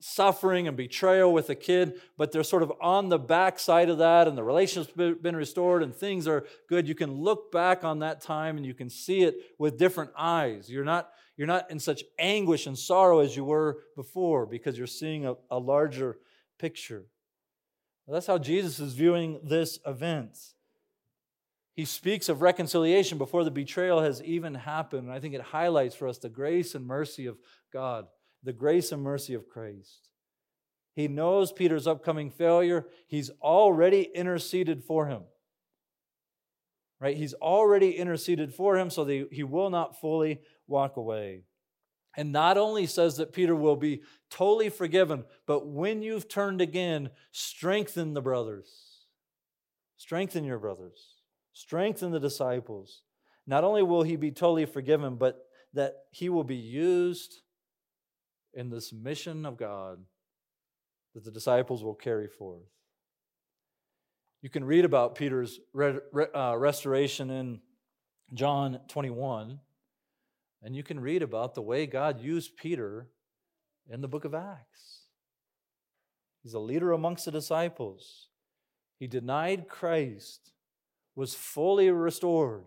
suffering 0.00 0.68
and 0.68 0.76
betrayal 0.76 1.32
with 1.32 1.50
a 1.50 1.54
kid, 1.54 2.00
but 2.16 2.30
they're 2.30 2.44
sort 2.44 2.62
of 2.62 2.72
on 2.80 3.08
the 3.08 3.18
backside 3.18 3.88
of 3.88 3.98
that, 3.98 4.28
and 4.28 4.38
the 4.38 4.44
relationship's 4.44 4.92
been 4.94 5.34
restored, 5.34 5.82
and 5.82 5.94
things 5.94 6.28
are 6.28 6.46
good. 6.68 6.86
You 6.86 6.94
can 6.94 7.12
look 7.12 7.50
back 7.50 7.82
on 7.82 8.00
that 8.00 8.20
time 8.20 8.56
and 8.56 8.64
you 8.64 8.74
can 8.74 8.90
see 8.90 9.22
it 9.22 9.36
with 9.58 9.78
different 9.78 10.10
eyes. 10.16 10.70
You're 10.70 10.84
not, 10.84 11.10
you're 11.36 11.48
not 11.48 11.70
in 11.70 11.80
such 11.80 12.04
anguish 12.18 12.66
and 12.66 12.78
sorrow 12.78 13.20
as 13.20 13.36
you 13.36 13.44
were 13.44 13.78
before 13.96 14.46
because 14.46 14.78
you're 14.78 14.86
seeing 14.86 15.26
a, 15.26 15.34
a 15.50 15.58
larger 15.58 16.18
picture. 16.58 17.06
That's 18.06 18.26
how 18.26 18.38
Jesus 18.38 18.80
is 18.80 18.94
viewing 18.94 19.40
this 19.42 19.78
event. 19.84 20.38
He 21.78 21.84
speaks 21.84 22.28
of 22.28 22.42
reconciliation 22.42 23.18
before 23.18 23.44
the 23.44 23.52
betrayal 23.52 24.00
has 24.00 24.20
even 24.24 24.56
happened. 24.56 25.04
And 25.04 25.12
I 25.12 25.20
think 25.20 25.34
it 25.34 25.40
highlights 25.40 25.94
for 25.94 26.08
us 26.08 26.18
the 26.18 26.28
grace 26.28 26.74
and 26.74 26.84
mercy 26.84 27.26
of 27.26 27.38
God 27.72 28.08
the 28.42 28.52
grace 28.52 28.90
and 28.90 29.00
mercy 29.00 29.34
of 29.34 29.48
Christ. 29.48 30.08
He 30.96 31.06
knows 31.06 31.52
Peter's 31.52 31.86
upcoming 31.86 32.30
failure. 32.32 32.88
He's 33.06 33.30
already 33.40 34.02
interceded 34.02 34.82
for 34.82 35.06
him. 35.06 35.22
Right? 36.98 37.16
He's 37.16 37.34
already 37.34 37.92
interceded 37.92 38.52
for 38.52 38.76
him 38.76 38.90
so 38.90 39.04
that 39.04 39.28
he 39.30 39.44
will 39.44 39.70
not 39.70 40.00
fully 40.00 40.40
walk 40.66 40.96
away. 40.96 41.42
And 42.16 42.32
not 42.32 42.58
only 42.58 42.86
says 42.86 43.18
that 43.18 43.32
Peter 43.32 43.54
will 43.54 43.76
be 43.76 44.02
totally 44.30 44.68
forgiven, 44.68 45.24
but 45.46 45.68
when 45.68 46.02
you've 46.02 46.28
turned 46.28 46.60
again, 46.60 47.10
strengthen 47.30 48.14
the 48.14 48.22
brothers. 48.22 49.06
Strengthen 49.96 50.42
your 50.42 50.58
brothers. 50.58 51.17
Strengthen 51.58 52.12
the 52.12 52.20
disciples. 52.20 53.02
Not 53.44 53.64
only 53.64 53.82
will 53.82 54.04
he 54.04 54.14
be 54.14 54.30
totally 54.30 54.64
forgiven, 54.64 55.16
but 55.16 55.44
that 55.74 56.04
he 56.12 56.28
will 56.28 56.44
be 56.44 56.54
used 56.54 57.40
in 58.54 58.70
this 58.70 58.92
mission 58.92 59.44
of 59.44 59.56
God 59.56 59.98
that 61.16 61.24
the 61.24 61.32
disciples 61.32 61.82
will 61.82 61.96
carry 61.96 62.28
forth. 62.28 62.62
You 64.40 64.48
can 64.48 64.62
read 64.62 64.84
about 64.84 65.16
Peter's 65.16 65.58
re- 65.72 65.98
re- 66.12 66.30
uh, 66.32 66.54
restoration 66.54 67.28
in 67.28 67.60
John 68.34 68.78
21, 68.86 69.58
and 70.62 70.76
you 70.76 70.84
can 70.84 71.00
read 71.00 71.24
about 71.24 71.56
the 71.56 71.62
way 71.62 71.86
God 71.86 72.20
used 72.20 72.56
Peter 72.56 73.08
in 73.90 74.00
the 74.00 74.06
book 74.06 74.24
of 74.24 74.32
Acts. 74.32 75.06
He's 76.44 76.54
a 76.54 76.60
leader 76.60 76.92
amongst 76.92 77.24
the 77.24 77.32
disciples. 77.32 78.28
He 79.00 79.08
denied 79.08 79.66
Christ, 79.68 80.52
was 81.18 81.34
fully 81.34 81.90
restored, 81.90 82.62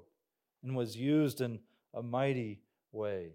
and 0.61 0.75
was 0.75 0.97
used 0.97 1.39
in 1.39 1.57
a 1.93 2.03
mighty 2.03 2.59
way. 2.91 3.29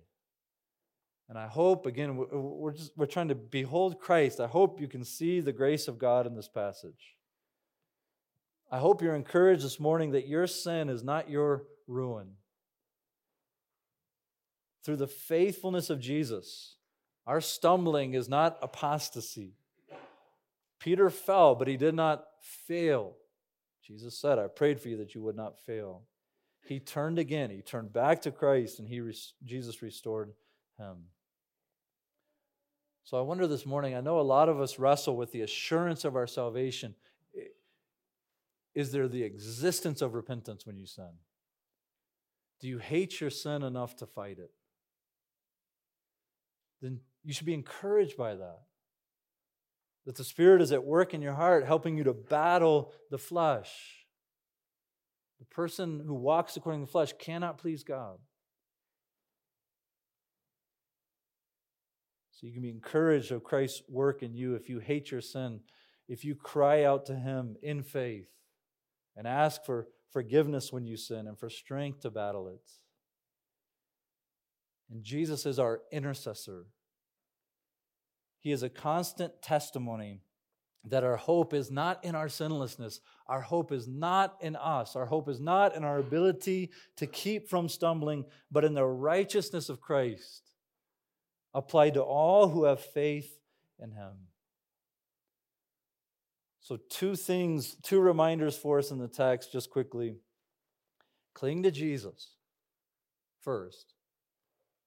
And 1.31 1.39
I 1.39 1.47
hope, 1.47 1.87
again, 1.87 2.19
we're, 2.19 2.75
just, 2.75 2.93
we're 2.99 3.07
trying 3.07 3.29
to 3.29 3.35
behold 3.35 3.99
Christ. 3.99 4.41
I 4.41 4.47
hope 4.47 4.79
you 4.79 4.87
can 4.87 5.05
see 5.05 5.41
the 5.41 5.55
grace 5.55 5.89
of 5.89 5.99
God 5.99 6.27
in 6.27 6.35
this 6.35 6.49
passage. 6.49 7.17
I 8.71 8.77
hope 8.77 9.01
you're 9.01 9.17
encouraged 9.17 9.65
this 9.65 9.81
morning 9.81 10.11
that 10.11 10.29
your 10.29 10.47
sin 10.47 10.91
is 10.91 11.03
not 11.03 11.31
your 11.31 11.65
ruin. 11.87 12.33
Through 14.85 14.97
the 14.97 15.07
faithfulness 15.07 15.89
of 15.89 15.99
Jesus, 15.99 16.77
our 17.27 17.41
stumbling 17.41 18.13
is 18.13 18.29
not 18.29 18.59
apostasy. 18.61 19.55
Peter 20.79 21.09
fell, 21.09 21.55
but 21.55 21.69
he 21.69 21.79
did 21.79 21.95
not 21.95 22.27
fail. 22.43 23.15
Jesus 23.87 24.19
said, 24.19 24.39
I 24.39 24.49
prayed 24.49 24.81
for 24.81 24.89
you 24.89 24.97
that 24.97 25.15
you 25.15 25.23
would 25.23 25.37
not 25.37 25.59
fail. 25.59 26.03
He 26.65 26.81
turned 26.81 27.19
again. 27.19 27.51
He 27.51 27.63
turned 27.63 27.93
back 27.93 28.23
to 28.23 28.33
Christ, 28.33 28.81
and 28.81 28.89
he, 28.89 29.01
Jesus 29.45 29.83
restored 29.83 30.33
him. 30.79 30.97
So 33.05 33.17
I 33.17 33.21
wonder 33.21 33.47
this 33.47 33.65
morning, 33.65 33.95
I 33.95 34.01
know 34.01 34.19
a 34.19 34.23
lot 34.23 34.49
of 34.49 34.61
us 34.61 34.81
wrestle 34.81 35.17
with 35.17 35.31
the 35.31 35.43
assurance 35.43 36.05
of 36.05 36.17
our 36.17 36.27
salvation. 36.27 36.97
Is 38.75 38.91
there 38.91 39.07
the 39.07 39.23
existence 39.23 40.03
of 40.03 40.15
repentance 40.15 40.67
when 40.67 40.77
you 40.77 40.87
sin? 40.87 41.11
Do 42.61 42.67
you 42.67 42.79
hate 42.79 43.21
your 43.21 43.31
sin 43.31 43.63
enough 43.63 43.95
to 43.97 44.07
fight 44.07 44.39
it? 44.39 44.51
Then 46.83 47.01
you 47.25 47.33
should 47.33 47.47
be 47.47 47.55
encouraged 47.55 48.17
by 48.17 48.35
that. 48.35 48.63
That 50.07 50.17
the 50.17 50.25
Spirit 50.25 50.63
is 50.63 50.73
at 50.73 50.85
work 50.85 51.13
in 51.13 51.21
your 51.21 51.35
heart, 51.35 51.67
helping 51.67 51.97
you 51.97 52.05
to 52.05 52.15
battle 52.15 52.93
the 53.11 53.19
flesh. 53.19 54.07
The 55.39 55.45
person 55.47 56.03
who 56.07 56.15
walks 56.15 56.57
according 56.57 56.81
to 56.81 56.87
the 56.87 56.93
flesh 56.93 57.13
cannot 57.19 57.59
please 57.59 57.85
God. 57.85 58.19
So 62.31 62.47
you 62.47 62.53
can 62.53 62.63
be 62.63 62.71
encouraged 62.71 63.33
of 63.33 63.45
Christ's 63.45 63.83
work 63.89 64.23
in 64.23 64.35
you 64.35 64.55
if 64.55 64.69
you 64.69 64.79
hate 64.79 65.11
your 65.11 65.23
sin, 65.23 65.61
if 66.07 66.25
you 66.25 66.35
cry 66.35 66.85
out 66.85 67.07
to 67.07 67.17
Him 67.17 67.57
in 67.63 67.83
faith 67.83 68.29
and 69.17 69.27
ask 69.27 69.65
for 69.65 69.89
forgiveness 70.13 70.73
when 70.73 70.85
you 70.87 70.97
sin 70.97 71.27
and 71.27 71.39
for 71.39 71.49
strength 71.49 72.01
to 72.01 72.11
battle 72.11 72.49
it. 72.49 72.71
And 74.91 75.03
Jesus 75.03 75.47
is 75.47 75.59
our 75.59 75.81
intercessor. 75.91 76.67
He 78.47 78.53
is 78.53 78.63
a 78.63 78.69
constant 78.69 79.43
testimony 79.43 80.21
that 80.85 81.03
our 81.03 81.17
hope 81.17 81.53
is 81.53 81.69
not 81.69 82.05
in 82.05 82.15
our 82.15 82.29
sinlessness. 82.29 83.01
Our 83.27 83.41
hope 83.41 83.73
is 83.73 83.89
not 83.89 84.37
in 84.41 84.55
us. 84.55 84.95
Our 84.95 85.07
hope 85.07 85.29
is 85.29 85.41
not 85.41 85.75
in 85.75 85.83
our 85.83 85.99
ability 85.99 86.71
to 86.95 87.09
keep 87.09 87.49
from 87.49 87.69
stumbling, 87.69 88.25
but 88.53 88.65
in 88.65 88.75
the 88.75 88.85
righteousness 88.85 89.69
of 89.69 89.81
Christ 89.81 90.53
applied 91.55 91.95
to 91.95 92.03
all 92.03 92.51
who 92.51 92.67
have 92.67 92.79
faith 92.79 93.37
in 93.81 93.91
Him. 93.91 94.13
So, 96.61 96.79
two 96.89 97.17
things, 97.17 97.75
two 97.83 97.99
reminders 97.99 98.57
for 98.57 98.79
us 98.79 98.93
in 98.93 98.99
the 98.99 99.09
text, 99.09 99.51
just 99.51 99.71
quickly. 99.71 100.19
Cling 101.35 101.65
to 101.65 101.73
Jesus 101.73 102.37
first. 103.41 103.95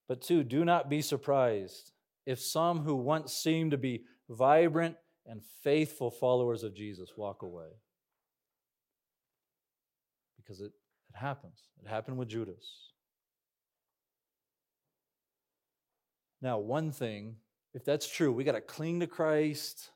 But 0.07 0.21
two, 0.21 0.45
do 0.45 0.63
not 0.63 0.89
be 0.89 1.01
surprised 1.01 1.91
if 2.29 2.39
some 2.39 2.81
who 2.83 2.95
once 2.95 3.33
seemed 3.33 3.71
to 3.71 3.77
be 3.77 4.03
vibrant 4.29 4.95
and 5.25 5.41
faithful 5.63 6.11
followers 6.11 6.61
of 6.61 6.75
Jesus 6.75 7.13
walk 7.17 7.41
away. 7.41 7.69
Because 10.37 10.61
it, 10.61 10.71
it 11.09 11.17
happens. 11.17 11.59
It 11.83 11.89
happened 11.89 12.19
with 12.19 12.29
Judas. 12.29 12.91
Now, 16.39 16.59
one 16.59 16.91
thing, 16.91 17.37
if 17.73 17.83
that's 17.83 18.07
true, 18.07 18.31
we 18.31 18.43
got 18.43 18.51
to 18.51 18.61
cling 18.61 18.99
to 18.99 19.07
Christ. 19.07 19.89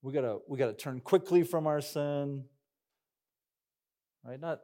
We 0.00 0.12
got 0.12 0.20
to 0.20 0.38
we 0.46 0.58
got 0.58 0.68
to 0.68 0.74
turn 0.74 1.00
quickly 1.00 1.42
from 1.42 1.66
our 1.66 1.80
sin. 1.80 2.44
Right? 4.24 4.38
Not 4.38 4.60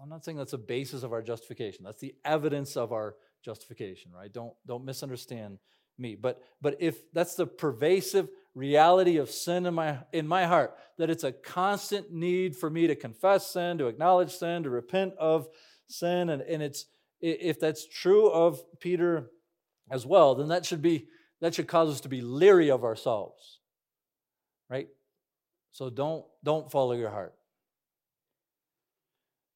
I'm 0.00 0.08
not 0.08 0.24
saying 0.24 0.38
that's 0.38 0.52
a 0.52 0.58
basis 0.58 1.02
of 1.02 1.12
our 1.12 1.22
justification. 1.22 1.84
That's 1.84 2.00
the 2.00 2.14
evidence 2.24 2.76
of 2.76 2.92
our 2.92 3.16
justification, 3.44 4.12
right? 4.12 4.32
Don't 4.32 4.52
don't 4.66 4.84
misunderstand 4.84 5.58
me. 5.98 6.16
But 6.16 6.42
but 6.60 6.76
if 6.80 7.12
that's 7.12 7.34
the 7.34 7.46
pervasive 7.46 8.28
reality 8.54 9.18
of 9.18 9.30
sin 9.30 9.66
in 9.66 9.74
my 9.74 9.98
in 10.12 10.26
my 10.26 10.46
heart, 10.46 10.76
that 10.98 11.10
it's 11.10 11.24
a 11.24 11.32
constant 11.32 12.12
need 12.12 12.56
for 12.56 12.70
me 12.70 12.86
to 12.86 12.96
confess 12.96 13.52
sin, 13.52 13.78
to 13.78 13.86
acknowledge 13.86 14.32
sin, 14.32 14.62
to 14.64 14.70
repent 14.70 15.14
of 15.18 15.48
sin, 15.86 16.30
and, 16.30 16.42
and 16.42 16.62
it's 16.62 16.86
if 17.20 17.60
that's 17.60 17.86
true 17.86 18.30
of 18.30 18.60
Peter 18.80 19.30
as 19.90 20.06
well, 20.06 20.34
then 20.34 20.48
that 20.48 20.64
should 20.64 20.82
be 20.82 21.08
that 21.40 21.54
should 21.54 21.68
cause 21.68 21.90
us 21.90 22.00
to 22.02 22.08
be 22.08 22.20
leery 22.20 22.70
of 22.70 22.84
ourselves. 22.84 23.60
Right? 24.68 24.88
So 25.72 25.90
don't 25.90 26.24
don't 26.42 26.70
follow 26.70 26.92
your 26.92 27.10
heart. 27.10 27.34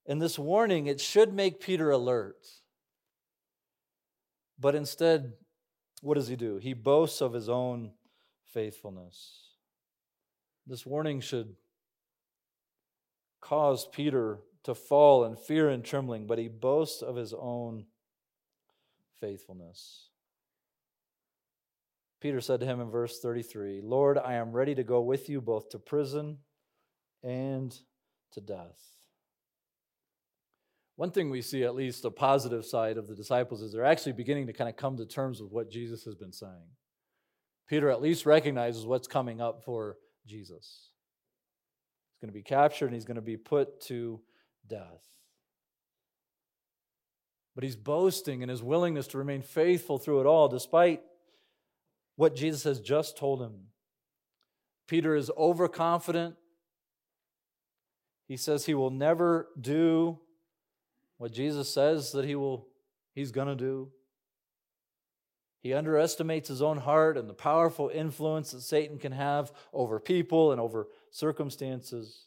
And 0.06 0.20
this 0.20 0.38
warning, 0.38 0.86
it 0.86 1.00
should 1.00 1.32
make 1.32 1.60
Peter 1.60 1.90
alert. 1.90 2.36
But 4.58 4.74
instead, 4.74 5.32
what 6.02 6.14
does 6.14 6.28
he 6.28 6.36
do? 6.36 6.58
He 6.58 6.74
boasts 6.74 7.20
of 7.20 7.32
his 7.32 7.48
own 7.48 7.92
faithfulness. 8.52 9.40
This 10.66 10.86
warning 10.86 11.20
should 11.20 11.56
cause 13.40 13.86
Peter 13.86 14.38
to 14.64 14.74
fall 14.74 15.24
in 15.24 15.36
fear 15.36 15.68
and 15.68 15.84
trembling, 15.84 16.26
but 16.26 16.38
he 16.38 16.48
boasts 16.48 17.02
of 17.02 17.16
his 17.16 17.34
own 17.34 17.84
faithfulness. 19.20 20.08
Peter 22.20 22.40
said 22.40 22.60
to 22.60 22.66
him 22.66 22.80
in 22.80 22.90
verse 22.90 23.20
33 23.20 23.82
Lord, 23.82 24.16
I 24.16 24.34
am 24.34 24.52
ready 24.52 24.74
to 24.74 24.82
go 24.82 25.02
with 25.02 25.28
you 25.28 25.42
both 25.42 25.68
to 25.70 25.78
prison 25.78 26.38
and 27.22 27.78
to 28.32 28.40
death. 28.40 28.80
One 30.96 31.10
thing 31.10 31.28
we 31.28 31.42
see, 31.42 31.64
at 31.64 31.74
least 31.74 32.04
a 32.04 32.10
positive 32.10 32.64
side 32.64 32.96
of 32.96 33.08
the 33.08 33.14
disciples, 33.14 33.62
is 33.62 33.72
they're 33.72 33.84
actually 33.84 34.12
beginning 34.12 34.46
to 34.46 34.52
kind 34.52 34.70
of 34.70 34.76
come 34.76 34.96
to 34.96 35.06
terms 35.06 35.42
with 35.42 35.50
what 35.50 35.70
Jesus 35.70 36.04
has 36.04 36.14
been 36.14 36.32
saying. 36.32 36.68
Peter 37.68 37.90
at 37.90 38.02
least 38.02 38.26
recognizes 38.26 38.86
what's 38.86 39.08
coming 39.08 39.40
up 39.40 39.64
for 39.64 39.96
Jesus. 40.26 40.90
He's 42.12 42.20
going 42.20 42.32
to 42.32 42.38
be 42.38 42.42
captured 42.42 42.86
and 42.86 42.94
he's 42.94 43.04
going 43.04 43.16
to 43.16 43.22
be 43.22 43.36
put 43.36 43.80
to 43.86 44.20
death. 44.68 45.02
But 47.54 47.64
he's 47.64 47.76
boasting 47.76 48.42
in 48.42 48.48
his 48.48 48.62
willingness 48.62 49.08
to 49.08 49.18
remain 49.18 49.42
faithful 49.42 49.98
through 49.98 50.20
it 50.20 50.26
all, 50.26 50.48
despite 50.48 51.00
what 52.16 52.36
Jesus 52.36 52.64
has 52.64 52.80
just 52.80 53.16
told 53.16 53.42
him. 53.42 53.68
Peter 54.86 55.16
is 55.16 55.30
overconfident. 55.36 56.36
He 58.26 58.36
says 58.36 58.64
he 58.64 58.74
will 58.74 58.90
never 58.90 59.48
do 59.60 60.18
what 61.24 61.32
Jesus 61.32 61.72
says 61.72 62.12
that 62.12 62.26
he 62.26 62.34
will 62.34 62.68
he's 63.14 63.32
going 63.32 63.48
to 63.48 63.54
do. 63.54 63.88
He 65.62 65.72
underestimates 65.72 66.50
his 66.50 66.60
own 66.60 66.76
heart 66.76 67.16
and 67.16 67.26
the 67.26 67.32
powerful 67.32 67.88
influence 67.88 68.50
that 68.50 68.60
Satan 68.60 68.98
can 68.98 69.12
have 69.12 69.50
over 69.72 69.98
people 69.98 70.52
and 70.52 70.60
over 70.60 70.86
circumstances. 71.10 72.26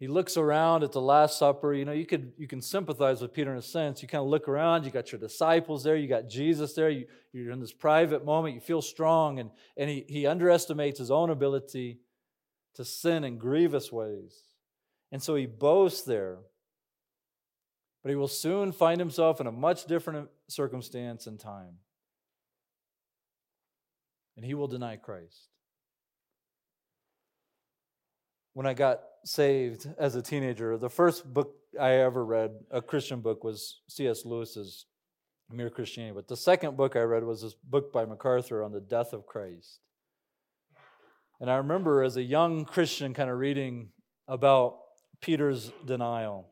He 0.00 0.08
looks 0.08 0.36
around 0.36 0.82
at 0.82 0.90
the 0.90 1.00
Last 1.00 1.38
Supper. 1.38 1.72
You 1.72 1.84
know, 1.84 1.92
you 1.92 2.04
could 2.04 2.32
you 2.36 2.48
can 2.48 2.60
sympathize 2.60 3.22
with 3.22 3.32
Peter 3.32 3.52
in 3.52 3.58
a 3.58 3.62
sense. 3.62 4.02
You 4.02 4.08
kind 4.08 4.22
of 4.22 4.28
look 4.28 4.48
around, 4.48 4.84
you 4.84 4.90
got 4.90 5.12
your 5.12 5.20
disciples 5.20 5.84
there, 5.84 5.94
you 5.94 6.08
got 6.08 6.28
Jesus 6.28 6.72
there, 6.72 6.90
you, 6.90 7.06
you're 7.32 7.52
in 7.52 7.60
this 7.60 7.72
private 7.72 8.24
moment, 8.24 8.56
you 8.56 8.60
feel 8.60 8.82
strong, 8.82 9.38
and, 9.38 9.50
and 9.76 9.88
he, 9.88 10.04
he 10.08 10.26
underestimates 10.26 10.98
his 10.98 11.12
own 11.12 11.30
ability 11.30 12.00
to 12.74 12.84
sin 12.84 13.22
in 13.22 13.38
grievous 13.38 13.92
ways. 13.92 14.43
And 15.14 15.22
so 15.22 15.36
he 15.36 15.46
boasts 15.46 16.02
there. 16.02 16.38
But 18.02 18.10
he 18.10 18.16
will 18.16 18.26
soon 18.26 18.72
find 18.72 18.98
himself 18.98 19.40
in 19.40 19.46
a 19.46 19.52
much 19.52 19.84
different 19.84 20.28
circumstance 20.48 21.28
and 21.28 21.38
time. 21.38 21.76
And 24.36 24.44
he 24.44 24.54
will 24.54 24.66
deny 24.66 24.96
Christ. 24.96 25.50
When 28.54 28.66
I 28.66 28.74
got 28.74 29.02
saved 29.24 29.88
as 30.00 30.16
a 30.16 30.22
teenager, 30.22 30.76
the 30.76 30.90
first 30.90 31.32
book 31.32 31.54
I 31.80 31.92
ever 31.92 32.24
read, 32.24 32.50
a 32.72 32.82
Christian 32.82 33.20
book, 33.20 33.44
was 33.44 33.82
C.S. 33.88 34.24
Lewis's 34.24 34.86
Mere 35.48 35.70
Christianity. 35.70 36.16
But 36.16 36.26
the 36.26 36.36
second 36.36 36.76
book 36.76 36.96
I 36.96 37.02
read 37.02 37.22
was 37.22 37.42
this 37.42 37.54
book 37.54 37.92
by 37.92 38.04
MacArthur 38.04 38.64
on 38.64 38.72
the 38.72 38.80
death 38.80 39.12
of 39.12 39.26
Christ. 39.26 39.78
And 41.40 41.48
I 41.48 41.58
remember 41.58 42.02
as 42.02 42.16
a 42.16 42.22
young 42.22 42.64
Christian 42.64 43.14
kind 43.14 43.30
of 43.30 43.38
reading 43.38 43.90
about 44.26 44.80
Peter's 45.24 45.72
denial. 45.86 46.50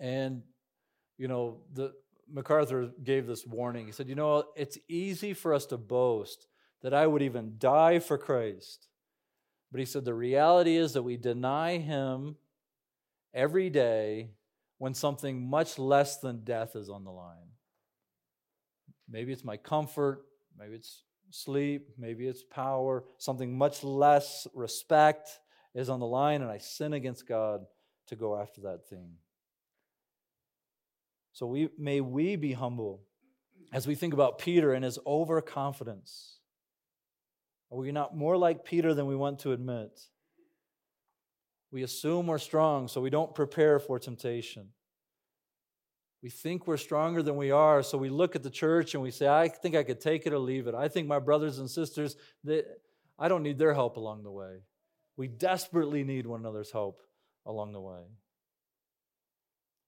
And, 0.00 0.42
you 1.16 1.28
know, 1.28 1.58
the, 1.72 1.92
MacArthur 2.28 2.90
gave 3.04 3.28
this 3.28 3.46
warning. 3.46 3.86
He 3.86 3.92
said, 3.92 4.08
You 4.08 4.16
know, 4.16 4.46
it's 4.56 4.76
easy 4.88 5.34
for 5.34 5.54
us 5.54 5.66
to 5.66 5.76
boast 5.76 6.48
that 6.82 6.92
I 6.92 7.06
would 7.06 7.22
even 7.22 7.54
die 7.58 8.00
for 8.00 8.18
Christ. 8.18 8.88
But 9.70 9.78
he 9.78 9.86
said, 9.86 10.04
The 10.04 10.14
reality 10.14 10.74
is 10.74 10.94
that 10.94 11.04
we 11.04 11.16
deny 11.16 11.78
him 11.78 12.36
every 13.32 13.70
day 13.70 14.30
when 14.78 14.92
something 14.92 15.48
much 15.48 15.78
less 15.78 16.18
than 16.18 16.42
death 16.42 16.74
is 16.74 16.90
on 16.90 17.04
the 17.04 17.12
line. 17.12 17.52
Maybe 19.08 19.32
it's 19.32 19.44
my 19.44 19.58
comfort, 19.58 20.24
maybe 20.58 20.74
it's 20.74 21.04
sleep, 21.30 21.90
maybe 21.96 22.26
it's 22.26 22.42
power, 22.42 23.04
something 23.18 23.56
much 23.56 23.84
less 23.84 24.48
respect, 24.54 25.38
is 25.74 25.88
on 25.88 26.00
the 26.00 26.06
line 26.06 26.42
and 26.42 26.50
I 26.50 26.58
sin 26.58 26.92
against 26.92 27.26
God 27.26 27.66
to 28.06 28.16
go 28.16 28.38
after 28.38 28.62
that 28.62 28.86
thing. 28.88 29.12
So 31.32 31.46
we, 31.46 31.68
may 31.76 32.00
we 32.00 32.36
be 32.36 32.52
humble 32.52 33.02
as 33.72 33.86
we 33.86 33.96
think 33.96 34.14
about 34.14 34.38
Peter 34.38 34.72
and 34.72 34.84
his 34.84 34.98
overconfidence. 35.04 36.38
Are 37.72 37.78
we 37.78 37.90
not 37.90 38.16
more 38.16 38.36
like 38.36 38.64
Peter 38.64 38.94
than 38.94 39.06
we 39.06 39.16
want 39.16 39.40
to 39.40 39.52
admit? 39.52 40.00
We 41.72 41.82
assume 41.82 42.28
we're 42.28 42.38
strong, 42.38 42.86
so 42.86 43.00
we 43.00 43.10
don't 43.10 43.34
prepare 43.34 43.80
for 43.80 43.98
temptation. 43.98 44.68
We 46.22 46.30
think 46.30 46.68
we're 46.68 46.76
stronger 46.76 47.20
than 47.20 47.36
we 47.36 47.50
are, 47.50 47.82
so 47.82 47.98
we 47.98 48.10
look 48.10 48.36
at 48.36 48.44
the 48.44 48.50
church 48.50 48.94
and 48.94 49.02
we 49.02 49.10
say, 49.10 49.26
I 49.26 49.48
think 49.48 49.74
I 49.74 49.82
could 49.82 50.00
take 50.00 50.24
it 50.26 50.32
or 50.32 50.38
leave 50.38 50.68
it. 50.68 50.74
I 50.76 50.86
think 50.86 51.08
my 51.08 51.18
brothers 51.18 51.58
and 51.58 51.68
sisters, 51.68 52.16
they, 52.44 52.62
I 53.18 53.26
don't 53.26 53.42
need 53.42 53.58
their 53.58 53.74
help 53.74 53.96
along 53.96 54.22
the 54.22 54.30
way. 54.30 54.60
We 55.16 55.28
desperately 55.28 56.04
need 56.04 56.26
one 56.26 56.40
another's 56.40 56.72
help 56.72 57.00
along 57.46 57.72
the 57.72 57.80
way. 57.80 58.02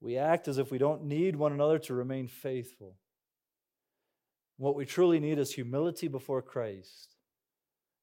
We 0.00 0.16
act 0.16 0.46
as 0.46 0.58
if 0.58 0.70
we 0.70 0.78
don't 0.78 1.04
need 1.04 1.36
one 1.36 1.52
another 1.52 1.78
to 1.80 1.94
remain 1.94 2.28
faithful. 2.28 2.96
What 4.56 4.76
we 4.76 4.84
truly 4.86 5.20
need 5.20 5.38
is 5.38 5.52
humility 5.52 6.08
before 6.08 6.42
Christ. 6.42 7.16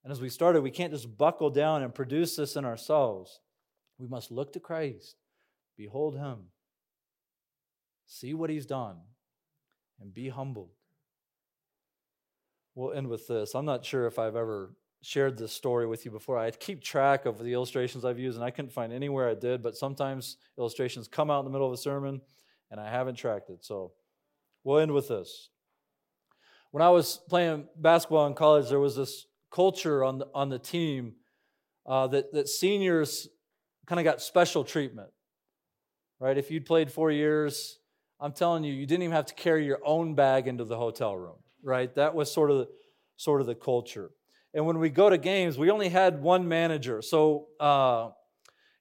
And 0.03 0.11
as 0.11 0.19
we 0.19 0.29
started, 0.29 0.61
we 0.61 0.71
can't 0.71 0.91
just 0.91 1.17
buckle 1.17 1.49
down 1.49 1.81
and 1.81 1.95
produce 1.95 2.35
this 2.35 2.55
in 2.55 2.65
ourselves. 2.65 3.39
We 3.97 4.07
must 4.07 4.31
look 4.31 4.51
to 4.53 4.59
Christ, 4.59 5.15
behold 5.77 6.17
Him, 6.17 6.47
see 8.05 8.33
what 8.33 8.49
He's 8.49 8.65
done, 8.65 8.97
and 10.01 10.13
be 10.13 10.29
humbled. 10.29 10.71
We'll 12.75 12.93
end 12.93 13.07
with 13.07 13.27
this. 13.27 13.53
I'm 13.53 13.65
not 13.65 13.85
sure 13.85 14.07
if 14.07 14.19
I've 14.19 14.35
ever 14.35 14.73
shared 15.03 15.37
this 15.37 15.51
story 15.51 15.85
with 15.85 16.05
you 16.05 16.11
before. 16.11 16.37
I 16.37 16.49
keep 16.49 16.81
track 16.81 17.25
of 17.25 17.37
the 17.37 17.51
illustrations 17.51 18.05
I've 18.05 18.17
used, 18.17 18.37
and 18.37 18.45
I 18.45 18.51
couldn't 18.51 18.71
find 18.71 18.93
anywhere 18.93 19.29
I 19.29 19.33
did, 19.33 19.61
but 19.61 19.75
sometimes 19.75 20.37
illustrations 20.57 21.09
come 21.09 21.29
out 21.29 21.39
in 21.39 21.45
the 21.45 21.51
middle 21.51 21.67
of 21.67 21.73
a 21.73 21.77
sermon, 21.77 22.21
and 22.71 22.79
I 22.79 22.89
haven't 22.89 23.15
tracked 23.15 23.49
it. 23.49 23.65
So 23.65 23.91
we'll 24.63 24.79
end 24.79 24.93
with 24.93 25.09
this. 25.09 25.49
When 26.71 26.81
I 26.81 26.89
was 26.89 27.19
playing 27.29 27.67
basketball 27.75 28.27
in 28.27 28.33
college, 28.33 28.69
there 28.69 28.79
was 28.79 28.95
this 28.95 29.27
culture 29.51 30.05
on 30.05 30.19
the, 30.19 30.27
on 30.33 30.47
the 30.47 30.57
team 30.57 31.15
uh, 31.85 32.07
that, 32.07 32.31
that 32.31 32.47
seniors 32.47 33.27
kind 33.85 33.99
of 33.99 34.05
got 34.05 34.21
special 34.21 34.63
treatment, 34.63 35.09
right? 36.19 36.37
If 36.37 36.49
you'd 36.49 36.65
played 36.65 36.89
four 36.89 37.11
years, 37.11 37.77
I'm 38.21 38.31
telling 38.31 38.63
you, 38.63 38.73
you 38.73 38.85
didn't 38.85 39.03
even 39.03 39.15
have 39.15 39.25
to 39.25 39.33
carry 39.33 39.65
your 39.65 39.79
own 39.83 40.15
bag 40.15 40.47
into 40.47 40.63
the 40.63 40.77
hotel 40.77 41.15
room, 41.17 41.35
right? 41.61 41.93
That 41.95 42.15
was 42.15 42.31
sort 42.31 42.51
of 42.51 42.59
the, 42.59 42.67
sort 43.17 43.41
of 43.41 43.47
the 43.47 43.55
culture. 43.55 44.11
And 44.53 44.65
when 44.65 44.79
we 44.79 44.89
go 44.89 45.09
to 45.09 45.17
games, 45.17 45.57
we 45.57 45.71
only 45.71 45.89
had 45.89 46.21
one 46.21 46.47
manager. 46.47 47.01
So, 47.01 47.47
uh, 47.59 48.09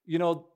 you 0.05 0.19
know, 0.19 0.49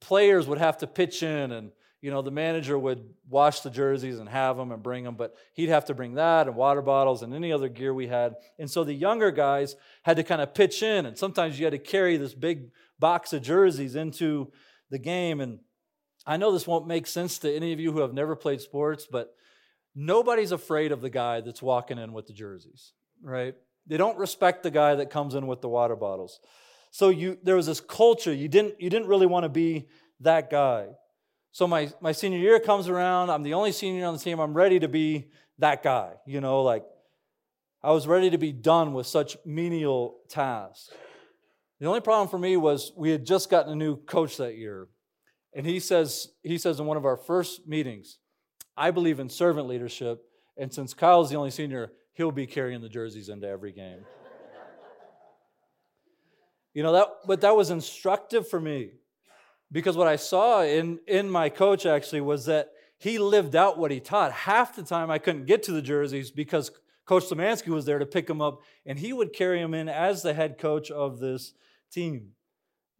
players 0.00 0.46
would 0.46 0.58
have 0.58 0.78
to 0.78 0.86
pitch 0.86 1.22
in 1.22 1.52
and 1.52 1.72
you 2.00 2.10
know 2.10 2.22
the 2.22 2.30
manager 2.30 2.78
would 2.78 3.04
wash 3.28 3.60
the 3.60 3.70
jerseys 3.70 4.18
and 4.18 4.28
have 4.28 4.56
them 4.56 4.72
and 4.72 4.82
bring 4.82 5.04
them 5.04 5.16
but 5.16 5.34
he'd 5.52 5.68
have 5.68 5.84
to 5.84 5.94
bring 5.94 6.14
that 6.14 6.46
and 6.46 6.56
water 6.56 6.80
bottles 6.80 7.22
and 7.22 7.34
any 7.34 7.52
other 7.52 7.68
gear 7.68 7.92
we 7.92 8.06
had. 8.06 8.34
And 8.58 8.70
so 8.70 8.84
the 8.84 8.94
younger 8.94 9.30
guys 9.30 9.76
had 10.02 10.16
to 10.16 10.22
kind 10.22 10.40
of 10.40 10.54
pitch 10.54 10.82
in 10.82 11.06
and 11.06 11.18
sometimes 11.18 11.58
you 11.58 11.66
had 11.66 11.72
to 11.72 11.78
carry 11.78 12.16
this 12.16 12.34
big 12.34 12.70
box 12.98 13.32
of 13.32 13.42
jerseys 13.42 13.96
into 13.96 14.52
the 14.90 14.98
game. 14.98 15.40
And 15.40 15.58
i 16.26 16.36
know 16.36 16.52
this 16.52 16.66
won't 16.66 16.86
make 16.86 17.06
sense 17.06 17.38
to 17.38 17.54
any 17.54 17.72
of 17.72 17.80
you 17.80 17.92
who 17.92 18.00
have 18.00 18.14
never 18.14 18.36
played 18.36 18.60
sports 18.60 19.06
but 19.10 19.34
nobody's 19.94 20.52
afraid 20.52 20.92
of 20.92 21.00
the 21.00 21.10
guy 21.10 21.40
that's 21.40 21.62
walking 21.62 21.98
in 21.98 22.12
with 22.12 22.26
the 22.26 22.32
jerseys 22.32 22.92
right 23.22 23.54
they 23.90 23.96
don't 23.96 24.16
respect 24.16 24.62
the 24.62 24.70
guy 24.70 24.94
that 24.94 25.10
comes 25.10 25.34
in 25.34 25.48
with 25.48 25.60
the 25.60 25.68
water 25.68 25.96
bottles. 25.96 26.38
So 26.92 27.08
you 27.08 27.38
there 27.42 27.56
was 27.56 27.66
this 27.66 27.80
culture. 27.80 28.32
You 28.32 28.46
didn't 28.46 28.80
you 28.80 28.88
didn't 28.88 29.08
really 29.08 29.26
want 29.26 29.42
to 29.42 29.48
be 29.48 29.88
that 30.20 30.48
guy. 30.48 30.86
So 31.50 31.66
my 31.66 31.90
my 32.00 32.12
senior 32.12 32.38
year 32.38 32.60
comes 32.60 32.88
around. 32.88 33.30
I'm 33.30 33.42
the 33.42 33.54
only 33.54 33.72
senior 33.72 34.06
on 34.06 34.14
the 34.14 34.20
team. 34.20 34.38
I'm 34.38 34.54
ready 34.54 34.78
to 34.78 34.88
be 34.88 35.30
that 35.58 35.82
guy. 35.82 36.12
You 36.24 36.40
know, 36.40 36.62
like 36.62 36.84
I 37.82 37.90
was 37.90 38.06
ready 38.06 38.30
to 38.30 38.38
be 38.38 38.52
done 38.52 38.94
with 38.94 39.08
such 39.08 39.36
menial 39.44 40.20
tasks. 40.28 40.90
The 41.80 41.86
only 41.86 42.00
problem 42.00 42.28
for 42.28 42.38
me 42.38 42.56
was 42.56 42.92
we 42.96 43.10
had 43.10 43.26
just 43.26 43.50
gotten 43.50 43.72
a 43.72 43.76
new 43.76 43.96
coach 43.96 44.36
that 44.36 44.56
year. 44.56 44.86
And 45.52 45.66
he 45.66 45.80
says, 45.80 46.28
he 46.44 46.58
says 46.58 46.78
in 46.78 46.86
one 46.86 46.96
of 46.96 47.04
our 47.04 47.16
first 47.16 47.66
meetings, 47.66 48.18
I 48.76 48.92
believe 48.92 49.18
in 49.18 49.28
servant 49.28 49.66
leadership. 49.66 50.22
And 50.56 50.72
since 50.72 50.94
Kyle's 50.94 51.30
the 51.30 51.36
only 51.36 51.50
senior, 51.50 51.90
he'll 52.14 52.32
be 52.32 52.46
carrying 52.46 52.80
the 52.80 52.88
jerseys 52.88 53.28
into 53.28 53.46
every 53.46 53.72
game. 53.72 54.04
you 56.74 56.82
know, 56.82 56.92
that, 56.92 57.08
but 57.26 57.40
that 57.40 57.56
was 57.56 57.70
instructive 57.70 58.48
for 58.48 58.60
me 58.60 58.90
because 59.72 59.96
what 59.96 60.08
I 60.08 60.16
saw 60.16 60.62
in, 60.62 61.00
in 61.06 61.30
my 61.30 61.48
coach 61.48 61.86
actually 61.86 62.20
was 62.20 62.46
that 62.46 62.70
he 62.98 63.18
lived 63.18 63.56
out 63.56 63.78
what 63.78 63.90
he 63.90 64.00
taught. 64.00 64.32
Half 64.32 64.76
the 64.76 64.82
time 64.82 65.10
I 65.10 65.18
couldn't 65.18 65.46
get 65.46 65.62
to 65.64 65.72
the 65.72 65.82
jerseys 65.82 66.30
because 66.30 66.70
Coach 67.06 67.24
Samansky 67.24 67.68
was 67.68 67.86
there 67.86 67.98
to 67.98 68.06
pick 68.06 68.26
them 68.26 68.40
up, 68.40 68.60
and 68.84 68.98
he 68.98 69.12
would 69.12 69.32
carry 69.32 69.58
them 69.60 69.74
in 69.74 69.88
as 69.88 70.22
the 70.22 70.34
head 70.34 70.58
coach 70.58 70.90
of 70.90 71.18
this 71.18 71.54
team. 71.90 72.32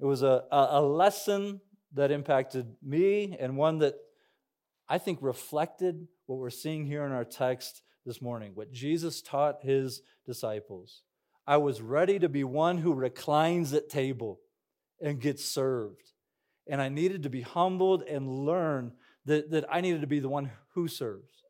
It 0.01 0.07
was 0.07 0.23
a, 0.23 0.45
a 0.51 0.81
lesson 0.81 1.61
that 1.93 2.11
impacted 2.11 2.75
me 2.83 3.37
and 3.39 3.57
one 3.57 3.79
that 3.79 3.95
I 4.89 4.99
think 4.99 5.19
reflected 5.21 6.09
what 6.27 6.39
we're 6.39 6.51
seeing 6.51 6.87
here 6.87 7.05
in 7.05 7.13
our 7.13 7.25
text 7.25 7.83
this 8.05 8.23
morning, 8.23 8.53
what 8.55 8.73
Jesus 8.73 9.23
taught 9.23 9.63
his 9.63 10.03
disciples. 10.25 11.03
I 11.47 11.57
was 11.57 11.81
ready 11.81 12.19
to 12.19 12.29
be 12.29 12.45
one 12.45 12.79
who 12.79 12.93
reclines 12.93 13.73
at 13.73 13.89
table 13.89 14.41
and 15.01 15.21
gets 15.21 15.45
served. 15.45 16.13
And 16.67 16.81
I 16.81 16.89
needed 16.89 17.25
to 17.25 17.31
be 17.31 17.41
humbled 17.41 18.03
and 18.03 18.29
learn 18.29 18.93
that, 19.25 19.51
that 19.51 19.65
I 19.71 19.81
needed 19.81 20.03
to 20.03 20.07
be 20.07 20.21
the 20.21 20.29
one 20.29 20.51
who 20.75 20.87
serves. 20.87 21.43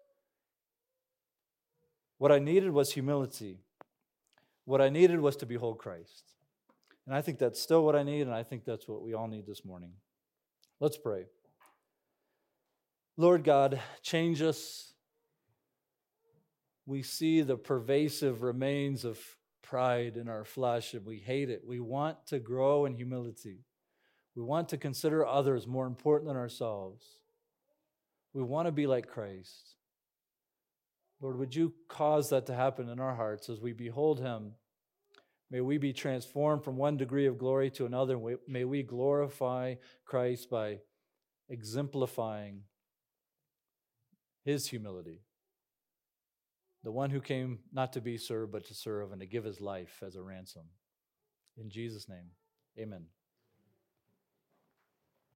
What 2.18 2.32
I 2.32 2.38
needed 2.38 2.70
was 2.70 2.92
humility. 2.92 3.60
What 4.64 4.80
I 4.80 4.88
needed 4.88 5.20
was 5.20 5.36
to 5.36 5.46
behold 5.46 5.78
Christ. 5.78 6.34
And 7.06 7.14
I 7.14 7.22
think 7.22 7.38
that's 7.38 7.60
still 7.60 7.84
what 7.84 7.96
I 7.96 8.02
need, 8.02 8.22
and 8.22 8.34
I 8.34 8.42
think 8.42 8.64
that's 8.64 8.86
what 8.86 9.02
we 9.02 9.14
all 9.14 9.26
need 9.26 9.46
this 9.46 9.64
morning. 9.64 9.92
Let's 10.78 10.96
pray. 10.96 11.26
Lord 13.16 13.42
God, 13.42 13.80
change 14.02 14.40
us 14.42 14.92
we 16.90 17.02
see 17.02 17.40
the 17.40 17.56
pervasive 17.56 18.42
remains 18.42 19.04
of 19.04 19.16
pride 19.62 20.16
in 20.16 20.28
our 20.28 20.44
flesh 20.44 20.92
and 20.92 21.06
we 21.06 21.18
hate 21.18 21.48
it. 21.48 21.62
We 21.64 21.78
want 21.78 22.26
to 22.26 22.40
grow 22.40 22.84
in 22.84 22.94
humility. 22.94 23.60
We 24.34 24.42
want 24.42 24.70
to 24.70 24.76
consider 24.76 25.24
others 25.24 25.68
more 25.68 25.86
important 25.86 26.28
than 26.28 26.36
ourselves. 26.36 27.06
We 28.32 28.42
want 28.42 28.66
to 28.66 28.72
be 28.72 28.88
like 28.88 29.06
Christ. 29.06 29.76
Lord, 31.20 31.38
would 31.38 31.54
you 31.54 31.74
cause 31.88 32.30
that 32.30 32.46
to 32.46 32.54
happen 32.56 32.88
in 32.88 32.98
our 32.98 33.14
hearts 33.14 33.48
as 33.48 33.60
we 33.60 33.72
behold 33.72 34.18
him? 34.18 34.54
May 35.48 35.60
we 35.60 35.78
be 35.78 35.92
transformed 35.92 36.64
from 36.64 36.76
one 36.76 36.96
degree 36.96 37.26
of 37.26 37.38
glory 37.38 37.70
to 37.72 37.86
another. 37.86 38.18
May 38.48 38.64
we 38.64 38.82
glorify 38.82 39.76
Christ 40.04 40.50
by 40.50 40.78
exemplifying 41.48 42.62
his 44.44 44.66
humility 44.66 45.20
the 46.82 46.92
one 46.92 47.10
who 47.10 47.20
came 47.20 47.60
not 47.72 47.92
to 47.92 48.00
be 48.00 48.16
served, 48.16 48.52
but 48.52 48.64
to 48.66 48.74
serve 48.74 49.12
and 49.12 49.20
to 49.20 49.26
give 49.26 49.44
his 49.44 49.60
life 49.60 50.02
as 50.06 50.16
a 50.16 50.22
ransom. 50.22 50.64
In 51.56 51.68
Jesus' 51.70 52.08
name, 52.08 52.30
amen. 52.78 53.06